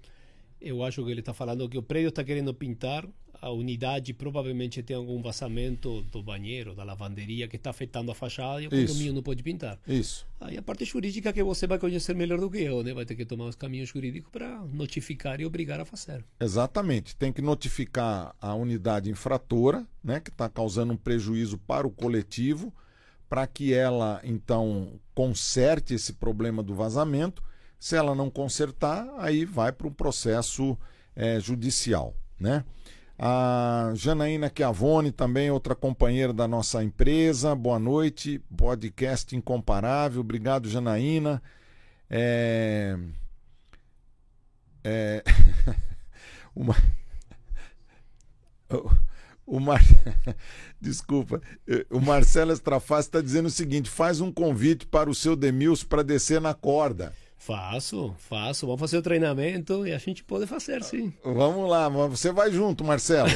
Eu 0.60 0.84
acho 0.84 1.06
que 1.06 1.10
ele 1.10 1.22
está 1.22 1.34
falando 1.34 1.70
que 1.70 1.78
o 1.78 1.84
prédio 1.84 2.10
está 2.10 2.22
querendo 2.22 2.54
pintar 2.54 3.08
a 3.44 3.52
unidade 3.52 4.14
provavelmente 4.14 4.82
tem 4.82 4.96
algum 4.96 5.22
vazamento 5.22 6.02
do 6.04 6.24
banheiro, 6.24 6.74
da 6.74 6.86
lavanderia 6.86 7.46
que 7.46 7.58
está 7.58 7.72
afetando 7.72 8.10
a 8.10 8.16
fachada 8.16 8.62
e 8.62 8.68
o 8.68 8.74
Isso. 8.74 8.88
condomínio 8.88 9.14
não 9.14 9.22
pode 9.22 9.44
pintar. 9.44 9.78
Isso. 9.86 10.26
Aí 10.40 10.58
a 10.58 10.62
parte 10.62 10.86
jurídica 10.86 11.34
que 11.34 11.44
você 11.44 11.68
vai 11.68 11.78
conhecer 11.78 12.16
melhor 12.16 12.40
do 12.40 12.50
que 12.50 12.60
eu, 12.60 12.82
né? 12.82 12.94
Vai 12.94 13.06
ter 13.06 13.16
que 13.16 13.26
tomar 13.26 13.48
os 13.48 13.56
caminhos 13.58 13.90
jurídicos 13.90 14.32
para 14.32 14.62
notificar 14.72 15.42
e 15.42 15.46
obrigar 15.46 15.82
a 15.82 15.84
fazer. 15.84 16.24
Exatamente. 16.40 17.18
Tem 17.18 17.34
que 17.34 17.42
notificar 17.42 18.34
a 18.40 18.56
unidade 18.56 19.10
infratora, 19.10 19.86
né, 20.02 20.22
que 20.22 20.30
está 20.30 20.48
causando 20.48 20.94
um 20.94 20.98
prejuízo 20.98 21.58
para 21.58 21.86
o 21.86 21.92
coletivo, 21.92 22.74
para 23.28 23.46
que 23.46 23.74
ela 23.74 24.22
então 24.24 25.02
conserte 25.14 25.94
esse 25.94 26.14
problema 26.14 26.64
do 26.64 26.74
vazamento. 26.74 27.44
Se 27.78 27.98
ela 27.98 28.16
não 28.16 28.30
consertar, 28.30 29.06
aí 29.18 29.44
vai 29.44 29.74
para 29.74 29.88
um 29.88 29.94
processo 29.94 30.78
é, 31.14 31.42
judicial, 31.42 32.16
né? 32.40 32.64
A 33.26 33.94
Janaína 33.96 34.52
Chiavone, 34.54 35.10
também 35.10 35.50
outra 35.50 35.74
companheira 35.74 36.34
da 36.34 36.46
nossa 36.46 36.84
empresa. 36.84 37.56
Boa 37.56 37.80
noite. 37.80 38.38
Podcast 38.58 39.34
incomparável. 39.34 40.20
Obrigado, 40.20 40.68
Janaína. 40.68 41.42
É... 42.10 42.98
É... 44.84 45.24
Uma... 46.54 46.76
O 49.46 49.58
Mar... 49.58 49.80
Desculpa, 50.82 51.42
o 51.90 52.02
Marcelo 52.02 52.52
Estrafaz 52.52 53.06
está 53.06 53.22
dizendo 53.22 53.46
o 53.46 53.52
seguinte: 53.52 53.90
faz 53.90 54.20
um 54.20 54.34
convite 54.34 54.86
para 54.86 55.10
o 55.10 55.16
seu 55.16 55.38
Demils 55.38 55.82
para 55.82 56.04
descer 56.04 56.42
na 56.42 56.54
corda. 56.54 57.14
Faço, 57.46 58.16
faço. 58.18 58.66
Vamos 58.66 58.80
fazer 58.80 58.98
o 58.98 59.02
treinamento 59.02 59.86
e 59.86 59.92
a 59.92 59.98
gente 59.98 60.24
pode 60.24 60.48
fazer, 60.48 60.82
sim. 60.82 61.12
Vamos 61.26 61.70
lá, 61.70 61.90
você 61.90 62.32
vai 62.32 62.50
junto, 62.50 62.86
Marcelo, 62.86 63.28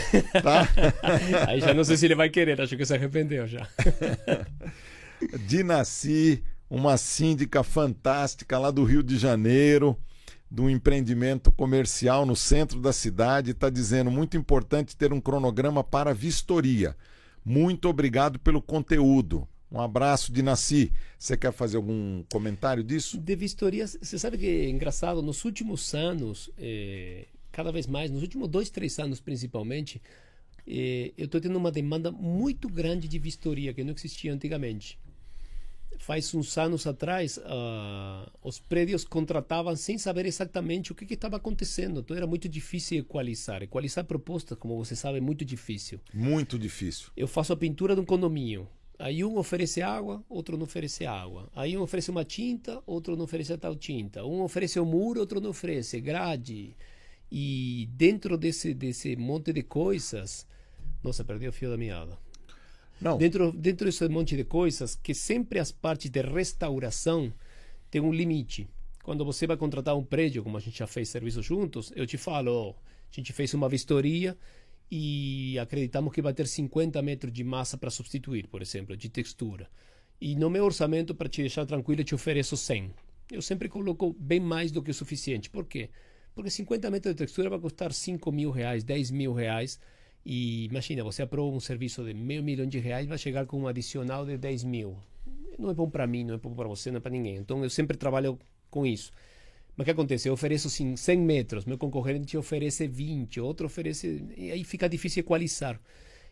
tá? 0.41 0.65
Aí 1.45 1.59
já 1.59 1.73
não 1.73 1.83
sei 1.83 1.97
se 1.97 2.05
ele 2.05 2.15
vai 2.15 2.29
querer, 2.29 2.61
acho 2.61 2.77
que 2.77 2.85
se 2.85 2.93
arrependeu 2.93 3.45
já. 3.45 3.67
Dinaci, 5.45 6.41
uma 6.69 6.95
síndica 6.95 7.63
fantástica 7.63 8.57
lá 8.57 8.71
do 8.71 8.85
Rio 8.85 9.03
de 9.03 9.17
Janeiro, 9.17 9.97
de 10.49 10.61
um 10.61 10.69
empreendimento 10.69 11.51
comercial 11.51 12.25
no 12.25 12.35
centro 12.35 12.79
da 12.79 12.93
cidade, 12.93 13.51
está 13.51 13.69
dizendo 13.69 14.09
muito 14.09 14.37
importante 14.37 14.95
ter 14.95 15.11
um 15.11 15.19
cronograma 15.19 15.83
para 15.83 16.13
vistoria. 16.13 16.95
Muito 17.43 17.89
obrigado 17.89 18.39
pelo 18.39 18.61
conteúdo. 18.61 19.45
Um 19.71 19.81
abraço 19.81 20.31
de 20.31 20.41
Nasci. 20.41 20.91
Você 21.19 21.35
quer 21.35 21.51
fazer 21.51 21.77
algum 21.77 22.23
comentário 22.31 22.83
disso? 22.83 23.17
De 23.17 23.35
vistoria, 23.35 23.85
você 23.87 24.17
sabe 24.17 24.37
que 24.37 24.45
é 24.45 24.69
engraçado, 24.69 25.21
nos 25.21 25.43
últimos 25.43 25.93
anos, 25.93 26.49
é, 26.57 27.25
cada 27.51 27.71
vez 27.71 27.87
mais, 27.87 28.09
nos 28.09 28.21
últimos 28.21 28.47
dois, 28.47 28.69
três 28.69 28.97
anos 28.99 29.19
principalmente, 29.19 30.01
é, 30.65 31.11
eu 31.17 31.25
estou 31.25 31.39
tendo 31.41 31.57
uma 31.57 31.71
demanda 31.71 32.11
muito 32.11 32.69
grande 32.69 33.07
de 33.07 33.17
vistoria 33.17 33.73
que 33.73 33.83
não 33.83 33.93
existia 33.93 34.33
antigamente. 34.33 34.99
Faz 35.99 36.33
uns 36.35 36.55
anos 36.57 36.85
atrás, 36.85 37.37
uh, 37.37 38.31
os 38.43 38.59
prédios 38.59 39.03
contratavam 39.03 39.75
sem 39.75 39.97
saber 39.97 40.27
exatamente 40.27 40.91
o 40.91 40.95
que 40.95 41.11
estava 41.11 41.37
acontecendo. 41.37 42.01
Então 42.01 42.15
era 42.15 42.27
muito 42.27 42.47
difícil 42.47 42.99
equalizar. 42.99 43.63
Equalizar 43.63 44.05
propostas, 44.05 44.57
como 44.59 44.77
você 44.77 44.95
sabe, 44.95 45.17
é 45.17 45.21
muito 45.21 45.43
difícil. 45.43 45.99
Muito 46.13 46.59
difícil. 46.59 47.09
Eu 47.17 47.27
faço 47.27 47.51
a 47.51 47.57
pintura 47.57 47.95
de 47.95 48.01
um 48.01 48.05
condomínio. 48.05 48.67
Aí 48.99 49.23
um 49.23 49.37
oferece 49.37 49.81
água, 49.81 50.23
outro 50.27 50.57
não 50.57 50.63
oferece 50.63 51.05
água. 51.05 51.49
Aí 51.55 51.77
um 51.77 51.81
oferece 51.81 52.09
uma 52.09 52.25
tinta, 52.25 52.81
outro 52.85 53.15
não 53.15 53.25
oferece 53.25 53.55
tal 53.57 53.75
tinta. 53.75 54.25
Um 54.25 54.41
oferece 54.41 54.79
o 54.79 54.83
um 54.83 54.85
muro, 54.85 55.19
outro 55.19 55.39
não 55.39 55.51
oferece 55.51 56.01
grade. 56.01 56.75
E 57.31 57.87
dentro 57.91 58.37
desse 58.37 58.73
desse 58.73 59.15
monte 59.15 59.53
de 59.53 59.61
coisas, 59.61 60.47
nossa, 61.03 61.23
perdi 61.23 61.47
o 61.47 61.53
fio 61.53 61.69
da 61.69 61.77
meada. 61.77 62.17
Não. 62.99 63.17
Dentro 63.17 63.51
dentro 63.51 63.85
desse 63.85 64.07
monte 64.09 64.35
de 64.35 64.43
coisas, 64.43 64.95
que 64.95 65.13
sempre 65.13 65.59
as 65.59 65.71
partes 65.71 66.09
de 66.09 66.21
restauração 66.21 67.31
têm 67.91 68.01
um 68.01 68.11
limite. 68.11 68.67
Quando 69.03 69.23
você 69.23 69.45
vai 69.45 69.55
contratar 69.55 69.95
um 69.95 70.03
prédio, 70.03 70.43
como 70.43 70.57
a 70.57 70.59
gente 70.59 70.79
já 70.79 70.87
fez 70.87 71.09
serviço 71.09 71.41
juntos, 71.41 71.93
eu 71.95 72.05
te 72.05 72.17
falo, 72.17 72.75
a 73.11 73.15
gente 73.15 73.31
fez 73.31 73.53
uma 73.53 73.69
vistoria, 73.69 74.35
e 74.89 75.57
acreditamos 75.59 76.13
que 76.13 76.21
vai 76.21 76.33
ter 76.33 76.47
50 76.47 77.01
metros 77.01 77.33
de 77.33 77.43
massa 77.43 77.77
para 77.77 77.89
substituir, 77.89 78.47
por 78.47 78.61
exemplo, 78.61 78.95
de 78.95 79.09
textura. 79.09 79.69
E 80.19 80.35
no 80.35 80.49
meu 80.49 80.65
orçamento, 80.65 81.13
para 81.13 81.29
te 81.29 81.41
deixar 81.41 81.65
tranquilo, 81.65 82.01
eu 82.01 82.05
te 82.05 82.15
ofereço 82.15 82.55
100. 82.55 82.91
Eu 83.31 83.41
sempre 83.41 83.67
coloco 83.67 84.15
bem 84.17 84.39
mais 84.39 84.71
do 84.71 84.81
que 84.81 84.91
o 84.91 84.93
suficiente. 84.93 85.49
Por 85.49 85.65
quê? 85.65 85.89
Porque 86.33 86.49
50 86.49 86.89
metros 86.89 87.13
de 87.13 87.17
textura 87.17 87.49
vai 87.49 87.59
custar 87.59 87.91
5 87.91 88.31
mil 88.31 88.49
reais, 88.49 88.83
10 88.83 89.11
mil 89.11 89.33
reais. 89.33 89.79
E 90.25 90.65
imagina, 90.65 91.03
você 91.03 91.21
aprova 91.21 91.55
um 91.55 91.59
serviço 91.59 92.03
de 92.03 92.13
meio 92.13 92.43
milhão 92.43 92.65
de 92.65 92.79
reais, 92.79 93.07
vai 93.07 93.17
chegar 93.17 93.45
com 93.45 93.61
um 93.61 93.67
adicional 93.67 94.25
de 94.25 94.37
10 94.37 94.63
mil. 94.63 94.97
Não 95.57 95.69
é 95.69 95.73
bom 95.73 95.89
para 95.89 96.07
mim, 96.07 96.23
não 96.23 96.35
é 96.35 96.37
bom 96.37 96.53
para 96.53 96.67
você, 96.67 96.91
não 96.91 96.97
é 96.97 96.99
para 96.99 97.11
ninguém. 97.11 97.35
Então 97.37 97.63
eu 97.63 97.69
sempre 97.69 97.97
trabalho 97.97 98.39
com 98.69 98.85
isso. 98.85 99.11
Mas 99.77 99.83
o 99.83 99.85
que 99.85 99.91
acontece? 99.91 100.27
Eu 100.27 100.33
ofereço 100.33 100.71
sim, 100.71 100.95
100 100.95 101.19
metros, 101.19 101.65
meu 101.65 101.77
concorrente 101.77 102.35
oferece 102.35 102.87
20, 102.87 103.39
outro 103.39 103.67
oferece. 103.67 104.25
E 104.35 104.51
aí 104.51 104.63
fica 104.63 104.89
difícil 104.89 105.21
equalizar. 105.21 105.79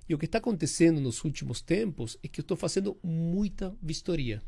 E 0.10 0.16
o 0.16 0.18
que 0.18 0.26
está 0.26 0.40
acontecendo 0.40 1.00
nos 1.00 1.24
últimos 1.24 1.62
tempos 1.62 2.18
é 2.24 2.28
que 2.28 2.40
eu 2.40 2.42
estou 2.42 2.58
fazendo 2.58 2.98
muita 3.04 3.76
vistoria. 3.82 4.42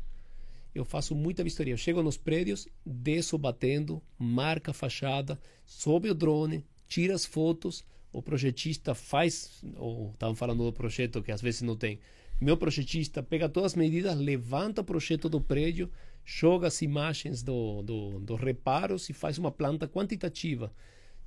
Eu 0.74 0.84
faço 0.84 1.14
muita 1.14 1.44
vistoria. 1.44 1.74
Eu 1.74 1.78
chego 1.78 2.02
nos 2.02 2.16
prédios, 2.16 2.66
desço 2.84 3.38
batendo, 3.38 4.02
marca 4.18 4.72
a 4.72 4.74
fachada, 4.74 5.40
sobe 5.64 6.10
o 6.10 6.14
drone, 6.14 6.64
tira 6.88 7.14
as 7.14 7.24
fotos, 7.24 7.84
o 8.12 8.20
projetista 8.20 8.94
faz, 8.96 9.62
ou 9.76 10.10
estavam 10.10 10.34
falando 10.34 10.64
do 10.64 10.72
projeto 10.72 11.22
que 11.22 11.30
às 11.30 11.40
vezes 11.40 11.62
não 11.62 11.76
tem. 11.76 12.00
Meu 12.40 12.56
projetista 12.56 13.22
pega 13.22 13.48
todas 13.48 13.72
as 13.72 13.76
medidas, 13.76 14.16
levanta 14.16 14.80
o 14.80 14.84
projeto 14.84 15.28
do 15.28 15.40
prédio, 15.40 15.90
joga 16.24 16.68
as 16.68 16.82
imagens 16.82 17.42
do, 17.42 17.82
do, 17.82 18.20
dos 18.20 18.40
reparos 18.40 19.08
e 19.08 19.12
faz 19.12 19.38
uma 19.38 19.50
planta 19.50 19.88
quantitativa. 19.88 20.72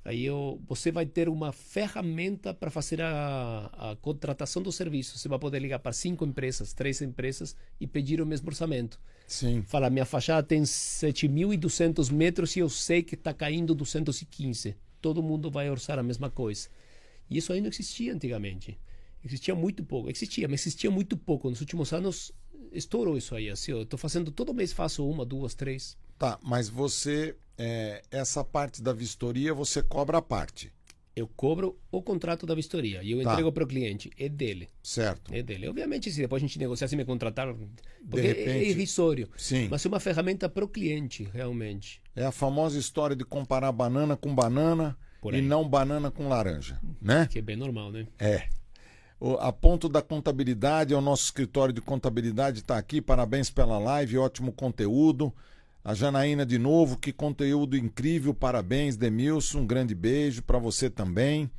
Aí 0.04 0.24
eu, 0.24 0.60
você 0.66 0.90
vai 0.90 1.06
ter 1.06 1.28
uma 1.28 1.52
ferramenta 1.52 2.52
para 2.52 2.70
fazer 2.70 3.00
a, 3.00 3.70
a, 3.72 3.96
contratação 3.96 4.60
do 4.60 4.72
serviço. 4.72 5.16
Você 5.16 5.28
vai 5.28 5.38
poder 5.38 5.60
ligar 5.60 5.78
para 5.78 5.92
cinco 5.92 6.24
empresas, 6.24 6.72
três 6.72 7.00
empresas 7.00 7.54
e 7.80 7.86
pedir 7.86 8.20
o 8.20 8.26
mesmo 8.26 8.48
orçamento. 8.48 8.98
Sim. 9.28 9.62
Fala, 9.62 9.88
minha 9.90 10.04
fachada 10.04 10.42
tem 10.42 10.62
7.200 10.62 12.10
metros 12.10 12.56
e 12.56 12.60
eu 12.60 12.68
sei 12.68 13.02
que 13.02 13.14
está 13.14 13.32
caindo 13.32 13.76
215. 13.76 14.74
Todo 15.00 15.22
mundo 15.22 15.50
vai 15.50 15.70
orçar 15.70 15.98
a 15.98 16.02
mesma 16.02 16.28
coisa. 16.28 16.68
E 17.30 17.38
isso 17.38 17.52
aí 17.52 17.60
não 17.60 17.68
existia 17.68 18.12
antigamente. 18.12 18.76
Existia 19.24 19.54
muito 19.54 19.84
pouco. 19.84 20.10
Existia, 20.10 20.48
mas 20.48 20.60
existia 20.60 20.90
muito 20.90 21.16
pouco. 21.16 21.48
Nos 21.48 21.60
últimos 21.60 21.92
anos 21.92 22.32
estourou 22.72 23.16
isso 23.16 23.34
aí. 23.34 23.48
Assim, 23.48 23.72
eu 23.72 23.82
estou 23.82 23.98
fazendo 23.98 24.30
todo 24.30 24.54
mês, 24.54 24.72
faço 24.72 25.08
uma, 25.08 25.24
duas, 25.24 25.54
três. 25.54 25.96
Tá, 26.18 26.38
mas 26.42 26.68
você, 26.68 27.36
é, 27.56 28.02
essa 28.10 28.44
parte 28.44 28.82
da 28.82 28.92
vistoria, 28.92 29.54
você 29.54 29.82
cobra 29.82 30.18
a 30.18 30.22
parte. 30.22 30.72
Eu 31.14 31.28
cobro 31.28 31.78
o 31.90 32.00
contrato 32.00 32.46
da 32.46 32.54
vistoria 32.54 33.02
e 33.02 33.12
eu 33.12 33.22
tá. 33.22 33.32
entrego 33.32 33.52
para 33.52 33.64
o 33.64 33.66
cliente. 33.66 34.10
É 34.18 34.30
dele. 34.30 34.70
Certo. 34.82 35.32
É 35.34 35.42
dele. 35.42 35.68
Obviamente, 35.68 36.10
se 36.10 36.18
depois 36.18 36.42
a 36.42 36.46
gente 36.46 36.58
negociar, 36.58 36.88
se 36.88 36.96
me 36.96 37.04
contratar, 37.04 37.54
porque 38.08 38.26
repente, 38.26 38.48
é 38.48 38.70
irrisório. 38.70 39.28
Sim. 39.36 39.68
Mas 39.70 39.84
é 39.84 39.88
uma 39.88 40.00
ferramenta 40.00 40.48
para 40.48 40.64
o 40.64 40.68
cliente, 40.68 41.28
realmente. 41.32 42.00
É 42.16 42.24
a 42.24 42.32
famosa 42.32 42.78
história 42.78 43.14
de 43.14 43.24
comparar 43.24 43.70
banana 43.72 44.16
com 44.16 44.34
banana 44.34 44.96
e 45.30 45.42
não 45.42 45.68
banana 45.68 46.10
com 46.10 46.28
laranja, 46.28 46.80
né? 47.00 47.28
Que 47.30 47.40
é 47.40 47.42
bem 47.42 47.56
normal, 47.56 47.92
né? 47.92 48.06
É 48.18 48.48
a 49.38 49.52
ponto 49.52 49.88
da 49.88 50.02
contabilidade, 50.02 50.92
é 50.92 50.96
o 50.96 51.00
nosso 51.00 51.24
escritório 51.24 51.72
de 51.72 51.80
contabilidade 51.80 52.58
está 52.58 52.76
aqui. 52.76 53.00
Parabéns 53.00 53.50
pela 53.50 53.78
live, 53.78 54.18
ótimo 54.18 54.52
conteúdo. 54.52 55.32
A 55.84 55.94
Janaína 55.94 56.44
de 56.44 56.58
novo, 56.58 56.96
que 56.96 57.12
conteúdo 57.12 57.76
incrível, 57.76 58.34
parabéns, 58.34 58.96
Demilson, 58.96 59.60
um 59.60 59.66
grande 59.66 59.94
beijo 59.94 60.42
para 60.42 60.58
você 60.58 60.90
também. 60.90 61.50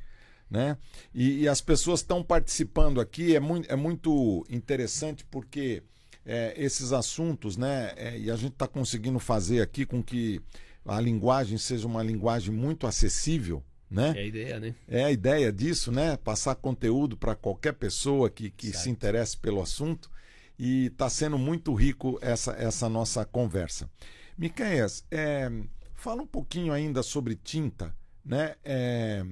Né? 0.50 0.76
E, 1.14 1.40
e 1.40 1.48
as 1.48 1.60
pessoas 1.60 2.00
estão 2.00 2.22
participando 2.22 3.00
aqui, 3.00 3.34
é 3.34 3.40
muito, 3.40 3.70
é 3.70 3.76
muito 3.76 4.44
interessante 4.48 5.24
porque 5.30 5.82
é, 6.24 6.54
esses 6.56 6.92
assuntos, 6.92 7.56
né? 7.56 7.92
É, 7.96 8.18
e 8.18 8.30
a 8.30 8.36
gente 8.36 8.52
está 8.52 8.68
conseguindo 8.68 9.18
fazer 9.18 9.60
aqui 9.60 9.84
com 9.84 10.02
que 10.02 10.40
a 10.84 11.00
linguagem 11.00 11.58
seja 11.58 11.86
uma 11.86 12.02
linguagem 12.02 12.54
muito 12.54 12.86
acessível 12.86 13.62
né? 13.94 14.12
É 14.16 14.20
a 14.20 14.24
ideia, 14.24 14.60
né? 14.60 14.74
É 14.88 15.04
a 15.04 15.12
ideia 15.12 15.52
disso, 15.52 15.92
né? 15.92 16.16
Passar 16.16 16.54
conteúdo 16.56 17.16
para 17.16 17.34
qualquer 17.34 17.72
pessoa 17.72 18.28
que, 18.28 18.50
que 18.50 18.72
se 18.72 18.90
interesse 18.90 19.36
pelo 19.36 19.62
assunto. 19.62 20.10
E 20.58 20.86
está 20.86 21.08
sendo 21.08 21.38
muito 21.38 21.74
rico 21.74 22.18
essa, 22.20 22.52
essa 22.52 22.88
nossa 22.88 23.24
conversa. 23.24 23.88
Miqueias, 24.36 25.04
é, 25.10 25.50
fala 25.94 26.22
um 26.22 26.26
pouquinho 26.26 26.72
ainda 26.72 27.02
sobre 27.02 27.34
tinta, 27.36 27.94
né? 28.24 28.54
É, 28.64 29.24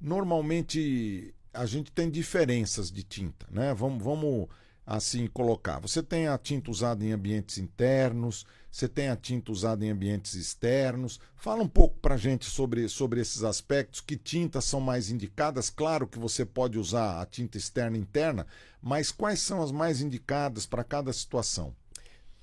normalmente 0.00 1.34
a 1.52 1.66
gente 1.66 1.90
tem 1.92 2.10
diferenças 2.10 2.90
de 2.90 3.02
tinta, 3.02 3.46
né? 3.50 3.72
Vamos, 3.74 4.02
vamos 4.02 4.48
assim 4.86 5.26
colocar. 5.26 5.78
Você 5.80 6.02
tem 6.02 6.28
a 6.28 6.36
tinta 6.36 6.70
usada 6.70 7.04
em 7.04 7.12
ambientes 7.12 7.58
internos, 7.58 8.44
você 8.70 8.88
tem 8.88 9.08
a 9.08 9.16
tinta 9.16 9.52
usada 9.52 9.84
em 9.84 9.90
ambientes 9.90 10.34
externos. 10.34 11.20
Fala 11.36 11.62
um 11.62 11.68
pouco 11.68 11.96
para 12.00 12.16
gente 12.16 12.44
sobre, 12.44 12.88
sobre 12.88 13.20
esses 13.20 13.44
aspectos. 13.44 14.00
Que 14.00 14.16
tintas 14.16 14.64
são 14.64 14.80
mais 14.80 15.10
indicadas? 15.10 15.70
Claro 15.70 16.06
que 16.06 16.18
você 16.18 16.44
pode 16.44 16.78
usar 16.78 17.20
a 17.22 17.26
tinta 17.26 17.56
externa 17.56 17.96
e 17.96 18.00
interna, 18.00 18.46
mas 18.82 19.10
quais 19.10 19.40
são 19.40 19.62
as 19.62 19.70
mais 19.70 20.00
indicadas 20.00 20.66
para 20.66 20.84
cada 20.84 21.12
situação? 21.12 21.74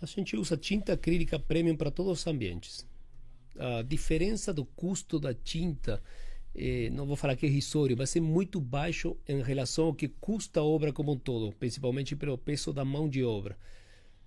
A 0.01 0.05
gente 0.05 0.35
usa 0.35 0.57
tinta 0.57 0.93
acrílica 0.93 1.37
premium 1.37 1.75
para 1.75 1.91
todos 1.91 2.21
os 2.21 2.27
ambientes. 2.27 2.87
A 3.59 3.83
diferença 3.83 4.53
do 4.53 4.65
custo 4.65 5.19
da 5.19 5.33
tinta, 5.33 6.01
eh, 6.55 6.89
não 6.91 7.05
vou 7.05 7.15
falar 7.15 7.35
que 7.35 7.45
é 7.45 7.49
irrisório, 7.49 7.95
vai 7.95 8.07
ser 8.07 8.21
muito 8.21 8.59
baixo 8.59 9.17
em 9.27 9.41
relação 9.41 9.85
ao 9.85 9.93
que 9.93 10.07
custa 10.07 10.59
a 10.59 10.63
obra 10.63 10.91
como 10.91 11.13
um 11.13 11.17
todo, 11.17 11.53
principalmente 11.53 12.15
pelo 12.15 12.37
peso 12.37 12.73
da 12.73 12.83
mão 12.83 13.07
de 13.07 13.23
obra. 13.23 13.57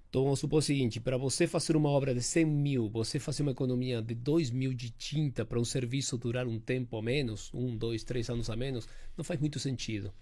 Então 0.09 0.23
vamos 0.23 0.39
supor 0.39 0.61
o 0.61 0.63
seguinte: 0.63 1.01
para 1.01 1.17
você 1.17 1.47
fazer 1.47 1.77
uma 1.77 1.89
obra 1.89 2.15
de 2.15 2.23
100 2.23 2.45
mil, 2.45 2.89
você 2.89 3.19
fazer 3.19 3.43
uma 3.43 3.51
economia 3.51 4.01
de 4.01 4.15
2 4.15 4.51
mil 4.51 4.73
de 4.73 4.91
tinta 4.91 5.45
para 5.45 5.59
um 5.59 5.65
serviço 5.65 6.17
durar 6.17 6.47
um 6.47 6.59
tempo 6.59 6.97
a 6.97 7.03
menos, 7.03 7.51
um, 7.53 7.77
dois, 7.77 8.05
três 8.05 8.31
anos 8.31 8.49
a 8.49 8.55
menos, 8.55 8.89
não 9.17 9.25
faz 9.25 9.41
muito 9.41 9.59
sentido. 9.59 10.15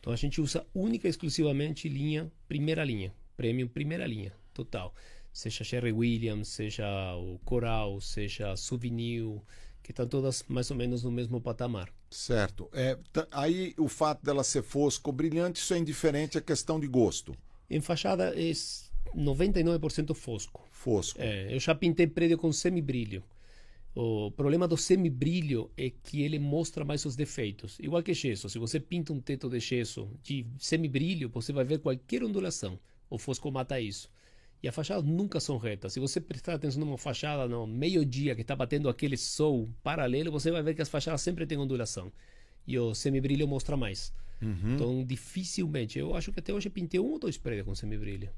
Então 0.00 0.12
a 0.12 0.16
gente 0.16 0.40
usa 0.40 0.66
única 0.74 1.06
e 1.06 1.10
exclusivamente 1.10 1.88
linha, 1.90 2.32
primeira 2.48 2.82
linha, 2.82 3.12
premium 3.36 3.68
primeira 3.68 4.06
linha, 4.06 4.32
total. 4.54 4.94
Seja 5.30 5.62
Sherry 5.62 5.92
Williams, 5.92 6.48
seja 6.48 6.86
o 7.16 7.38
Coral, 7.44 8.00
seja 8.00 8.56
Souvenir, 8.56 9.42
que 9.88 9.92
estão 9.92 10.06
todas 10.06 10.44
mais 10.46 10.70
ou 10.70 10.76
menos 10.76 11.02
no 11.02 11.10
mesmo 11.10 11.40
patamar. 11.40 11.90
Certo. 12.10 12.68
É, 12.74 12.98
aí 13.30 13.72
o 13.78 13.88
fato 13.88 14.22
dela 14.22 14.44
ser 14.44 14.62
fosco 14.62 15.08
ou 15.08 15.16
brilhante, 15.16 15.62
isso 15.62 15.72
é 15.72 15.78
indiferente 15.78 16.36
à 16.36 16.42
questão 16.42 16.78
de 16.78 16.86
gosto. 16.86 17.34
Em 17.70 17.80
fachada 17.80 18.38
é 18.38 18.52
99% 19.16 20.14
fosco. 20.14 20.62
Fosco. 20.70 21.18
É, 21.18 21.54
eu 21.54 21.58
já 21.58 21.74
pintei 21.74 22.06
prédio 22.06 22.36
com 22.36 22.52
semibrilho. 22.52 23.24
O 23.94 24.30
problema 24.30 24.68
do 24.68 24.76
semibrilho 24.76 25.70
é 25.74 25.88
que 25.88 26.20
ele 26.20 26.38
mostra 26.38 26.84
mais 26.84 27.06
os 27.06 27.16
defeitos. 27.16 27.78
Igual 27.80 28.02
que 28.02 28.12
gesso. 28.12 28.46
Se 28.50 28.58
você 28.58 28.78
pinta 28.78 29.14
um 29.14 29.20
teto 29.22 29.48
de 29.48 29.58
gesso 29.58 30.06
de 30.22 30.46
semibrilho, 30.58 31.30
você 31.30 31.50
vai 31.50 31.64
ver 31.64 31.78
qualquer 31.78 32.22
ondulação. 32.22 32.78
O 33.08 33.16
fosco 33.16 33.50
mata 33.50 33.80
isso. 33.80 34.10
E 34.62 34.68
as 34.68 34.74
fachadas 34.74 35.04
nunca 35.04 35.38
são 35.38 35.56
retas. 35.56 35.92
Se 35.92 36.00
você 36.00 36.20
prestar 36.20 36.54
atenção 36.54 36.80
numa 36.80 36.98
fachada 36.98 37.46
no 37.46 37.66
meio-dia 37.66 38.34
que 38.34 38.42
está 38.42 38.56
batendo 38.56 38.88
aquele 38.88 39.16
sol 39.16 39.68
paralelo, 39.82 40.32
você 40.32 40.50
vai 40.50 40.62
ver 40.62 40.74
que 40.74 40.82
as 40.82 40.88
fachadas 40.88 41.20
sempre 41.20 41.46
têm 41.46 41.58
ondulação. 41.58 42.12
E 42.66 42.78
o 42.78 42.94
semibrilho 42.94 43.46
mostra 43.46 43.76
mais. 43.76 44.12
Uhum. 44.42 44.74
Então, 44.74 45.04
dificilmente. 45.04 45.98
Eu 45.98 46.14
acho 46.14 46.32
que 46.32 46.40
até 46.40 46.52
hoje 46.52 46.68
pintei 46.68 46.98
um 46.98 47.12
ou 47.12 47.18
dois 47.18 47.38
prédios 47.38 47.66
com 47.66 47.74
semibrilho. 47.74 48.30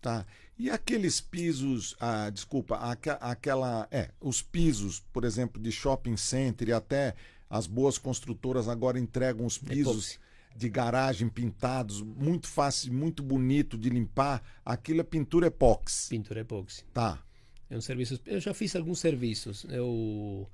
Tá. 0.00 0.26
E 0.58 0.68
aqueles 0.68 1.20
pisos, 1.20 1.96
ah, 1.98 2.28
desculpa, 2.30 2.76
aqua, 2.76 3.14
aquela, 3.14 3.88
é, 3.90 4.10
os 4.20 4.42
pisos, 4.42 5.00
por 5.12 5.24
exemplo, 5.24 5.60
de 5.60 5.70
shopping 5.72 6.16
center 6.16 6.68
e 6.68 6.72
até 6.72 7.14
as 7.48 7.66
boas 7.66 7.98
construtoras 7.98 8.68
agora 8.68 8.98
entregam 8.98 9.46
os 9.46 9.58
pisos 9.58 10.18
de 10.56 10.68
garagem 10.68 11.28
pintados, 11.28 12.00
muito 12.00 12.46
fácil, 12.48 12.92
muito 12.92 13.22
bonito 13.22 13.76
de 13.76 13.90
limpar. 13.90 14.42
Aquilo 14.64 15.00
é 15.00 15.04
pintura 15.04 15.48
epóxi. 15.48 16.10
Pintura 16.10 16.40
epóxi. 16.40 16.84
Tá. 16.92 17.22
É 17.68 17.76
um 17.76 17.80
serviço. 17.80 18.20
Eu 18.24 18.40
já 18.40 18.54
fiz 18.54 18.74
alguns 18.74 18.98
serviços. 19.00 19.66
Eu 19.68 20.48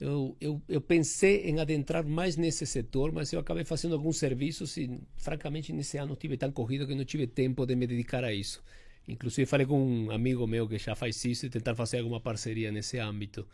eu, 0.00 0.36
eu, 0.40 0.60
eu 0.68 0.80
pensei 0.80 1.44
em 1.44 1.60
adentrar 1.60 2.04
mais 2.04 2.36
nesse 2.36 2.66
setor, 2.66 3.12
mas 3.12 3.32
eu 3.32 3.38
acabei 3.38 3.64
fazendo 3.64 3.94
alguns 3.94 4.16
serviços 4.16 4.76
e, 4.76 5.00
francamente, 5.16 5.72
nesse 5.72 5.96
ano 5.98 6.16
tive 6.16 6.36
tão 6.36 6.50
corrido 6.50 6.86
que 6.86 6.94
não 6.94 7.04
tive 7.04 7.26
tempo 7.26 7.64
de 7.64 7.76
me 7.76 7.86
dedicar 7.86 8.24
a 8.24 8.32
isso. 8.32 8.62
Inclusive, 9.06 9.46
falei 9.46 9.66
com 9.66 9.80
um 9.80 10.10
amigo 10.10 10.46
meu 10.46 10.68
que 10.68 10.78
já 10.78 10.94
faz 10.94 11.24
isso 11.24 11.46
e 11.46 11.50
tentar 11.50 11.74
fazer 11.74 11.98
alguma 11.98 12.20
parceria 12.20 12.72
nesse 12.72 12.98
âmbito, 12.98 13.46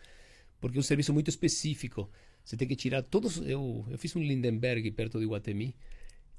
porque 0.61 0.78
é 0.78 0.80
um 0.80 0.82
serviço 0.82 1.12
muito 1.12 1.28
específico. 1.28 2.09
Você 2.45 2.57
tem 2.57 2.66
que 2.66 2.76
tirar 2.76 3.03
todos. 3.03 3.38
Eu, 3.38 3.84
eu 3.88 3.99
fiz 3.99 4.14
um 4.16 4.20
Lindenberg 4.20 4.91
perto 4.91 5.18
de 5.18 5.26
Guatemi. 5.26 5.74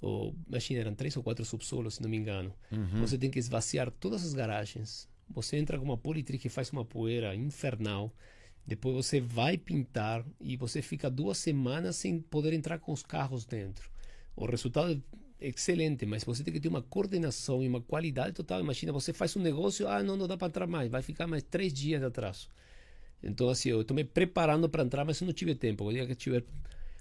Ou, 0.02 0.36
imagina, 0.48 0.82
eram 0.82 0.96
três 0.96 1.16
ou 1.16 1.24
quatro 1.24 1.46
subsolos, 1.46 1.96
se 1.96 2.02
não 2.02 2.10
me 2.10 2.18
engano. 2.18 2.54
Uhum. 2.72 3.02
Você 3.02 3.18
tem 3.18 3.30
que 3.30 3.38
esvaziar 3.38 3.92
todas 3.92 4.26
as 4.26 4.34
garagens. 4.34 5.08
Você 5.30 5.58
entra 5.58 5.78
com 5.78 5.86
uma 5.86 5.98
politri 5.98 6.38
que 6.38 6.50
faz 6.50 6.72
uma 6.72 6.84
poeira 6.84 7.36
infernal. 7.36 8.14
Depois 8.66 8.96
você 8.96 9.20
vai 9.20 9.58
pintar 9.58 10.26
e 10.40 10.58
você 10.58 10.82
fica 10.82 11.10
duas 11.10 11.38
semanas 11.38 11.96
sem 11.96 12.20
poder 12.20 12.54
entrar 12.54 12.80
com 12.80 12.92
os 12.92 13.04
carros 13.04 13.46
dentro. 13.46 13.90
O 14.36 14.46
resultado 14.46 15.02
é 15.40 15.48
excelente, 15.48 16.06
mas 16.06 16.24
você 16.24 16.44
tem 16.44 16.54
que 16.54 16.60
ter 16.60 16.68
uma 16.68 16.82
coordenação 16.82 17.64
e 17.64 17.68
uma 17.68 17.82
qualidade 17.82 18.34
total. 18.34 18.60
Imagina, 18.60 18.92
você 18.92 19.14
faz 19.14 19.36
um 19.36 19.42
negócio, 19.42 19.88
ah, 19.88 20.04
não, 20.04 20.16
não 20.16 20.28
dá 20.28 20.38
para 20.38 20.48
entrar 20.48 20.68
mais, 20.68 20.90
vai 20.90 21.02
ficar 21.02 21.28
mais 21.28 21.44
três 21.44 21.74
dias 21.74 22.00
de 22.00 22.06
atraso. 22.06 22.48
Então, 23.24 23.50
assim, 23.50 23.70
eu 23.70 23.82
estou 23.82 23.96
me 23.96 24.04
preparando 24.04 24.68
para 24.68 24.84
entrar, 24.84 25.06
mas 25.06 25.20
eu 25.22 25.26
não 25.26 25.34
tive 25.34 25.54
tempo. 25.56 25.86
O 25.86 25.92
dia 25.92 26.06
que 26.06 26.14
estiver 26.14 26.44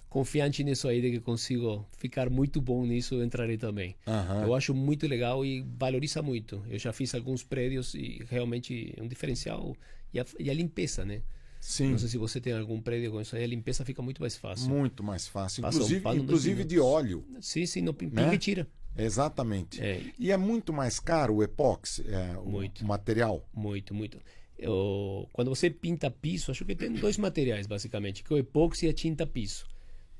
confiante 0.09 0.62
nisso 0.64 0.89
aí, 0.89 1.01
de 1.01 1.12
que 1.12 1.21
consigo 1.21 1.87
ficar 1.97 2.29
muito 2.29 2.61
bom 2.61 2.85
nisso, 2.85 3.14
eu 3.14 3.25
entrarei 3.25 3.57
também. 3.57 3.97
Uhum. 4.07 4.43
Eu 4.43 4.55
acho 4.55 4.75
muito 4.75 5.07
legal 5.07 5.45
e 5.47 5.64
valoriza 5.79 6.21
muito. 6.21 6.62
Eu 6.68 6.79
já 6.79 6.93
fiz 6.93 7.14
alguns 7.14 7.45
prédios 7.45 7.95
e 7.95 8.23
realmente 8.29 8.93
é 8.97 9.03
um 9.03 9.09
diferencial. 9.09 9.75
E 10.12 10.21
a, 10.21 10.27
e 10.39 10.51
a 10.51 10.55
limpeza, 10.55 11.05
né? 11.05 11.23
Sim. 11.61 11.91
Não 11.91 11.99
sei 11.99 12.09
se 12.09 12.18
você 12.18 12.41
tem 12.41 12.55
algum 12.55 12.81
prédio 12.81 13.12
com 13.12 13.21
isso 13.21 13.37
aí, 13.37 13.45
a 13.45 13.47
limpeza 13.47 13.85
fica 13.85 14.03
muito 14.03 14.21
mais 14.21 14.37
fácil. 14.37 14.68
Muito 14.68 15.03
mais 15.03 15.29
fácil. 15.29 15.64
inclusive, 15.66 16.09
um 16.09 16.14
inclusive 16.14 16.64
de 16.64 16.81
óleo. 16.81 17.25
Sim, 17.41 17.66
sim, 17.66 17.83
não 17.83 17.93
pinga 17.95 18.27
né? 18.27 18.35
e 18.35 18.39
tira. 18.39 18.66
Exatamente. 18.97 19.81
É. 19.81 20.03
E 20.18 20.33
é 20.33 20.37
muito 20.37 20.73
mais 20.73 20.99
caro 20.99 21.37
o 21.37 21.43
epóxi, 21.43 22.05
é, 22.09 22.37
o, 22.39 22.85
material? 22.85 23.47
Muito, 23.55 23.95
muito. 23.95 24.18
Eu, 24.61 25.29
quando 25.33 25.49
você 25.49 25.71
pinta 25.71 26.11
piso, 26.11 26.51
acho 26.51 26.65
que 26.65 26.75
tem 26.75 26.93
dois 26.93 27.17
materiais 27.17 27.67
basicamente, 27.67 28.23
que 28.23 28.33
é 28.33 28.37
o 28.37 28.39
epóxi 28.39 28.87
e 28.87 28.89
a 28.89 28.93
tinta 28.93 29.27
piso. 29.27 29.67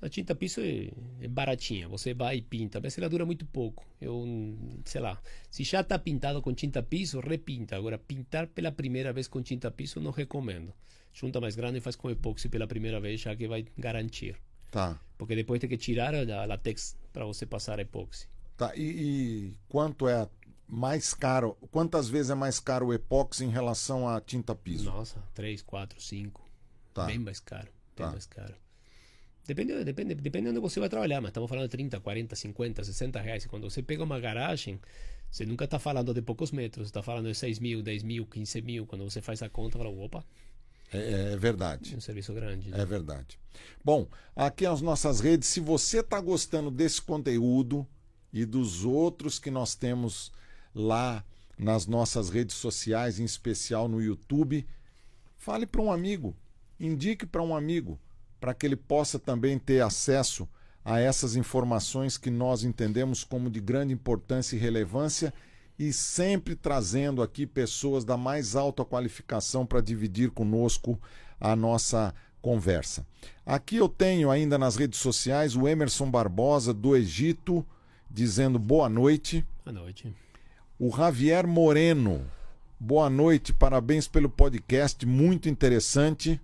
A 0.03 0.09
tinta 0.09 0.35
piso 0.35 0.63
é, 0.63 0.91
é, 1.21 1.29
baratinha, 1.29 1.87
você 1.87 2.15
vai 2.15 2.39
e 2.39 2.43
pinta, 2.43 2.81
mas 2.81 2.97
ela 2.97 3.09
dura 3.09 3.27
muito 3.27 3.45
pouco. 3.45 3.87
Eu, 4.01 4.25
sei 4.85 5.01
lá, 5.01 5.21
se 5.51 5.63
já 5.63 5.83
está 5.83 5.99
pintado 5.99 6.41
com 6.41 6.55
tinta 6.55 6.83
piso, 6.83 7.21
repinta. 7.21 7.77
Agora, 7.77 7.99
pintar 7.99 8.47
pela 8.47 8.73
primeira 8.73 9.13
vez 9.13 9.29
com 9.29 9.43
tinta 9.43 9.71
piso, 9.71 10.01
não 10.01 10.11
recomendo 10.11 10.73
junta 11.13 11.41
mais 11.41 11.57
grande 11.57 11.79
e 11.79 11.81
faz 11.81 11.97
com 11.97 12.11
epóxi 12.11 12.49
pela 12.49 12.67
primeira 12.67 13.01
vez, 13.01 13.21
já 13.21 13.35
que 13.35 13.49
vai 13.49 13.67
garantir. 13.77 14.37
Tá. 14.71 15.01
Porque 15.19 15.35
depois 15.35 15.61
tem 15.61 15.69
que 15.69 15.77
tirar 15.77 16.15
a 16.15 16.45
latex 16.45 16.97
para 17.13 17.25
você 17.25 17.45
passar 17.45 17.79
epóxi. 17.79 18.29
Tá. 18.57 18.73
E, 18.77 18.83
e, 18.83 19.57
quanto 19.69 20.07
é 20.07 20.29
mais 20.71 21.13
caro? 21.13 21.57
Quantas 21.71 22.09
vezes 22.09 22.31
é 22.31 22.35
mais 22.35 22.61
caro 22.61 22.87
o 22.87 22.95
epóxi 22.95 23.45
em 23.45 23.51
relação 23.51 24.09
à 24.09 24.21
tinta 24.21 24.55
piso? 24.55 24.85
Nossa, 24.85 25.23
3, 25.35 25.63
4, 25.63 26.01
5. 26.01 26.49
Tá. 26.95 27.07
Bem 27.07 27.19
mais 27.19 27.41
caro. 27.41 27.69
Bem 27.97 28.07
tá. 28.07 28.11
mais 28.13 28.27
caro. 28.27 28.55
Depende, 29.47 29.85
depende, 29.85 30.15
depende 30.15 30.45
de 30.45 30.51
onde 30.51 30.61
você 30.61 30.79
vai 30.79 30.89
trabalhar, 30.89 31.21
mas 31.21 31.31
estamos 31.31 31.49
falando 31.49 31.65
de 31.65 31.71
30, 31.71 31.99
40, 31.99 32.37
50, 32.37 32.85
60 32.85 33.21
reais. 33.21 33.45
E 33.45 33.49
quando 33.49 33.69
você 33.69 33.83
pega 33.83 34.05
uma 34.05 34.21
garagem, 34.21 34.81
você 35.31 35.45
nunca 35.45 35.65
está 35.65 35.79
falando 35.79 36.15
de 36.15 36.23
poucos 36.23 36.53
metros, 36.53 36.87
está 36.87 37.03
falando 37.03 37.27
de 37.27 37.35
6 37.35 37.59
mil, 37.59 37.83
10 37.83 38.03
mil, 38.05 38.27
15 38.27 38.63
mil. 38.63 38.87
Quando 38.87 39.03
você 39.03 39.21
faz 39.21 39.43
a 39.43 39.49
conta, 39.49 39.77
fala, 39.77 39.91
opa, 39.91 40.25
é, 40.93 41.33
é, 41.33 41.37
verdade. 41.37 41.95
É 41.95 41.97
um 41.97 42.01
serviço 42.01 42.33
grande. 42.33 42.69
Né? 42.69 42.81
É 42.81 42.85
verdade. 42.85 43.39
Bom, 43.85 44.07
aqui 44.37 44.67
as 44.67 44.81
nossas 44.81 45.21
redes. 45.21 45.49
Se 45.49 45.61
você 45.61 46.01
está 46.01 46.21
gostando 46.21 46.71
desse 46.71 47.01
conteúdo 47.01 47.87
e 48.33 48.45
dos 48.45 48.85
outros 48.85 49.39
que 49.39 49.51
nós 49.51 49.75
temos 49.75 50.33
lá 50.75 51.25
nas 51.59 51.87
nossas 51.87 52.31
redes 52.31 52.57
sociais, 52.57 53.21
em 53.21 53.25
especial 53.25 53.89
no 53.89 54.03
YouTube, 54.03 54.67
fale 55.37 55.67
para 55.67 55.83
um 55.83 55.93
amigo, 55.93 56.35
indique 56.79 57.27
para 57.27 57.43
um 57.43 57.55
amigo, 57.55 57.99
para 58.41 58.55
que 58.55 58.67
ele 58.67 58.77
possa 58.77 59.19
também 59.19 59.59
ter 59.59 59.83
acesso 59.83 60.49
a 60.85 60.99
essas 60.99 61.37
informações 61.37 62.17
que 62.17 62.31
nós 62.31 62.65
entendemos 62.65 63.23
como 63.23 63.51
de 63.51 63.61
grande 63.61 63.93
importância 63.93 64.57
e 64.57 64.59
relevância 64.59 65.33
e 65.79 65.93
sempre 65.93 66.55
trazendo 66.55 67.23
aqui 67.23 67.47
pessoas 67.47 68.05
da 68.05 68.17
mais 68.17 68.57
alta 68.57 68.85
qualificação 68.85 69.65
para 69.65 69.81
dividir 69.81 70.31
conosco 70.31 71.01
a 71.39 71.55
nossa 71.55 72.15
conversa. 72.41 73.07
Aqui 73.45 73.77
eu 73.77 73.89
tenho 73.89 74.31
ainda 74.31 74.59
nas 74.59 74.77
redes 74.77 74.99
sociais 74.99 75.57
o 75.57 75.69
Emerson 75.69 76.11
Barbosa 76.11 76.73
do 76.73 76.97
Egito 76.97 77.67
dizendo 78.11 78.59
boa 78.59 78.89
noite. 78.89 79.47
Boa 79.65 79.73
noite. 79.73 80.15
O 80.83 80.91
Javier 80.91 81.47
Moreno. 81.47 82.27
Boa 82.79 83.11
noite, 83.11 83.53
parabéns 83.53 84.09
pelo 84.09 84.31
podcast, 84.31 85.05
muito 85.05 85.47
interessante. 85.47 86.41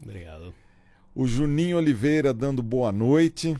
Obrigado. 0.00 0.54
O 1.12 1.26
Juninho 1.26 1.78
Oliveira 1.78 2.32
dando 2.32 2.62
boa 2.62 2.92
noite. 2.92 3.56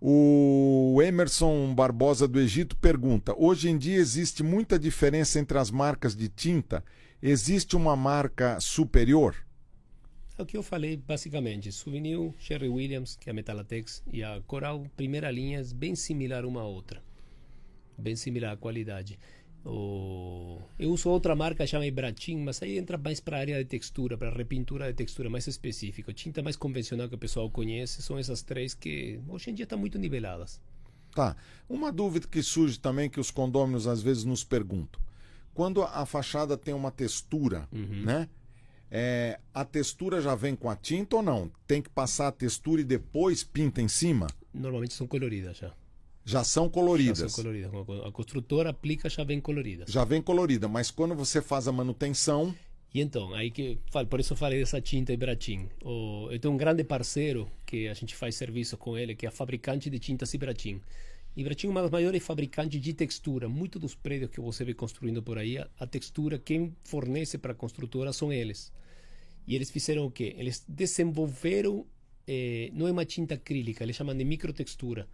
O 0.00 1.02
Emerson 1.04 1.74
Barbosa 1.74 2.28
do 2.28 2.38
Egito 2.38 2.76
pergunta: 2.76 3.34
Hoje 3.36 3.68
em 3.68 3.76
dia 3.76 3.96
existe 3.96 4.44
muita 4.44 4.78
diferença 4.78 5.40
entre 5.40 5.58
as 5.58 5.72
marcas 5.72 6.14
de 6.14 6.28
tinta? 6.28 6.84
Existe 7.20 7.74
uma 7.74 7.96
marca 7.96 8.60
superior? 8.60 9.34
É 10.38 10.42
o 10.42 10.46
que 10.46 10.56
eu 10.56 10.62
falei 10.62 10.96
basicamente. 10.96 11.72
Souvenir, 11.72 12.32
Sherry 12.38 12.68
Williams, 12.68 13.16
que 13.16 13.28
é 13.28 13.32
a 13.32 13.34
Metalatex, 13.34 14.04
e 14.12 14.22
a 14.22 14.40
Coral, 14.46 14.86
primeira 14.96 15.32
linha, 15.32 15.60
bem 15.74 15.96
similar 15.96 16.44
uma 16.44 16.60
à 16.60 16.64
outra. 16.64 17.02
Bem 17.98 18.16
similar 18.16 18.52
a 18.52 18.56
qualidade. 18.56 19.18
O... 19.64 20.60
Eu 20.78 20.92
uso 20.92 21.08
outra 21.08 21.34
marca, 21.34 21.66
chama 21.66 21.86
Ibratim, 21.86 22.36
mas 22.36 22.62
aí 22.62 22.78
entra 22.78 22.96
mais 22.96 23.18
para 23.18 23.36
a 23.36 23.40
área 23.40 23.58
de 23.58 23.68
textura, 23.68 24.16
para 24.16 24.30
repintura 24.30 24.86
de 24.86 24.94
textura 24.94 25.28
mais 25.28 25.46
específica. 25.48 26.12
Tinta 26.12 26.40
mais 26.40 26.54
convencional 26.54 27.08
que 27.08 27.16
o 27.16 27.18
pessoal 27.18 27.50
conhece 27.50 28.00
são 28.00 28.16
essas 28.16 28.42
três 28.42 28.74
que 28.74 29.20
hoje 29.28 29.50
em 29.50 29.54
dia 29.54 29.64
estão 29.64 29.76
muito 29.76 29.98
niveladas. 29.98 30.60
Tá. 31.12 31.34
Uma 31.68 31.90
dúvida 31.90 32.28
que 32.28 32.42
surge 32.42 32.78
também 32.78 33.10
que 33.10 33.18
os 33.18 33.30
condôminos 33.30 33.88
às 33.88 34.00
vezes 34.00 34.24
nos 34.24 34.44
perguntam. 34.44 35.00
Quando 35.52 35.82
a 35.82 36.04
fachada 36.06 36.56
tem 36.56 36.74
uma 36.74 36.90
textura, 36.90 37.66
uhum. 37.72 38.04
né? 38.04 38.28
É, 38.88 39.40
a 39.52 39.64
textura 39.64 40.20
já 40.20 40.34
vem 40.36 40.54
com 40.54 40.70
a 40.70 40.76
tinta 40.76 41.16
ou 41.16 41.22
não? 41.22 41.50
Tem 41.66 41.82
que 41.82 41.90
passar 41.90 42.28
a 42.28 42.32
textura 42.32 42.82
e 42.82 42.84
depois 42.84 43.42
pinta 43.42 43.82
em 43.82 43.88
cima? 43.88 44.28
Normalmente 44.54 44.94
são 44.94 45.08
coloridas 45.08 45.56
já. 45.56 45.72
Já 46.26 46.42
são 46.42 46.68
coloridas. 46.68 47.18
Já 47.20 47.28
são 47.28 47.44
coloridas. 47.44 47.70
A 48.04 48.10
construtora 48.10 48.70
aplica, 48.70 49.08
já 49.08 49.22
vem 49.22 49.40
colorida. 49.40 49.84
Já 49.86 50.04
vem 50.04 50.20
colorida, 50.20 50.66
mas 50.66 50.90
quando 50.90 51.14
você 51.14 51.40
faz 51.40 51.68
a 51.68 51.72
manutenção. 51.72 52.52
E 52.92 53.00
então, 53.00 53.32
aí 53.32 53.48
que 53.48 53.78
por 54.10 54.18
isso 54.18 54.32
eu 54.32 54.36
falei 54.36 54.58
dessa 54.58 54.80
tinta 54.80 55.12
Ibratim. 55.12 55.68
Eu 55.80 56.36
tenho 56.40 56.52
um 56.52 56.56
grande 56.56 56.82
parceiro 56.82 57.48
que 57.64 57.86
a 57.86 57.94
gente 57.94 58.16
faz 58.16 58.34
serviço 58.34 58.76
com 58.76 58.98
ele, 58.98 59.14
que 59.14 59.24
é 59.24 59.28
a 59.28 59.32
fabricante 59.32 59.88
de 59.88 60.00
tintas 60.00 60.34
Ibratim. 60.34 60.80
Ibratim 61.36 61.68
é 61.68 61.70
uma 61.70 61.82
das 61.82 61.90
maiores 61.92 62.24
fabricantes 62.24 62.80
de 62.80 62.92
textura. 62.92 63.48
Muitos 63.48 63.80
dos 63.80 63.94
prédios 63.94 64.30
que 64.30 64.40
você 64.40 64.64
vê 64.64 64.74
construindo 64.74 65.22
por 65.22 65.38
aí, 65.38 65.58
a, 65.58 65.68
a 65.78 65.86
textura, 65.86 66.40
quem 66.40 66.74
fornece 66.82 67.38
para 67.38 67.52
a 67.52 67.54
construtora 67.54 68.12
são 68.12 68.32
eles. 68.32 68.72
E 69.46 69.54
eles 69.54 69.70
fizeram 69.70 70.06
o 70.06 70.10
quê? 70.10 70.34
Eles 70.36 70.64
desenvolveram, 70.66 71.86
eh, 72.26 72.70
não 72.72 72.88
é 72.88 72.90
uma 72.90 73.04
tinta 73.04 73.34
acrílica, 73.34 73.84
eles 73.84 73.94
chamam 73.94 74.16
de 74.16 74.24
microtextura 74.24 75.06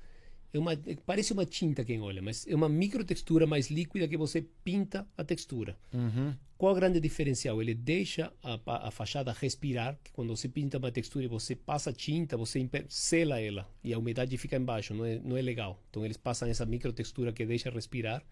é 0.53 0.59
uma, 0.59 0.73
parece 1.07 1.33
uma 1.33 1.47
tinta 1.47 1.85
quem 1.85 2.01
olha, 2.01 2.21
mas 2.21 2.47
é 2.47 2.55
uma 2.55 2.69
microtextura 2.69 3.47
mais 3.47 3.71
líquida 3.71 4.07
que 4.07 4.17
você 4.17 4.45
pinta 4.63 5.07
a 5.17 5.25
textura. 5.25 5.77
Uhum. 5.93 6.35
Qual 6.59 6.73
o 6.73 6.77
grande 6.77 7.01
diferencial? 7.01 7.61
Ele 7.61 7.75
deixa 7.75 8.33
a, 8.43 8.61
a, 8.89 8.91
fachada 8.91 9.33
respirar, 9.33 9.99
que 10.05 10.13
quando 10.13 10.37
você 10.37 10.49
pinta 10.49 10.79
uma 10.79 10.93
textura 10.93 11.25
e 11.25 11.29
você 11.29 11.57
passa 11.57 11.93
tinta, 11.93 12.37
você 12.37 12.69
sela 12.89 13.41
ela 13.41 13.69
e 13.83 13.93
a 13.95 13.99
umidade 13.99 14.37
fica 14.37 14.57
embaixo, 14.57 14.95
não 14.95 15.05
é, 15.05 15.19
não 15.25 15.37
é 15.37 15.43
legal. 15.43 15.83
Então 15.91 16.05
eles 16.05 16.17
passam 16.17 16.49
essa 16.49 16.67
microtextura 16.67 17.33
que 17.33 17.47
deixa 17.47 17.71
respirar. 17.71 18.23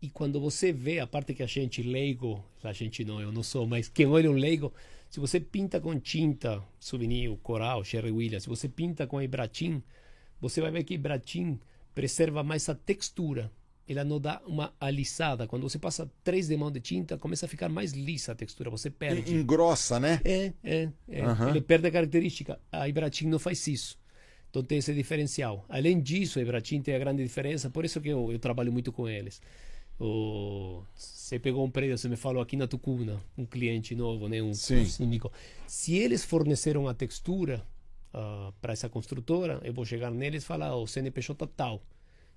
E 0.00 0.08
quando 0.08 0.40
você 0.40 0.72
vê 0.72 1.00
a 1.00 1.06
parte 1.06 1.34
que 1.34 1.42
a 1.42 1.46
gente 1.46 1.82
leigo, 1.82 2.44
a 2.62 2.72
gente 2.72 3.04
não, 3.04 3.20
eu 3.20 3.30
não 3.30 3.42
sou, 3.42 3.66
mas 3.66 3.88
quem 3.88 4.06
olha 4.06 4.30
um 4.30 4.34
leigo, 4.34 4.72
se 5.08 5.20
você 5.20 5.38
pinta 5.38 5.80
com 5.80 5.98
tinta, 6.00 6.62
souvenir, 6.80 7.34
coral, 7.42 7.84
Sherry 7.84 8.10
Williams, 8.10 8.42
se 8.42 8.48
você 8.48 8.68
pinta 8.68 9.06
com 9.06 9.22
Ibratim, 9.22 9.82
você 10.40 10.60
vai 10.60 10.70
ver 10.70 10.84
que 10.84 10.96
Bratim 10.98 11.58
preserva 11.94 12.42
mais 12.42 12.68
a 12.68 12.74
textura. 12.74 13.50
Ela 13.88 14.04
não 14.04 14.20
dá 14.20 14.42
uma 14.46 14.74
alisada. 14.80 15.46
Quando 15.46 15.62
você 15.62 15.78
passa 15.78 16.10
três 16.24 16.48
demãos 16.48 16.72
de 16.72 16.80
tinta, 16.80 17.16
começa 17.16 17.46
a 17.46 17.48
ficar 17.48 17.68
mais 17.68 17.92
lisa 17.92 18.32
a 18.32 18.34
textura. 18.34 18.68
Você 18.68 18.90
perde. 18.90 19.32
Engrossa, 19.32 20.00
né? 20.00 20.20
É, 20.24 20.52
é. 20.64 20.88
é. 21.08 21.26
Uhum. 21.26 21.50
Ele 21.50 21.60
perde 21.60 21.86
a 21.86 21.90
característica. 21.90 22.60
A 22.70 22.88
Ibratim 22.88 23.28
não 23.28 23.38
faz 23.38 23.66
isso. 23.68 23.96
Então 24.50 24.62
tem 24.62 24.78
esse 24.78 24.92
diferencial. 24.92 25.64
Além 25.68 26.00
disso, 26.00 26.38
a 26.38 26.42
Ibratim 26.42 26.82
tem 26.82 26.94
a 26.94 26.98
grande 26.98 27.22
diferença. 27.22 27.70
Por 27.70 27.84
isso 27.84 28.00
que 28.00 28.08
eu, 28.08 28.32
eu 28.32 28.38
trabalho 28.38 28.72
muito 28.72 28.90
com 28.90 29.08
eles. 29.08 29.40
O... 29.98 30.82
Você 30.94 31.38
pegou 31.38 31.64
um 31.64 31.70
prédio, 31.70 31.96
você 31.96 32.08
me 32.08 32.16
falou 32.16 32.42
aqui 32.42 32.56
na 32.56 32.66
Tucuna, 32.66 33.20
um 33.36 33.46
cliente 33.46 33.94
novo, 33.94 34.28
né? 34.28 34.42
um, 34.42 34.52
síndico. 34.52 35.32
Se 35.66 35.94
eles 35.96 36.24
forneceram 36.24 36.88
a 36.88 36.94
textura, 36.94 37.64
uh, 38.16 38.52
para 38.60 38.72
essa 38.72 38.88
construtora, 38.88 39.60
eu 39.62 39.72
vou 39.72 39.84
chegar 39.84 40.10
neles 40.10 40.42
e 40.42 40.46
falar 40.46 40.74
o 40.74 40.86
CNPJ 40.86 41.46
tal. 41.48 41.82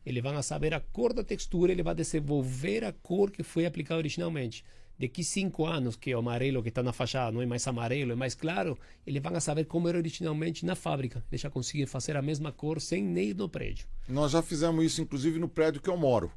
Eles 0.06 0.22
vão 0.22 0.42
saber 0.42 0.74
a 0.74 0.80
cor 0.80 1.14
da 1.14 1.24
textura, 1.24 1.72
ele 1.72 1.84
vai 1.84 1.96
desenvolver 1.96 2.84
a 2.84 2.92
cor 2.92 3.32
que 3.32 3.44
foi 3.44 3.66
aplicada 3.66 4.00
originalmente. 4.00 4.64
Daqui 5.00 5.24
cinco 5.24 5.66
anos, 5.66 5.96
que 5.96 6.12
é 6.12 6.16
o 6.16 6.20
amarelo 6.20 6.62
que 6.62 6.68
está 6.68 6.84
na 6.84 6.92
fachada 6.92 7.32
não 7.32 7.42
é 7.42 7.46
mais 7.46 7.66
amarelo, 7.66 8.12
é 8.12 8.16
mais 8.16 8.36
claro, 8.36 8.78
eles 9.08 9.22
vão 9.22 9.40
saber 9.40 9.64
como 9.64 9.88
era 9.88 9.98
originalmente 9.98 10.66
na 10.66 10.76
fábrica. 10.76 11.24
Eles 11.32 11.40
já 11.40 11.50
conseguem 11.50 11.86
fazer 11.86 12.18
a 12.18 12.22
mesma 12.22 12.52
cor 12.52 12.82
sem 12.82 13.02
nem 13.02 13.34
no 13.34 13.48
prédio. 13.48 13.88
Nós 14.10 14.34
já 14.34 14.42
fizemos 14.42 14.84
isso, 14.84 15.02
inclusive, 15.02 15.40
no 15.40 15.48
prédio 15.48 15.82
que 15.82 15.90
eu 15.90 15.96
moro. 15.96 16.30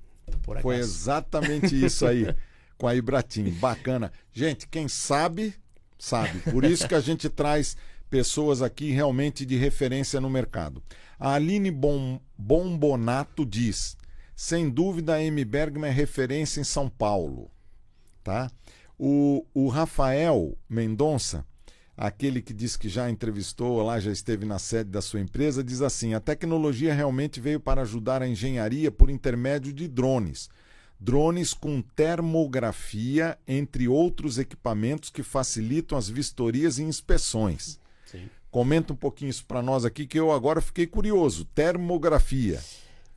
Foi 0.60 0.76
exatamente 0.76 1.74
isso 1.84 2.06
aí, 2.06 2.32
com 2.78 2.86
a 2.86 2.94
Ibratim. 2.94 3.50
Bacana. 3.50 4.12
Gente, 4.32 4.68
quem 4.68 4.86
sabe, 4.86 5.54
sabe. 5.98 6.38
Por 6.48 6.62
isso 6.62 6.86
que 6.86 6.94
a 6.94 7.00
gente 7.00 7.28
traz 7.28 7.76
pessoas 8.12 8.60
aqui 8.60 8.90
realmente 8.90 9.46
de 9.46 9.56
referência 9.56 10.20
no 10.20 10.28
mercado. 10.28 10.82
A 11.18 11.32
Aline 11.32 11.70
Bom, 11.70 12.20
Bombonato 12.36 13.46
diz: 13.46 13.96
sem 14.36 14.68
dúvida 14.68 15.14
a 15.14 15.22
M. 15.22 15.42
Bergman 15.46 15.88
é 15.88 15.94
referência 15.94 16.60
em 16.60 16.64
São 16.64 16.90
Paulo. 16.90 17.50
Tá? 18.22 18.50
O, 18.98 19.46
o 19.54 19.66
Rafael 19.68 20.58
Mendonça, 20.68 21.46
aquele 21.96 22.42
que 22.42 22.52
diz 22.52 22.76
que 22.76 22.86
já 22.86 23.08
entrevistou 23.08 23.82
lá, 23.82 23.98
já 23.98 24.12
esteve 24.12 24.44
na 24.44 24.58
sede 24.58 24.90
da 24.90 25.00
sua 25.00 25.20
empresa, 25.20 25.64
diz 25.64 25.80
assim: 25.80 26.12
a 26.12 26.20
tecnologia 26.20 26.92
realmente 26.92 27.40
veio 27.40 27.60
para 27.60 27.80
ajudar 27.80 28.20
a 28.20 28.28
engenharia 28.28 28.90
por 28.90 29.08
intermédio 29.08 29.72
de 29.72 29.88
drones. 29.88 30.50
Drones 31.00 31.54
com 31.54 31.80
termografia, 31.80 33.38
entre 33.48 33.88
outros 33.88 34.36
equipamentos 34.36 35.08
que 35.08 35.22
facilitam 35.22 35.96
as 35.96 36.10
vistorias 36.10 36.78
e 36.78 36.82
inspeções. 36.82 37.80
Comenta 38.52 38.92
um 38.92 38.96
pouquinho 38.96 39.30
isso 39.30 39.46
para 39.46 39.62
nós 39.62 39.82
aqui, 39.82 40.06
que 40.06 40.20
eu 40.20 40.30
agora 40.30 40.60
fiquei 40.60 40.86
curioso. 40.86 41.46
Termografia. 41.46 42.60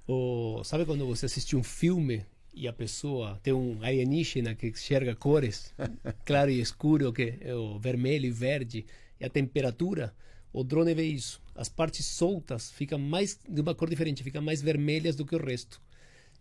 O, 0.08 0.64
sabe 0.64 0.86
quando 0.86 1.06
você 1.06 1.26
assiste 1.26 1.58
um 1.58 1.62
filme 1.62 2.26
e 2.54 2.70
a 2.70 2.72
pessoa 2.72 3.38
tem 3.44 3.52
um 3.52 3.78
alienígena 3.84 4.56
que 4.56 4.70
enxerga 4.70 5.14
cores, 5.14 5.74
claro 6.24 6.50
e 6.50 6.62
escuro, 6.62 7.12
que 7.12 7.38
é 7.42 7.54
o 7.54 7.78
vermelho 7.78 8.28
e 8.28 8.32
verde, 8.32 8.86
e 9.20 9.26
a 9.26 9.30
temperatura? 9.30 10.16
O 10.54 10.64
drone 10.64 10.94
vê 10.94 11.04
isso. 11.04 11.42
As 11.54 11.68
partes 11.68 12.06
soltas 12.06 12.72
ficam 12.72 12.98
mais 12.98 13.38
de 13.46 13.60
uma 13.60 13.76
cor 13.76 13.90
diferente, 13.90 14.24
ficam 14.24 14.42
mais 14.42 14.62
vermelhas 14.62 15.18
do 15.18 15.26
que 15.26 15.36
o 15.36 15.46
resto. 15.46 15.82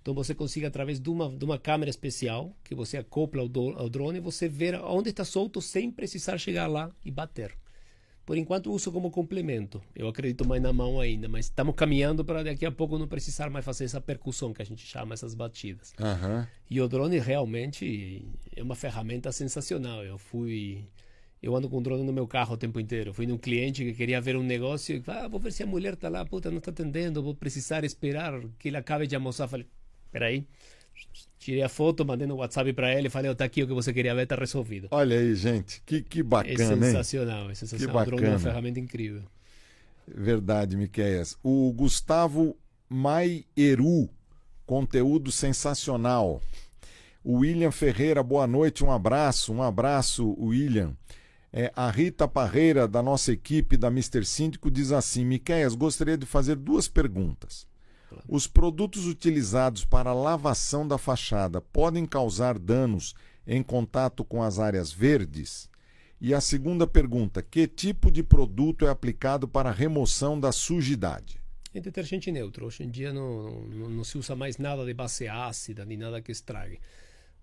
Então 0.01 0.15
você 0.15 0.37
consegue 0.37 0.67
através 0.67 1.01
de 1.01 1.11
uma, 1.11 1.37
de 1.37 1.45
uma 1.45 1.59
câmera 1.59 1.91
especial 1.91 2.57
que 2.63 2.77
você 2.77 2.99
acopla 2.99 3.43
ao, 3.43 3.49
do, 3.49 3.71
ao 3.71 3.89
drone, 3.89 4.21
você 4.21 4.49
ver 4.49 4.77
onde 4.77 5.11
está 5.11 5.25
solto 5.25 5.61
sem 5.61 5.91
precisar 5.91 6.39
chegar 6.39 6.69
lá 6.69 6.93
e 7.05 7.11
bater. 7.11 7.57
Por 8.25 8.39
enquanto 8.39 8.73
uso 8.73 8.91
como 8.91 9.11
complemento. 9.11 9.83
Eu 9.95 10.09
acredito 10.09 10.47
mais 10.47 10.63
na 10.63 10.73
mão 10.73 10.99
ainda, 10.99 11.29
mas 11.29 11.47
estamos 11.47 11.75
caminhando 11.75 12.25
para 12.25 12.43
daqui 12.43 12.65
a 12.65 12.73
pouco 12.73 12.99
não 12.99 13.07
precisar 13.07 13.51
mais 13.51 13.65
fazer 13.65 13.85
essa 13.85 14.01
percussão 14.01 14.53
que 14.53 14.63
a 14.63 14.65
gente 14.65 14.87
chama 14.87 15.13
essas 15.13 15.35
batidas. 15.35 15.93
Uhum. 16.01 16.47
E 16.71 16.81
o 16.81 16.89
drone 16.89 17.19
realmente 17.19 18.27
é 18.57 18.63
uma 18.63 18.75
ferramenta 18.75 19.31
sensacional. 19.31 20.03
Eu 20.03 20.17
fui 20.17 20.87
eu 21.45 21.55
ando 21.55 21.69
com 21.69 21.83
drone 21.83 22.03
no 22.03 22.13
meu 22.13 22.27
carro 22.27 22.55
o 22.55 22.57
tempo 22.57 22.81
inteiro. 22.81 23.13
Fui 23.13 23.27
num 23.27 23.37
cliente 23.37 23.85
que 23.85 23.93
queria 23.93 24.19
ver 24.19 24.35
um 24.35 24.43
negócio 24.43 24.97
e 24.97 25.03
ah, 25.07 25.29
vou 25.29 25.39
ver 25.39 25.53
se 25.53 25.63
a 25.63 25.67
mulher 25.67 25.93
está 25.93 26.09
lá, 26.09 26.25
puta, 26.25 26.51
não 26.51 26.57
está 26.57 26.71
atendendo, 26.71 27.23
vou 27.23 27.35
precisar 27.35 27.85
esperar 27.85 28.41
que 28.59 28.69
ele 28.69 28.79
acabe 28.79 29.07
de 29.07 29.15
almoçar. 29.15 29.47
Falei, 29.47 29.67
peraí, 30.11 30.47
Tirei 31.45 31.63
a 31.63 31.69
foto, 31.69 32.07
mandei 32.07 32.27
no 32.27 32.37
WhatsApp 32.37 32.73
para 32.73 32.95
ele 32.95 33.09
e 33.09 33.11
falei, 33.11 33.31
oh, 33.31 33.35
tá 33.35 33.45
aqui 33.45 33.63
o 33.63 33.67
que 33.67 33.75
você 33.75 33.93
queria 33.93 34.15
ver, 34.15 34.27
tá 34.27 34.35
resolvido. 34.35 34.89
Olha 34.91 35.19
aí, 35.19 35.35
gente, 35.35 35.83
que, 35.85 36.01
que 36.01 36.23
bacana, 36.23 36.55
É 36.55 36.57
sensacional, 36.57 37.45
hein? 37.45 37.51
é 37.51 37.55
sensacional. 37.55 37.87
Que 37.87 37.93
bacana. 37.93 38.17
O 38.17 38.17
drone 38.17 38.25
é 38.25 38.31
uma 38.31 38.39
ferramenta 38.39 38.81
incrível. 38.81 39.23
Verdade, 40.09 40.75
Miqueias. 40.75 41.37
O 41.43 41.71
Gustavo 41.75 42.57
Maieru, 42.89 44.09
conteúdo 44.65 45.31
sensacional. 45.31 46.41
O 47.23 47.41
William 47.41 47.71
Ferreira, 47.71 48.23
boa 48.23 48.47
noite, 48.47 48.83
um 48.83 48.91
abraço, 48.91 49.53
um 49.53 49.63
abraço, 49.63 50.35
William. 50.41 50.97
É, 51.53 51.71
a 51.77 51.91
Rita 51.91 52.27
Parreira, 52.27 52.89
da 52.89 53.03
nossa 53.03 53.33
equipe 53.33 53.77
da 53.77 53.89
Mr. 53.89 54.25
Síndico, 54.25 54.71
diz 54.71 54.93
assim: 54.93 55.27
Miqueias, 55.27 55.75
gostaria 55.75 56.17
de 56.17 56.25
fazer 56.25 56.57
duas 56.57 56.89
perguntas. 56.89 57.67
Os 58.29 58.47
produtos 58.47 59.07
utilizados 59.07 59.85
para 59.85 60.11
a 60.11 60.15
lavação 60.15 60.87
da 60.87 60.99
fachada 60.99 61.61
podem 61.61 62.07
causar 62.07 62.59
danos 62.59 63.15
em 63.47 63.63
contato 63.63 64.25
com 64.25 64.43
as 64.43 64.59
áreas 64.59 64.93
verdes? 64.93 65.69
E 66.21 66.33
a 66.33 66.41
segunda 66.41 66.87
pergunta: 66.87 67.43
que 67.43 67.67
tipo 67.67 68.11
de 68.11 68.23
produto 68.23 68.87
é 68.87 68.91
aplicado 68.91 69.47
para 69.47 69.71
a 69.71 69.73
remoção 69.73 70.39
da 70.39 70.53
sujidade? 70.53 71.41
É 71.75 71.81
detergente 71.81 72.31
neutro. 72.31 72.67
Hoje 72.67 72.85
em 72.85 72.89
dia 72.89 73.13
não, 73.13 73.63
não, 73.63 73.91
não 73.91 74.05
se 74.05 74.17
usa 74.17 74.37
mais 74.37 74.59
nada 74.59 74.85
de 74.85 74.95
base 74.95 75.27
ácida, 75.27 75.85
nem 75.85 75.99
nada 75.99 76.23
que 76.23 76.31
estrague 76.31 76.79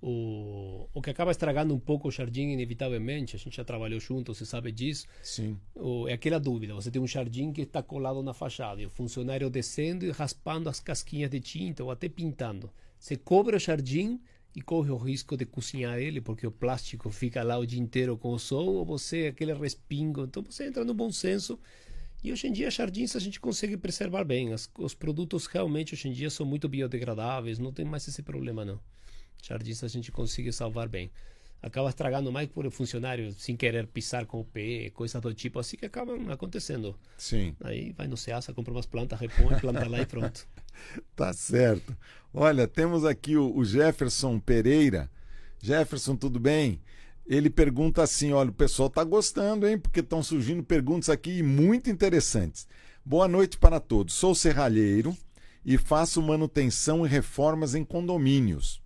o, 0.01 0.89
o 0.93 1.01
que 1.01 1.11
acaba 1.11 1.29
estragando 1.29 1.75
um 1.75 1.79
pouco 1.79 2.07
o 2.07 2.11
jardim, 2.11 2.49
inevitavelmente, 2.49 3.35
a 3.35 3.39
gente 3.39 3.55
já 3.55 3.63
trabalhou 3.63 3.99
junto, 3.99 4.33
você 4.33 4.45
sabe 4.45 4.71
disso. 4.71 5.05
Sim. 5.21 5.57
O, 5.75 6.07
é 6.07 6.13
aquela 6.13 6.39
dúvida: 6.39 6.73
você 6.73 6.89
tem 6.89 7.01
um 7.01 7.07
jardim 7.07 7.53
que 7.53 7.61
está 7.61 7.83
colado 7.83 8.23
na 8.23 8.33
fachada 8.33 8.81
e 8.81 8.85
o 8.85 8.89
funcionário 8.89 9.49
descendo 9.49 10.05
e 10.05 10.09
raspando 10.09 10.69
as 10.69 10.79
casquinhas 10.79 11.29
de 11.29 11.39
tinta 11.39 11.83
ou 11.83 11.91
até 11.91 12.09
pintando. 12.09 12.71
Você 12.97 13.15
cobre 13.15 13.55
o 13.55 13.59
jardim 13.59 14.19
e 14.55 14.61
corre 14.61 14.89
o 14.89 14.97
risco 14.97 15.37
de 15.37 15.45
cozinhar 15.45 15.99
ele, 15.99 16.19
porque 16.19 16.45
o 16.45 16.51
plástico 16.51 17.09
fica 17.11 17.43
lá 17.43 17.57
o 17.57 17.65
dia 17.65 17.79
inteiro 17.79 18.17
com 18.17 18.33
o 18.33 18.39
sol, 18.39 18.75
ou 18.75 18.85
você 18.85 19.27
aquele 19.27 19.53
respingo. 19.53 20.23
Então 20.23 20.43
você 20.43 20.65
entra 20.65 20.83
no 20.83 20.95
bom 20.95 21.11
senso. 21.11 21.59
E 22.23 22.31
hoje 22.31 22.47
em 22.47 22.51
dia, 22.51 22.69
jardins 22.69 23.15
a 23.15 23.19
gente 23.19 23.39
consegue 23.39 23.77
preservar 23.77 24.23
bem. 24.23 24.51
As, 24.51 24.69
os 24.77 24.93
produtos 24.93 25.45
realmente 25.45 25.93
hoje 25.93 26.07
em 26.07 26.11
dia 26.11 26.29
são 26.29 26.45
muito 26.45 26.67
biodegradáveis, 26.67 27.59
não 27.59 27.71
tem 27.71 27.85
mais 27.85 28.07
esse 28.07 28.23
problema, 28.23 28.65
não 28.65 28.79
jardins 29.41 29.83
a 29.83 29.87
gente 29.87 30.11
consegue 30.11 30.51
salvar 30.51 30.87
bem. 30.87 31.11
Acaba 31.61 31.89
estragando 31.89 32.31
mais 32.31 32.49
por 32.49 32.65
o 32.65 32.71
funcionário 32.71 33.31
sem 33.33 33.55
querer 33.55 33.85
pisar 33.85 34.25
com 34.25 34.39
o 34.39 34.43
pé, 34.45 34.89
coisas 34.89 35.21
do 35.21 35.31
tipo 35.31 35.59
assim 35.59 35.77
que 35.77 35.85
acabam 35.85 36.31
acontecendo. 36.31 36.97
Sim. 37.17 37.55
Aí 37.63 37.91
vai 37.91 38.07
no 38.07 38.17
Ceasa, 38.17 38.51
compra 38.51 38.73
umas 38.73 38.87
plantas, 38.87 39.19
repõe, 39.19 39.59
planta 39.59 39.87
lá 39.87 40.01
e 40.01 40.05
pronto. 40.07 40.47
tá 41.15 41.31
certo. 41.33 41.95
Olha, 42.33 42.67
temos 42.67 43.05
aqui 43.05 43.37
o, 43.37 43.55
o 43.55 43.63
Jefferson 43.63 44.39
Pereira. 44.39 45.09
Jefferson, 45.61 46.15
tudo 46.15 46.39
bem? 46.39 46.81
Ele 47.27 47.49
pergunta 47.49 48.01
assim: 48.01 48.31
olha, 48.31 48.49
o 48.49 48.53
pessoal 48.53 48.87
está 48.87 49.03
gostando, 49.03 49.67
hein? 49.67 49.77
Porque 49.77 49.99
estão 49.99 50.23
surgindo 50.23 50.63
perguntas 50.63 51.09
aqui 51.09 51.43
muito 51.43 51.91
interessantes. 51.91 52.67
Boa 53.05 53.27
noite 53.27 53.57
para 53.59 53.79
todos. 53.79 54.15
Sou 54.15 54.33
serralheiro 54.33 55.15
e 55.63 55.77
faço 55.77 56.21
manutenção 56.23 57.05
e 57.05 57.09
reformas 57.09 57.75
em 57.75 57.85
condomínios. 57.85 58.80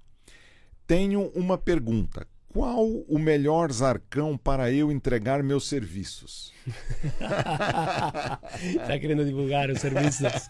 Tenho 0.88 1.32
uma 1.34 1.58
pergunta: 1.58 2.28
qual 2.56 2.86
o 2.86 3.20
melhor 3.20 3.72
zarcão 3.72 4.38
para 4.38 4.72
eu 4.72 4.92
entregar 4.92 5.44
meus 5.44 5.68
serviços? 5.68 6.54
Está 6.66 8.40
querendo 8.98 9.26
divulgar 9.26 9.70
os 9.70 9.80
serviços? 9.82 10.50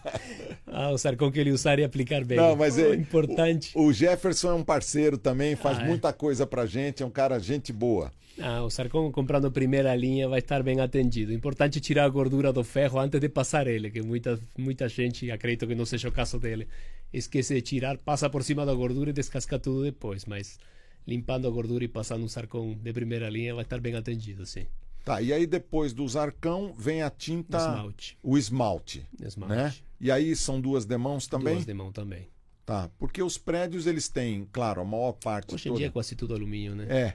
Ah, 0.68 0.90
o 0.90 0.98
zarcão 0.98 1.30
que 1.30 1.38
ele 1.40 1.52
usar 1.52 1.78
e 1.78 1.84
aplicar 1.84 2.22
bem. 2.22 2.36
Não, 2.36 2.54
mas 2.54 2.76
oh, 2.76 2.80
é 2.80 2.94
importante. 2.94 3.70
O, 3.74 3.84
o, 3.86 3.92
Jefferson 3.94 4.50
é 4.50 4.54
um 4.54 4.64
parceiro 4.64 5.16
também, 5.16 5.56
faz 5.56 5.78
Ah, 5.78 5.84
é? 5.84 5.86
muita 5.86 6.12
coisa 6.12 6.46
pra 6.46 6.66
gente, 6.66 7.02
é 7.02 7.06
um 7.06 7.10
cara 7.10 7.38
gente 7.38 7.72
boa. 7.72 8.12
Ah, 8.40 8.62
o 8.62 8.70
Sarcão 8.70 9.10
comprando 9.10 9.50
primeira 9.50 9.94
linha 9.94 10.28
vai 10.28 10.40
estar 10.40 10.62
bem 10.62 10.80
atendido. 10.80 11.32
Importante 11.32 11.80
tirar 11.80 12.04
a 12.04 12.08
gordura 12.08 12.52
do 12.52 12.62
ferro 12.62 12.98
antes 12.98 13.18
de 13.20 13.28
passar 13.28 13.66
ele, 13.66 13.90
que 13.90 14.02
muita, 14.02 14.38
muita 14.56 14.88
gente, 14.88 15.30
acredito 15.30 15.66
que 15.66 15.74
não 15.74 15.86
seja 15.86 16.08
o 16.08 16.12
caso 16.12 16.38
dele, 16.38 16.68
esquece 17.12 17.54
de 17.54 17.62
tirar, 17.62 17.96
passa 17.98 18.28
por 18.28 18.42
cima 18.42 18.66
da 18.66 18.74
gordura 18.74 19.10
e 19.10 19.12
descasca 19.12 19.58
tudo 19.58 19.82
depois, 19.82 20.26
mas 20.26 20.58
limpando 21.06 21.48
a 21.48 21.50
gordura 21.50 21.84
e 21.84 21.88
passando 21.88 22.24
um 22.24 22.28
sarcão 22.28 22.74
de 22.74 22.92
primeira 22.92 23.28
linha 23.30 23.54
vai 23.54 23.64
estar 23.64 23.80
bem 23.80 23.94
atendido, 23.94 24.44
sim. 24.44 24.66
Tá, 25.04 25.22
e 25.22 25.32
aí 25.32 25.46
depois 25.46 25.92
do 25.92 26.06
zarcão 26.08 26.74
vem 26.76 27.00
a 27.00 27.08
tinta. 27.08 27.58
Esmalte. 27.58 28.18
O 28.22 28.36
esmalte. 28.36 29.06
Esmalte. 29.22 29.54
Né? 29.54 29.74
E 30.00 30.10
aí 30.10 30.34
são 30.34 30.60
duas 30.60 30.84
demãos 30.84 31.28
também? 31.28 31.54
Duas 31.54 31.64
de 31.64 31.72
mão 31.72 31.92
também. 31.92 32.28
Tá, 32.66 32.90
porque 32.98 33.22
os 33.22 33.38
prédios 33.38 33.86
eles 33.86 34.08
têm, 34.08 34.48
claro, 34.50 34.80
a 34.80 34.84
maior 34.84 35.12
parte. 35.12 35.54
Hoje 35.54 35.68
em 35.68 35.70
toda... 35.70 35.78
dia 35.78 35.86
é 35.86 35.90
quase 35.90 36.16
tudo 36.16 36.34
alumínio, 36.34 36.74
né? 36.74 36.86
É, 36.90 37.14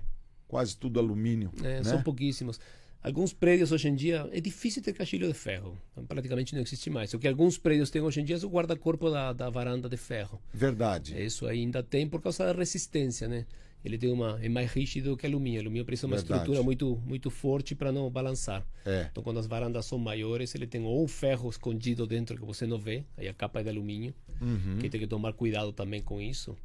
quase 0.52 0.76
tudo 0.76 1.00
alumínio. 1.00 1.50
É, 1.64 1.78
né? 1.78 1.84
São 1.84 2.04
pouquíssimos. 2.04 2.60
Alguns 3.02 3.32
prédios 3.34 3.72
hoje 3.72 3.88
em 3.88 3.96
dia 3.96 4.30
é 4.32 4.40
difícil 4.42 4.82
ter 4.84 4.94
caixilho 4.94 5.28
de 5.28 5.34
ferro. 5.34 5.76
Então, 5.94 6.06
praticamente 6.06 6.54
não 6.54 6.62
existe 6.62 6.90
mais. 6.90 7.12
O 7.14 7.18
que 7.20 7.28
alguns 7.28 7.58
prédios 7.58 7.90
têm 7.90 8.02
hoje 8.02 8.20
em 8.22 8.26
dia 8.26 8.36
é 8.36 8.46
o 8.46 8.50
guarda-corpo 8.50 9.10
da, 9.10 9.32
da 9.34 9.50
varanda 9.50 9.88
de 9.90 9.98
ferro. 9.98 10.40
Verdade. 10.54 11.20
Isso 11.20 11.48
ainda 11.48 11.82
tem 11.82 12.08
por 12.08 12.22
causa 12.22 12.46
da 12.46 12.52
resistência, 12.54 13.28
né? 13.28 13.46
Ele 13.84 13.98
tem 13.98 14.12
uma 14.12 14.38
é 14.44 14.48
mais 14.48 14.72
rígido 14.72 15.18
que 15.18 15.26
alumínio. 15.26 15.62
Alumínio 15.62 15.84
precisa 15.86 16.06
de 16.06 16.12
uma 16.14 16.18
Verdade. 16.20 16.42
estrutura 16.42 16.62
muito 16.64 17.02
muito 17.04 17.32
forte 17.32 17.74
para 17.74 17.92
não 17.92 18.08
balançar. 18.12 18.64
É. 18.86 19.08
Então 19.10 19.24
quando 19.24 19.40
as 19.40 19.48
varandas 19.48 19.86
são 19.88 19.98
maiores, 19.98 20.54
ele 20.54 20.68
tem 20.68 20.84
ou 20.84 21.04
um 21.04 21.08
ferro 21.08 21.50
escondido 21.50 22.06
dentro 22.06 22.38
que 22.38 22.46
você 22.46 22.68
não 22.68 22.78
vê, 22.78 23.04
aí 23.18 23.28
a 23.28 23.34
capa 23.34 23.62
é 23.62 23.64
de 23.64 23.70
alumínio, 23.70 24.14
Uhum. 24.40 24.78
que 24.80 24.88
tem 24.90 25.00
que 25.00 25.08
tomar 25.08 25.34
cuidado 25.34 25.72
também 25.74 26.02
com 26.02 26.22
isso. 26.22 26.56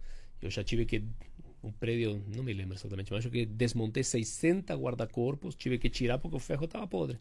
Eu 0.43 0.51
já 0.51 0.63
tive 0.63 0.85
que 0.85 1.03
um 1.63 1.73
prédio, 1.73 2.23
não 2.35 2.43
me 2.43 2.53
lembro 2.53 2.75
exatamente, 2.75 3.11
mas 3.11 3.21
acho 3.21 3.31
que 3.31 3.47
desmontei 3.47 4.05
60 4.05 4.75
guarda-corpos, 4.75 5.55
tive 5.55 5.79
que 5.79 5.89
tirar 5.89 6.19
porque 6.19 6.37
o 6.37 6.41
ferro 6.41 6.65
estava 6.65 6.87
podre. 6.87 7.19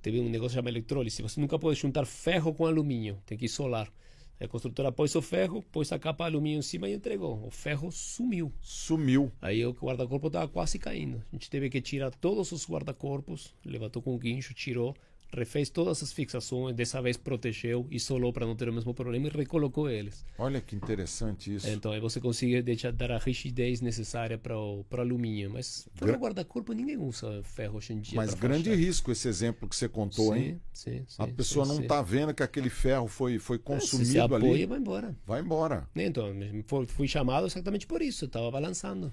Teve 0.00 0.20
um 0.20 0.28
negócio 0.28 0.54
chamado 0.54 0.72
eletrólise. 0.72 1.20
Você 1.20 1.40
nunca 1.40 1.58
pode 1.58 1.78
juntar 1.78 2.06
ferro 2.06 2.54
com 2.54 2.66
alumínio, 2.66 3.18
tem 3.26 3.36
que 3.36 3.44
isolar. 3.44 3.92
A 4.40 4.48
construtora 4.48 4.90
pôs 4.90 5.14
o 5.14 5.22
ferro, 5.22 5.62
pôs 5.70 5.92
a 5.92 5.98
capa 5.98 6.24
de 6.24 6.34
alumínio 6.34 6.58
em 6.58 6.62
cima 6.62 6.88
e 6.88 6.94
entregou. 6.94 7.46
O 7.46 7.50
ferro 7.50 7.92
sumiu. 7.92 8.52
Sumiu. 8.60 9.30
Aí 9.40 9.64
o 9.64 9.72
guarda-corpo 9.72 10.26
estava 10.26 10.48
quase 10.48 10.78
caindo. 10.78 11.22
A 11.30 11.36
gente 11.36 11.48
teve 11.48 11.70
que 11.70 11.80
tirar 11.80 12.10
todos 12.10 12.50
os 12.50 12.68
guarda-corpos, 12.68 13.54
levantou 13.64 14.02
com 14.02 14.14
um 14.14 14.18
guincho, 14.18 14.52
tirou, 14.52 14.96
refez 15.34 15.70
todas 15.70 16.02
as 16.02 16.12
fixações, 16.12 16.74
dessa 16.76 17.00
vez 17.00 17.16
protegeu, 17.16 17.86
isolou 17.90 18.32
para 18.32 18.44
não 18.46 18.54
ter 18.54 18.68
o 18.68 18.72
mesmo 18.72 18.92
problema 18.92 19.28
e 19.28 19.30
recolocou 19.30 19.88
eles. 19.88 20.24
Olha 20.38 20.60
que 20.60 20.76
interessante 20.76 21.54
isso. 21.54 21.68
Então 21.68 21.90
aí 21.92 22.00
você 22.00 22.20
consegue 22.20 22.60
deixar, 22.62 22.92
dar 22.92 23.10
a 23.12 23.18
rigidez 23.18 23.80
necessária 23.80 24.36
para 24.36 24.58
o 24.58 24.84
para 24.90 25.02
alumínio. 25.02 25.50
Mas 25.50 25.88
para 25.96 26.08
Gra- 26.08 26.16
o 26.16 26.20
guarda-corpo 26.20 26.72
ninguém 26.72 26.96
usa 26.98 27.42
ferro 27.44 27.78
hoje 27.78 27.92
em 27.94 28.00
dia. 28.00 28.16
Mas 28.16 28.34
grande 28.34 28.64
fachada. 28.64 28.76
risco 28.86 29.10
esse 29.10 29.26
exemplo 29.28 29.68
que 29.68 29.74
você 29.74 29.88
contou, 29.88 30.36
hein? 30.36 30.60
Sim, 30.72 30.98
sim, 30.98 31.04
sim, 31.08 31.22
A 31.22 31.26
pessoa 31.26 31.64
sim, 31.64 31.70
não 31.70 31.76
sim. 31.78 31.82
está 31.82 32.02
vendo 32.02 32.34
que 32.34 32.42
aquele 32.42 32.68
ferro 32.70 33.08
foi, 33.08 33.38
foi 33.38 33.56
Se 33.56 33.62
se 33.62 33.64
consumido 33.64 34.34
apoia, 34.36 34.52
ali. 34.52 34.66
vai 34.66 34.78
embora. 34.78 35.16
Vai 35.26 35.40
embora. 35.40 35.88
Então, 35.96 36.28
fui- 36.66 36.86
fui 36.86 37.08
chamado 37.08 37.46
exatamente 37.46 37.86
por 37.86 38.02
isso, 38.02 38.26
estava 38.26 38.50
balançando. 38.50 39.12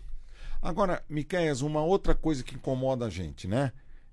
Agora, 0.62 1.02
Miquéias, 1.10 1.62
uma 1.62 1.82
outra 1.82 2.14
coisa 2.14 2.44
que 2.44 2.56
incomoda 2.56 3.06
a 3.06 3.10
gente, 3.10 3.48
né? 3.48 3.72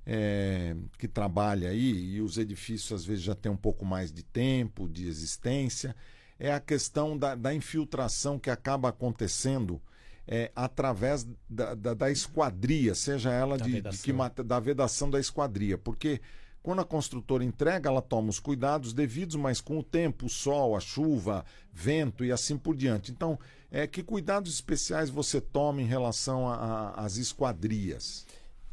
É, 0.09 0.77
que 0.99 1.09
trabalha 1.09 1.71
aí, 1.71 2.15
e 2.15 2.21
os 2.21 2.39
edifícios 2.39 2.93
às 2.93 3.05
vezes 3.05 3.25
já 3.25 3.35
tem 3.35 3.51
um 3.51 3.57
pouco 3.57 3.85
mais 3.85 4.13
de 4.13 4.23
tempo, 4.23 4.89
de 4.89 5.09
existência, 5.09 5.97
é 6.39 6.53
a 6.53 6.61
questão 6.61 7.19
da, 7.19 7.35
da 7.35 7.53
infiltração 7.53 8.39
que 8.39 8.49
acaba 8.49 8.89
acontecendo 8.89 9.83
é, 10.29 10.51
através 10.55 11.27
da, 11.49 11.75
da, 11.75 11.95
da 11.95 12.11
esquadria, 12.11 12.95
seja 12.95 13.33
ela 13.33 13.57
Da 13.57 13.65
de, 13.65 13.71
de 13.71 13.77
vedação. 13.77 14.35
que 14.37 14.43
da 14.43 14.61
vedação 14.61 15.11
da 15.11 15.21
esquadria. 15.21 15.79
Porque 15.79 16.21
quando 16.63 16.81
a 16.81 16.85
construtora 16.85 17.45
entrega, 17.45 17.89
ela 17.89 18.03
toma 18.03 18.29
os 18.29 18.41
cuidados 18.41 18.93
devidos, 18.93 19.37
mas 19.37 19.61
com 19.61 19.79
o 19.79 19.85
tempo, 19.85 20.27
o 20.27 20.29
sol, 20.29 20.77
a 20.77 20.81
chuva, 20.81 21.45
vento 21.73 22.25
e 22.25 22.33
assim 22.33 22.59
por 22.59 22.75
diante. 22.75 23.13
Então, 23.13 23.39
é, 23.71 23.87
que 23.87 24.03
cuidados 24.03 24.53
especiais 24.53 25.09
você 25.09 25.41
toma 25.41 25.81
em 25.81 25.87
relação 25.87 26.49
às 26.97 27.19
esquadrias? 27.19 28.27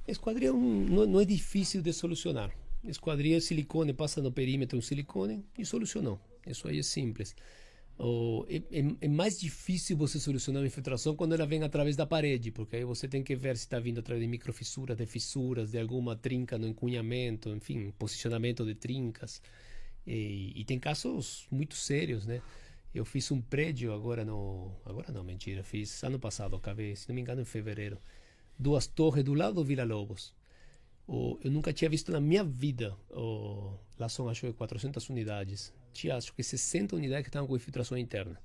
Esquadria 0.07 0.49
é 0.49 0.51
não, 0.51 1.05
não 1.05 1.19
é 1.21 1.25
difícil 1.25 1.81
de 1.81 1.93
solucionar. 1.93 2.51
Esquadria 2.83 3.37
é 3.37 3.39
silicone, 3.39 3.93
passa 3.93 4.21
no 4.21 4.31
perímetro 4.31 4.77
um 4.77 4.81
silicone 4.81 5.43
e 5.57 5.65
solucionou. 5.65 6.19
Isso 6.45 6.67
aí 6.67 6.79
é 6.79 6.83
simples. 6.83 7.35
É, 8.49 8.79
é- 8.79 8.95
é 9.01 9.07
mais 9.07 9.39
difícil 9.39 9.95
você 9.95 10.19
solucionar 10.19 10.61
uma 10.61 10.67
infiltração 10.67 11.15
quando 11.15 11.33
ela 11.33 11.45
vem 11.45 11.63
através 11.63 11.95
da 11.95 12.05
parede, 12.05 12.51
porque 12.51 12.75
aí 12.77 12.83
você 12.83 13.07
tem 13.07 13.23
que 13.23 13.35
ver 13.35 13.55
se 13.55 13.63
está 13.63 13.79
vindo 13.79 13.99
através 13.99 14.21
de 14.23 14.27
microfissuras, 14.27 14.97
de 14.97 15.05
fissuras, 15.05 15.71
de 15.71 15.79
alguma 15.79 16.15
trinca 16.15 16.57
no 16.57 16.67
encunhamento, 16.67 17.49
enfim, 17.49 17.91
posicionamento 17.97 18.65
de 18.65 18.75
trincas. 18.75 19.41
E, 20.05 20.51
e 20.55 20.65
tem 20.65 20.79
casos 20.79 21.47
muito 21.51 21.75
sérios, 21.75 22.25
né? 22.25 22.41
Eu 22.93 23.05
fiz 23.05 23.31
um 23.31 23.41
prédio 23.41 23.93
agora 23.93 24.23
no. 24.25 24.71
Agora 24.85 25.11
não, 25.11 25.23
mentira. 25.23 25.63
Fiz 25.63 26.03
ano 26.03 26.19
passado, 26.19 26.55
acabei, 26.55 26.95
se 26.95 27.07
não 27.09 27.15
me 27.15 27.21
engano, 27.21 27.41
em 27.41 27.45
fevereiro. 27.45 27.97
Duas 28.57 28.87
torres 28.87 29.23
do 29.23 29.33
lado 29.33 29.55
do 29.55 29.63
Vila 29.63 29.83
Lobos. 29.83 30.33
O, 31.07 31.37
eu 31.43 31.51
nunca 31.51 31.73
tinha 31.73 31.89
visto 31.89 32.11
na 32.11 32.19
minha 32.19 32.43
vida. 32.43 32.95
O, 33.11 33.77
lá 33.99 34.07
são, 34.07 34.29
acho 34.29 34.41
que 34.41 34.53
400 34.53 35.09
unidades. 35.09 35.73
Tinha, 35.91 36.15
acho 36.15 36.33
que 36.33 36.43
60 36.43 36.95
unidades 36.95 37.23
que 37.23 37.29
estavam 37.29 37.47
com 37.47 37.55
infiltração 37.55 37.97
interna. 37.97 38.39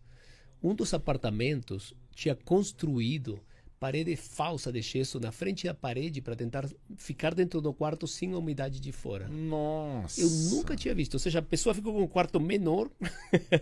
Um 0.62 0.74
dos 0.74 0.92
apartamentos 0.92 1.94
tinha 2.14 2.34
construído 2.34 3.40
parede 3.78 4.16
falsa 4.16 4.72
de 4.72 4.82
gesso 4.82 5.20
na 5.20 5.30
frente 5.30 5.66
da 5.66 5.74
parede 5.74 6.20
para 6.20 6.34
tentar 6.34 6.68
ficar 6.96 7.32
dentro 7.34 7.61
do 7.61 7.72
quarto 7.72 8.06
sem 8.06 8.32
a 8.32 8.38
umidade 8.38 8.80
de 8.80 8.90
fora. 8.90 9.28
Nossa! 9.28 10.20
Eu 10.20 10.28
nunca 10.28 10.74
tinha 10.74 10.94
visto. 10.94 11.14
Ou 11.14 11.20
seja, 11.20 11.38
a 11.38 11.42
pessoa 11.42 11.74
ficou 11.74 11.92
com 11.92 12.02
um 12.02 12.09
quarto 12.09 12.40
menor 12.40 12.90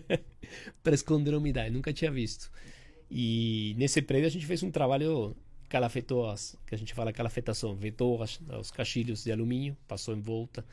para 0.83 0.95
esconder 0.95 1.35
a 1.35 1.39
umidade. 1.39 1.71
Nunca 1.71 1.93
tinha 1.93 2.11
visto. 2.11 2.51
E 3.11 3.75
nesse 3.79 4.01
prédio 4.03 4.27
a 4.27 4.31
gente 4.31 4.47
fez 4.47 4.63
um 4.63 4.71
trabalho 4.71 5.37
calafetou 5.69 6.29
as, 6.29 6.57
que 6.67 6.75
a 6.75 6.79
gente 6.79 6.95
fala 6.95 7.13
calafetação, 7.13 7.75
vetou 7.75 8.23
as, 8.23 8.41
os 8.61 8.71
caixilhos 8.71 9.25
de 9.25 9.33
alumínio, 9.33 9.77
passou 9.87 10.15
em 10.15 10.21
volta. 10.21 10.65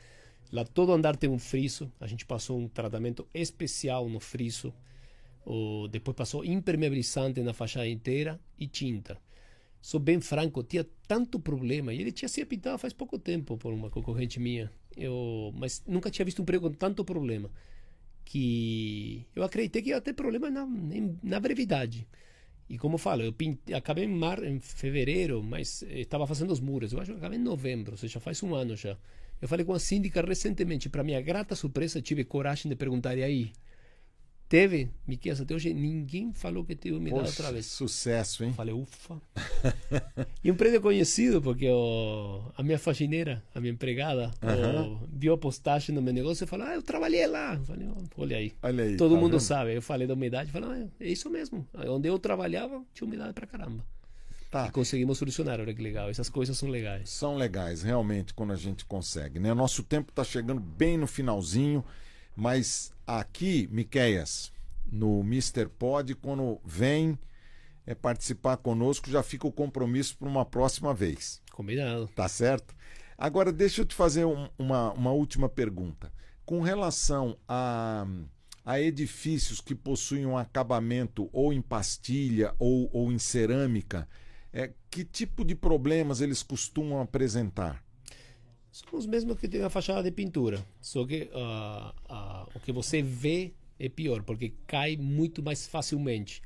Lá 0.52 0.64
todo 0.64 0.92
andar 0.92 1.16
tem 1.16 1.28
um 1.28 1.38
friso, 1.38 1.90
a 2.00 2.06
gente 2.06 2.24
passou 2.24 2.58
um 2.58 2.68
tratamento 2.68 3.26
especial 3.34 4.08
no 4.08 4.20
friso. 4.20 4.72
Depois 5.90 6.16
passou 6.16 6.44
impermeabilizante 6.44 7.42
na 7.42 7.52
fachada 7.52 7.88
inteira 7.88 8.40
e 8.58 8.66
tinta. 8.66 9.18
Sou 9.80 10.00
bem 10.00 10.18
franco, 10.20 10.62
tinha 10.62 10.86
tanto 11.06 11.38
problema. 11.38 11.92
E 11.92 12.00
ele 12.00 12.10
tinha 12.10 12.28
sido 12.28 12.46
pintado 12.46 12.78
faz 12.78 12.92
pouco 12.94 13.18
tempo 13.18 13.58
por 13.58 13.72
uma 13.72 13.90
concorrente 13.90 14.40
minha. 14.40 14.72
Eu, 14.96 15.52
mas 15.54 15.82
nunca 15.86 16.10
tinha 16.10 16.24
visto 16.24 16.40
um 16.40 16.44
prédio 16.44 16.70
com 16.70 16.74
tanto 16.74 17.04
problema. 17.04 17.50
Que 18.24 19.26
eu 19.36 19.42
acreditei 19.42 19.82
que 19.82 19.90
ia 19.90 20.00
ter 20.00 20.14
problema 20.14 20.50
na, 20.50 20.66
na 21.22 21.38
brevidade. 21.38 22.08
E 22.68 22.78
como 22.78 22.94
eu 22.94 22.98
falo, 22.98 23.22
eu 23.22 23.34
acabei 23.76 24.04
em, 24.04 24.08
mar, 24.08 24.42
em 24.42 24.58
fevereiro, 24.58 25.42
mas 25.42 25.82
eh, 25.82 26.00
estava 26.00 26.26
fazendo 26.26 26.50
os 26.50 26.60
muros. 26.60 26.92
Eu 26.92 27.00
acho 27.00 27.12
que 27.12 27.18
acabei 27.18 27.38
em 27.38 27.42
novembro, 27.42 27.92
ou 27.92 27.98
seja, 27.98 28.18
faz 28.20 28.42
um 28.42 28.54
ano 28.54 28.76
já. 28.76 28.96
Eu 29.40 29.48
falei 29.48 29.64
com 29.64 29.74
a 29.74 29.78
síndica 29.78 30.22
recentemente, 30.22 30.88
para 30.88 31.02
minha 31.02 31.20
grata 31.20 31.54
surpresa, 31.54 32.00
tive 32.00 32.24
coragem 32.24 32.68
de 32.70 32.76
perguntar, 32.76 33.16
e 33.16 33.22
aí? 33.22 33.52
Teve? 34.48 34.90
Miquel, 35.06 35.34
até 35.40 35.54
hoje 35.54 35.72
ninguém 35.72 36.32
falou 36.32 36.64
que 36.64 36.76
teve 36.76 36.94
umidade 36.94 37.22
Poxa, 37.24 37.42
outra 37.42 37.52
vez. 37.52 37.66
sucesso, 37.66 38.44
hein? 38.44 38.52
Falei, 38.52 38.74
ufa. 38.74 39.20
e 40.44 40.50
um 40.50 40.54
prédio 40.54 40.80
conhecido, 40.80 41.40
porque 41.40 41.68
o, 41.68 42.42
a 42.56 42.62
minha 42.62 42.78
faxineira, 42.78 43.42
a 43.54 43.60
minha 43.60 43.72
empregada, 43.72 44.30
o, 44.42 45.06
viu 45.10 45.32
a 45.32 45.38
postagem 45.38 45.94
no 45.94 46.02
meu 46.02 46.12
negócio 46.12 46.44
e 46.44 46.46
falou: 46.46 46.66
Ah, 46.66 46.74
eu 46.74 46.82
trabalhei 46.82 47.26
lá. 47.26 47.54
Eu 47.54 47.64
Falei, 47.64 47.88
"Ó, 47.88 48.22
olha 48.22 48.36
aí. 48.36 48.52
Olha 48.62 48.84
aí. 48.84 48.96
Todo 48.96 49.14
tá 49.14 49.20
mundo 49.20 49.32
vendo? 49.32 49.40
sabe. 49.40 49.74
Eu 49.74 49.82
falei 49.82 50.06
da 50.06 50.14
umidade, 50.14 50.52
falei, 50.52 50.84
ah, 50.84 50.88
é 51.00 51.08
isso 51.08 51.30
mesmo. 51.30 51.66
Onde 51.88 52.08
eu 52.08 52.18
trabalhava, 52.18 52.82
tinha 52.92 53.06
umidade 53.08 53.32
pra 53.32 53.46
caramba. 53.46 53.84
Tá. 54.50 54.68
E 54.68 54.70
conseguimos 54.70 55.18
solucionar, 55.18 55.58
olha 55.58 55.74
que 55.74 55.82
legal. 55.82 56.08
Essas 56.08 56.28
coisas 56.28 56.56
são 56.56 56.68
legais. 56.68 57.10
São 57.10 57.36
legais, 57.36 57.82
realmente, 57.82 58.32
quando 58.32 58.52
a 58.52 58.56
gente 58.56 58.84
consegue. 58.84 59.40
Né? 59.40 59.52
Nosso 59.52 59.82
tempo 59.82 60.10
está 60.10 60.22
chegando 60.22 60.60
bem 60.60 60.96
no 60.96 61.08
finalzinho, 61.08 61.84
mas 62.36 62.92
aqui, 63.06 63.68
Miqueias, 63.70 64.52
no 64.90 65.20
Mr. 65.20 65.68
Pod, 65.68 66.14
quando 66.14 66.60
vem 66.64 67.18
é, 67.86 67.94
participar 67.94 68.56
conosco, 68.56 69.10
já 69.10 69.22
fica 69.22 69.46
o 69.46 69.52
compromisso 69.52 70.16
para 70.16 70.28
uma 70.28 70.44
próxima 70.44 70.94
vez. 70.94 71.42
Combinado. 71.52 72.08
Tá 72.14 72.28
certo? 72.28 72.74
Agora, 73.16 73.52
deixa 73.52 73.82
eu 73.82 73.84
te 73.84 73.94
fazer 73.94 74.24
um- 74.24 74.48
uma, 74.58 74.92
uma 74.92 75.12
última 75.12 75.48
pergunta. 75.48 76.12
Com 76.44 76.60
relação 76.60 77.38
a, 77.46 78.06
a 78.64 78.80
edifícios 78.80 79.60
que 79.60 79.74
possuem 79.74 80.26
um 80.26 80.36
acabamento 80.36 81.28
ou 81.32 81.52
em 81.52 81.60
pastilha 81.62 82.54
ou, 82.58 82.88
ou 82.92 83.12
em 83.12 83.18
cerâmica, 83.18 84.08
é, 84.52 84.72
que 84.90 85.04
tipo 85.04 85.44
de 85.44 85.54
problemas 85.54 86.20
eles 86.20 86.42
costumam 86.42 87.00
apresentar? 87.00 87.83
São 88.74 88.98
os 88.98 89.06
mesmos 89.06 89.38
que 89.38 89.46
tem 89.46 89.62
a 89.62 89.70
fachada 89.70 90.02
de 90.02 90.10
pintura, 90.10 90.66
só 90.80 91.06
que 91.06 91.30
uh, 91.32 92.12
uh, 92.12 92.50
o 92.56 92.58
que 92.58 92.72
você 92.72 93.00
vê 93.00 93.52
é 93.78 93.88
pior, 93.88 94.24
porque 94.24 94.52
cai 94.66 94.96
muito 94.96 95.40
mais 95.44 95.64
facilmente. 95.64 96.42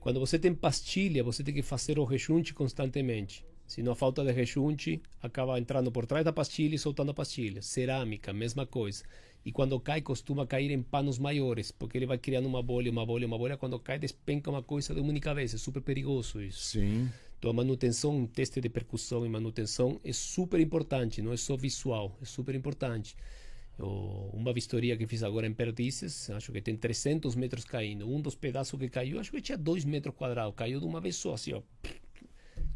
Quando 0.00 0.18
você 0.18 0.40
tem 0.40 0.52
pastilha, 0.52 1.22
você 1.22 1.44
tem 1.44 1.54
que 1.54 1.62
fazer 1.62 1.96
o 2.00 2.04
rejunte 2.04 2.52
constantemente. 2.52 3.46
Se 3.64 3.80
não 3.80 3.94
falta 3.94 4.24
de 4.24 4.32
rejunte 4.32 5.00
acaba 5.22 5.56
entrando 5.56 5.92
por 5.92 6.04
trás 6.04 6.24
da 6.24 6.32
pastilha 6.32 6.74
e 6.74 6.78
soltando 6.80 7.12
a 7.12 7.14
pastilha. 7.14 7.62
Cerâmica, 7.62 8.32
mesma 8.32 8.66
coisa. 8.66 9.04
E 9.44 9.52
quando 9.52 9.78
cai, 9.78 10.00
costuma 10.00 10.44
cair 10.48 10.72
em 10.72 10.82
panos 10.82 11.16
maiores, 11.16 11.70
porque 11.70 11.96
ele 11.96 12.06
vai 12.06 12.18
criando 12.18 12.46
uma 12.46 12.60
bolha, 12.60 12.90
uma 12.90 13.06
bolha, 13.06 13.24
uma 13.24 13.38
bolha. 13.38 13.56
Quando 13.56 13.78
cai, 13.78 14.00
despenca 14.00 14.50
uma 14.50 14.64
coisa 14.64 14.92
de 14.92 15.00
uma 15.00 15.10
única 15.10 15.32
vez. 15.32 15.54
É 15.54 15.58
super 15.58 15.80
perigoso 15.80 16.42
isso. 16.42 16.70
Sim. 16.70 17.08
Então, 17.38 17.50
a 17.50 17.54
manutenção, 17.54 18.16
um 18.16 18.26
teste 18.26 18.60
de 18.60 18.68
percussão 18.68 19.24
e 19.24 19.28
manutenção 19.28 20.00
é 20.04 20.12
super 20.12 20.58
importante, 20.60 21.22
não 21.22 21.32
é 21.32 21.36
só 21.36 21.56
visual, 21.56 22.18
é 22.20 22.24
super 22.24 22.54
importante. 22.54 23.16
Eu, 23.78 24.30
uma 24.32 24.52
vistoria 24.52 24.96
que 24.96 25.06
fiz 25.06 25.22
agora 25.22 25.46
em 25.46 25.54
Perdizes, 25.54 26.30
acho 26.30 26.50
que 26.50 26.60
tem 26.60 26.76
300 26.76 27.36
metros 27.36 27.64
caindo. 27.64 28.08
Um 28.08 28.20
dos 28.20 28.34
pedaços 28.34 28.78
que 28.78 28.88
caiu, 28.88 29.20
acho 29.20 29.30
que 29.30 29.40
tinha 29.40 29.56
2 29.56 29.84
metros 29.84 30.14
quadrados. 30.16 30.54
Caiu 30.56 30.80
de 30.80 30.86
uma 30.86 31.00
vez 31.00 31.14
só, 31.14 31.34
assim, 31.34 31.52
ó 31.52 31.62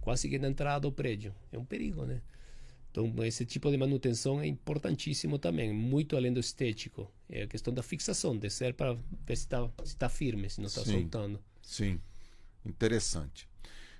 quase 0.03 0.29
que 0.29 0.39
na 0.39 0.49
entrada 0.49 0.81
do 0.81 0.93
prédio. 0.93 1.35
É 1.51 1.59
um 1.59 1.65
perigo, 1.65 2.05
né? 2.05 2.21
Então, 2.91 3.11
esse 3.25 3.47
tipo 3.47 3.71
de 3.71 3.79
manutenção 3.79 4.43
é 4.43 4.47
importantíssimo 4.47 5.39
também, 5.39 5.73
muito 5.73 6.15
além 6.15 6.31
do 6.31 6.41
estético. 6.41 7.11
É 7.27 7.45
a 7.45 7.47
questão 7.47 7.73
da 7.73 7.83
fixação, 7.83 8.37
descer 8.37 8.75
para 8.75 8.93
ver 8.93 9.37
se 9.37 9.45
está 9.45 9.71
se 9.83 9.97
tá 9.97 10.11
firme, 10.11 10.51
se 10.51 10.61
não 10.61 10.67
está 10.67 10.85
soltando. 10.85 11.43
Sim, 11.63 11.99
interessante. 12.67 13.49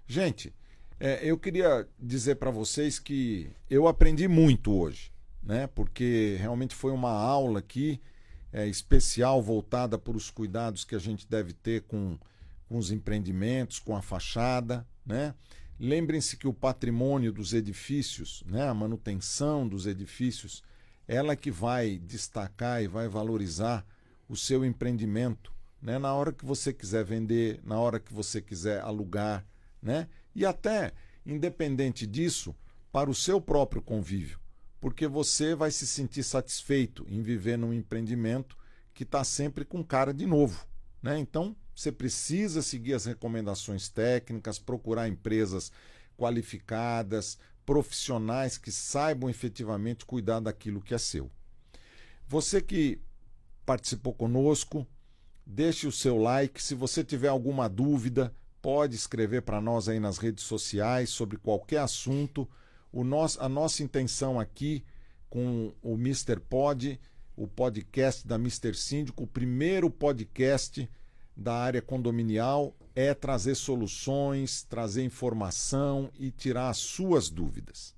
Gente, 0.07 0.53
é, 0.99 1.21
eu 1.23 1.39
queria 1.39 1.89
dizer 1.99 2.37
para 2.37 2.51
vocês 2.51 2.99
que 2.99 3.51
eu 3.69 3.89
aprendi 3.89 4.29
muito 4.29 4.73
hoje, 4.73 5.13
né? 5.43 5.67
Porque 5.67 6.37
realmente 6.39 6.75
foi 6.75 6.93
uma 6.93 7.11
aula 7.11 7.59
aqui 7.59 8.01
é, 8.53 8.67
especial 8.67 9.43
voltada 9.43 9.99
para 9.99 10.17
os 10.17 10.31
cuidados 10.31 10.85
que 10.85 10.95
a 10.95 10.99
gente 10.99 11.27
deve 11.29 11.53
ter 11.53 11.83
com, 11.83 12.19
com 12.69 12.77
os 12.77 12.91
empreendimentos, 12.91 13.79
com 13.79 13.97
a 13.97 14.03
fachada, 14.03 14.87
né? 15.05 15.35
Lembrem-se 15.81 16.37
que 16.37 16.47
o 16.47 16.55
patrimônio 16.55 17.33
dos 17.33 17.53
edifícios, 17.53 18.45
né, 18.47 18.69
a 18.69 18.75
manutenção 18.75 19.67
dos 19.67 19.87
edifícios, 19.87 20.63
ela 21.09 21.35
que 21.35 21.51
vai 21.51 21.99
destacar 21.99 22.81
e 22.81 22.87
vai 22.87 23.09
valorizar 23.09 23.85
o 24.29 24.37
seu 24.37 24.65
empreendimento, 24.65 25.53
né, 25.81 25.99
na 25.99 26.15
hora 26.15 26.33
que 26.33 26.45
você 26.45 26.73
quiser 26.73 27.05
vender, 27.05 27.61
na 27.65 27.81
hora 27.81 27.99
que 27.99 28.15
você 28.15 28.41
quiser 28.41 28.81
alugar, 28.81 29.45
né, 29.83 30.09
e 30.35 30.47
até 30.47 30.93
independente 31.27 32.07
disso, 32.07 32.55
para 32.91 33.11
o 33.11 33.15
seu 33.15 33.41
próprio 33.41 33.83
convívio, 33.83 34.39
porque 34.81 35.07
você 35.07 35.55
vai 35.55 35.71
se 35.71 35.87
sentir 35.87 36.23
satisfeito 36.23 37.07
em 37.09 37.23
viver 37.23 37.57
num 37.57 37.73
empreendimento 37.73 38.57
que 38.95 39.03
está 39.03 39.25
sempre 39.25 39.65
com 39.65 39.83
cara 39.83 40.13
de 40.13 40.27
novo, 40.27 40.67
né? 41.03 41.19
Então 41.19 41.57
você 41.75 41.91
precisa 41.91 42.61
seguir 42.61 42.93
as 42.93 43.07
recomendações 43.07 43.89
técnicas, 43.89 44.59
procurar 44.59 45.09
empresas 45.09 45.73
qualificadas, 46.17 47.39
profissionais 47.65 48.59
que 48.59 48.71
saibam 48.71 49.31
efetivamente 49.31 50.05
cuidar 50.05 50.41
daquilo 50.41 50.83
que 50.83 50.95
é 50.95 50.99
seu. 50.99 51.31
Você 52.29 52.61
que 52.61 53.01
participou 53.65 54.13
conosco, 54.13 54.87
deixe 55.47 55.87
o 55.87 55.93
seu 55.93 56.19
like. 56.19 56.63
Se 56.63 56.75
você 56.75 57.03
tiver 57.03 57.29
alguma 57.29 57.69
dúvida, 57.69 58.35
pode 58.63 58.95
escrever 58.95 59.43
para 59.43 59.61
nós 59.61 59.89
aí 59.89 59.99
nas 59.99 60.19
redes 60.19 60.45
sociais 60.45 61.11
sobre 61.11 61.37
qualquer 61.37 61.79
assunto. 61.79 62.49
O 62.93 63.03
nosso, 63.03 63.43
a 63.43 63.49
nossa 63.49 63.83
intenção 63.83 64.39
aqui 64.39 64.85
com 65.29 65.75
o 65.83 65.95
Mr. 65.95 66.39
Pod, 66.39 67.01
o 67.37 67.49
podcast 67.49 68.27
da 68.27 68.37
Mr. 68.37 68.75
Síndico, 68.75 69.25
o 69.25 69.27
primeiro 69.27 69.91
podcast 69.91 70.89
da 71.37 71.55
área 71.55 71.83
condominial 71.83 72.77
é 72.95 73.13
trazer 73.15 73.57
soluções, 73.57 74.63
trazer 74.63 75.03
informação 75.03 76.11
e 76.19 76.31
tirar 76.31 76.69
as 76.69 76.79
suas 76.79 77.29
dúvidas. 77.29 77.95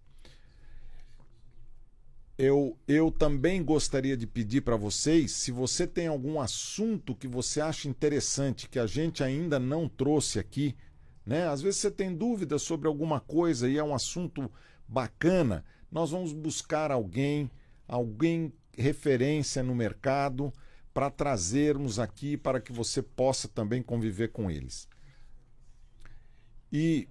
Eu, 2.37 2.77
eu 2.89 3.13
também 3.13 3.63
gostaria 3.63 4.17
de 4.17 4.27
pedir 4.27 4.63
para 4.63 4.77
vocês, 4.77 5.31
se 5.31 5.53
você 5.53 5.87
tem 5.87 6.09
algum 6.09 6.41
assunto 6.41 7.15
que 7.15 7.29
você 7.29 7.61
acha 7.61 7.89
interessante, 7.89 8.69
que 8.69 8.79
a 8.79 8.87
gente 8.87 9.23
ainda 9.23 9.61
não 9.61 9.89
trouxe 9.89 10.41
aqui, 10.41 10.75
né? 11.25 11.47
Às 11.47 11.63
vezes 11.63 11.81
você 11.81 11.91
tem 11.91 12.15
dúvidas 12.15 12.63
sobre 12.63 12.89
alguma 12.89 13.21
coisa 13.21 13.69
e 13.69 13.79
é 13.79 13.85
um 13.85 13.95
assunto 13.95 14.51
bacana, 14.87 15.65
nós 15.91 16.11
vamos 16.11 16.33
buscar 16.33 16.91
alguém, 16.91 17.49
alguém 17.87 18.53
referência 18.77 19.63
no 19.63 19.75
mercado, 19.75 20.53
para 20.93 21.11
trazermos 21.11 21.99
aqui 21.99 22.37
para 22.37 22.61
que 22.61 22.73
você 22.73 23.03
possa 23.03 23.49
também 23.49 23.83
conviver 23.83 24.29
com 24.29 24.51
eles. 24.51 24.89
E, 26.73 27.09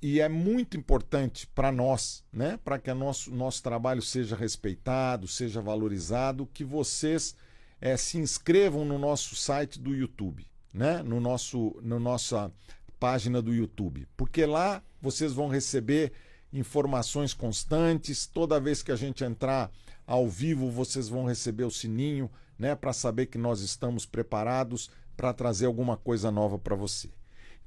e 0.00 0.20
é 0.20 0.28
muito 0.28 0.76
importante 0.76 1.46
para 1.46 1.72
nós, 1.72 2.24
né, 2.32 2.58
para 2.64 2.78
que 2.78 2.90
o 2.90 2.94
nosso, 2.94 3.30
nosso 3.30 3.62
trabalho 3.62 4.02
seja 4.02 4.36
respeitado, 4.36 5.26
seja 5.26 5.60
valorizado, 5.60 6.48
que 6.52 6.64
vocês 6.64 7.34
é, 7.80 7.96
se 7.96 8.18
inscrevam 8.18 8.84
no 8.84 8.98
nosso 8.98 9.34
site 9.34 9.80
do 9.80 9.94
YouTube, 9.94 10.46
né, 10.72 11.02
no 11.02 11.20
nosso, 11.20 11.76
no 11.82 11.98
nossa 11.98 12.52
página 12.98 13.40
do 13.40 13.54
YouTube, 13.54 14.06
porque 14.16 14.44
lá 14.44 14.82
vocês 15.00 15.32
vão 15.32 15.48
receber 15.48 16.12
informações 16.52 17.34
constantes. 17.34 18.26
Toda 18.26 18.60
vez 18.60 18.82
que 18.82 18.92
a 18.92 18.96
gente 18.96 19.24
entrar 19.24 19.70
ao 20.06 20.28
vivo, 20.28 20.70
vocês 20.70 21.08
vão 21.08 21.24
receber 21.24 21.64
o 21.64 21.70
sininho 21.70 22.30
né, 22.58 22.74
para 22.74 22.92
saber 22.92 23.26
que 23.26 23.38
nós 23.38 23.60
estamos 23.60 24.06
preparados 24.06 24.90
para 25.16 25.32
trazer 25.32 25.66
alguma 25.66 25.96
coisa 25.96 26.30
nova 26.30 26.58
para 26.58 26.76
você. 26.76 27.10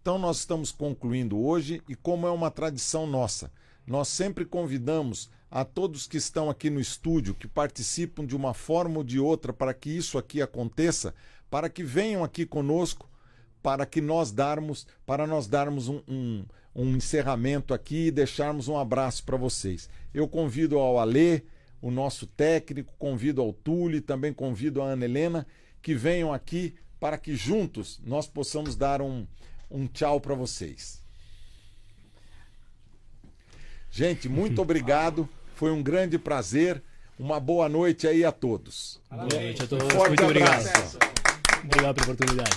Então 0.02 0.18
nós 0.18 0.38
estamos 0.40 0.72
concluindo 0.72 1.38
hoje 1.38 1.82
e 1.90 1.96
como 1.96 2.26
é 2.26 2.32
uma 2.32 2.50
tradição 2.50 3.06
nossa, 3.06 3.52
nós 3.86 4.08
sempre 4.08 4.46
convidamos 4.46 5.30
a 5.52 5.66
todos 5.66 6.08
que 6.08 6.18
estão 6.18 6.50
aqui 6.50 6.70
no 6.70 6.80
estúdio, 6.80 7.34
que 7.34 7.48
participam 7.48 8.26
de 8.26 8.36
uma 8.36 8.54
forma 8.54 9.00
ou 9.00 9.04
de 9.04 9.20
outra 9.20 9.52
para 9.52 9.74
que 9.74 9.90
isso 9.90 10.18
aqui 10.18 10.42
aconteça, 10.42 11.14
para 11.50 11.70
que 11.70 11.84
venham 11.84 12.24
aqui 12.24 12.46
conosco, 12.46 13.10
para 13.62 13.86
que 13.86 14.00
nós 14.00 14.32
darmos, 14.32 14.88
para 15.06 15.28
nós 15.28 15.48
darmos 15.48 15.90
um, 15.90 16.02
um, 16.08 16.46
um 16.76 16.96
encerramento 16.96 17.74
aqui 17.74 18.08
e 18.08 18.12
deixarmos 18.12 18.68
um 18.68 18.78
abraço 18.78 19.24
para 19.24 19.36
vocês. 19.36 19.90
Eu 20.14 20.28
convido 20.28 20.78
ao 20.78 21.00
Alê, 21.00 21.42
o 21.82 21.90
nosso 21.90 22.28
técnico, 22.28 22.94
convido 22.98 23.42
ao 23.42 23.52
Tule, 23.52 24.02
também 24.02 24.34
convido 24.34 24.82
a 24.82 24.86
Ana 24.86 25.06
Helena, 25.06 25.48
que 25.82 25.96
venham 25.96 26.32
aqui 26.32 26.76
para 27.00 27.18
que 27.18 27.36
juntos 27.36 28.00
nós 28.04 28.28
possamos 28.28 28.76
dar 28.76 29.02
um, 29.02 29.26
um 29.70 29.88
tchau 29.88 30.20
para 30.20 30.36
vocês. 30.36 31.02
Gente, 33.92 34.28
muito 34.30 34.62
obrigado. 34.62 35.28
Foi 35.56 35.72
um 35.72 35.82
grande 35.84 36.18
prazer. 36.18 36.82
Uma 37.18 37.40
boa 37.40 37.68
noite 37.68 38.08
aí 38.08 38.24
a 38.24 38.32
todos. 38.32 39.00
Boa 39.12 39.26
noite 39.26 39.64
a 39.64 39.68
todos. 39.68 39.86
Um 39.86 39.90
forte 39.90 40.08
Muito 40.10 40.24
abraço. 40.24 40.70
obrigado. 40.96 41.64
Obrigado 41.66 41.96
pela 41.96 42.14
oportunidade. 42.14 42.56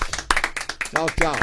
Tchau, 0.91 1.07
tchau. 1.19 1.35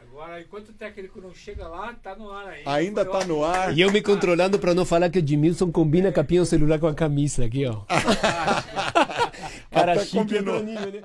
Agora, 0.00 0.40
enquanto 0.40 0.70
o 0.70 0.72
técnico 0.72 1.20
não 1.20 1.32
chega 1.34 1.68
lá, 1.68 1.94
tá 1.94 2.16
no 2.16 2.30
ar 2.30 2.48
ainda. 2.48 2.70
Ainda 2.72 3.04
tá 3.04 3.24
no 3.24 3.44
ar. 3.44 3.76
E 3.76 3.80
eu 3.80 3.92
me 3.92 4.02
controlando 4.02 4.58
para 4.58 4.74
não 4.74 4.84
falar 4.84 5.10
que 5.10 5.18
o 5.18 5.20
Edmilson 5.20 5.70
combina 5.70 6.10
capinha 6.10 6.42
o 6.42 6.46
celular 6.46 6.80
com 6.80 6.86
a 6.88 6.94
camisa 6.94 7.44
aqui, 7.44 7.64
ó. 7.66 7.82
Cara 9.70 9.92
Até 9.92 10.04
chique, 10.04 10.16
combinou. 10.18 10.62
nível, 10.62 10.90
né? 10.92 11.02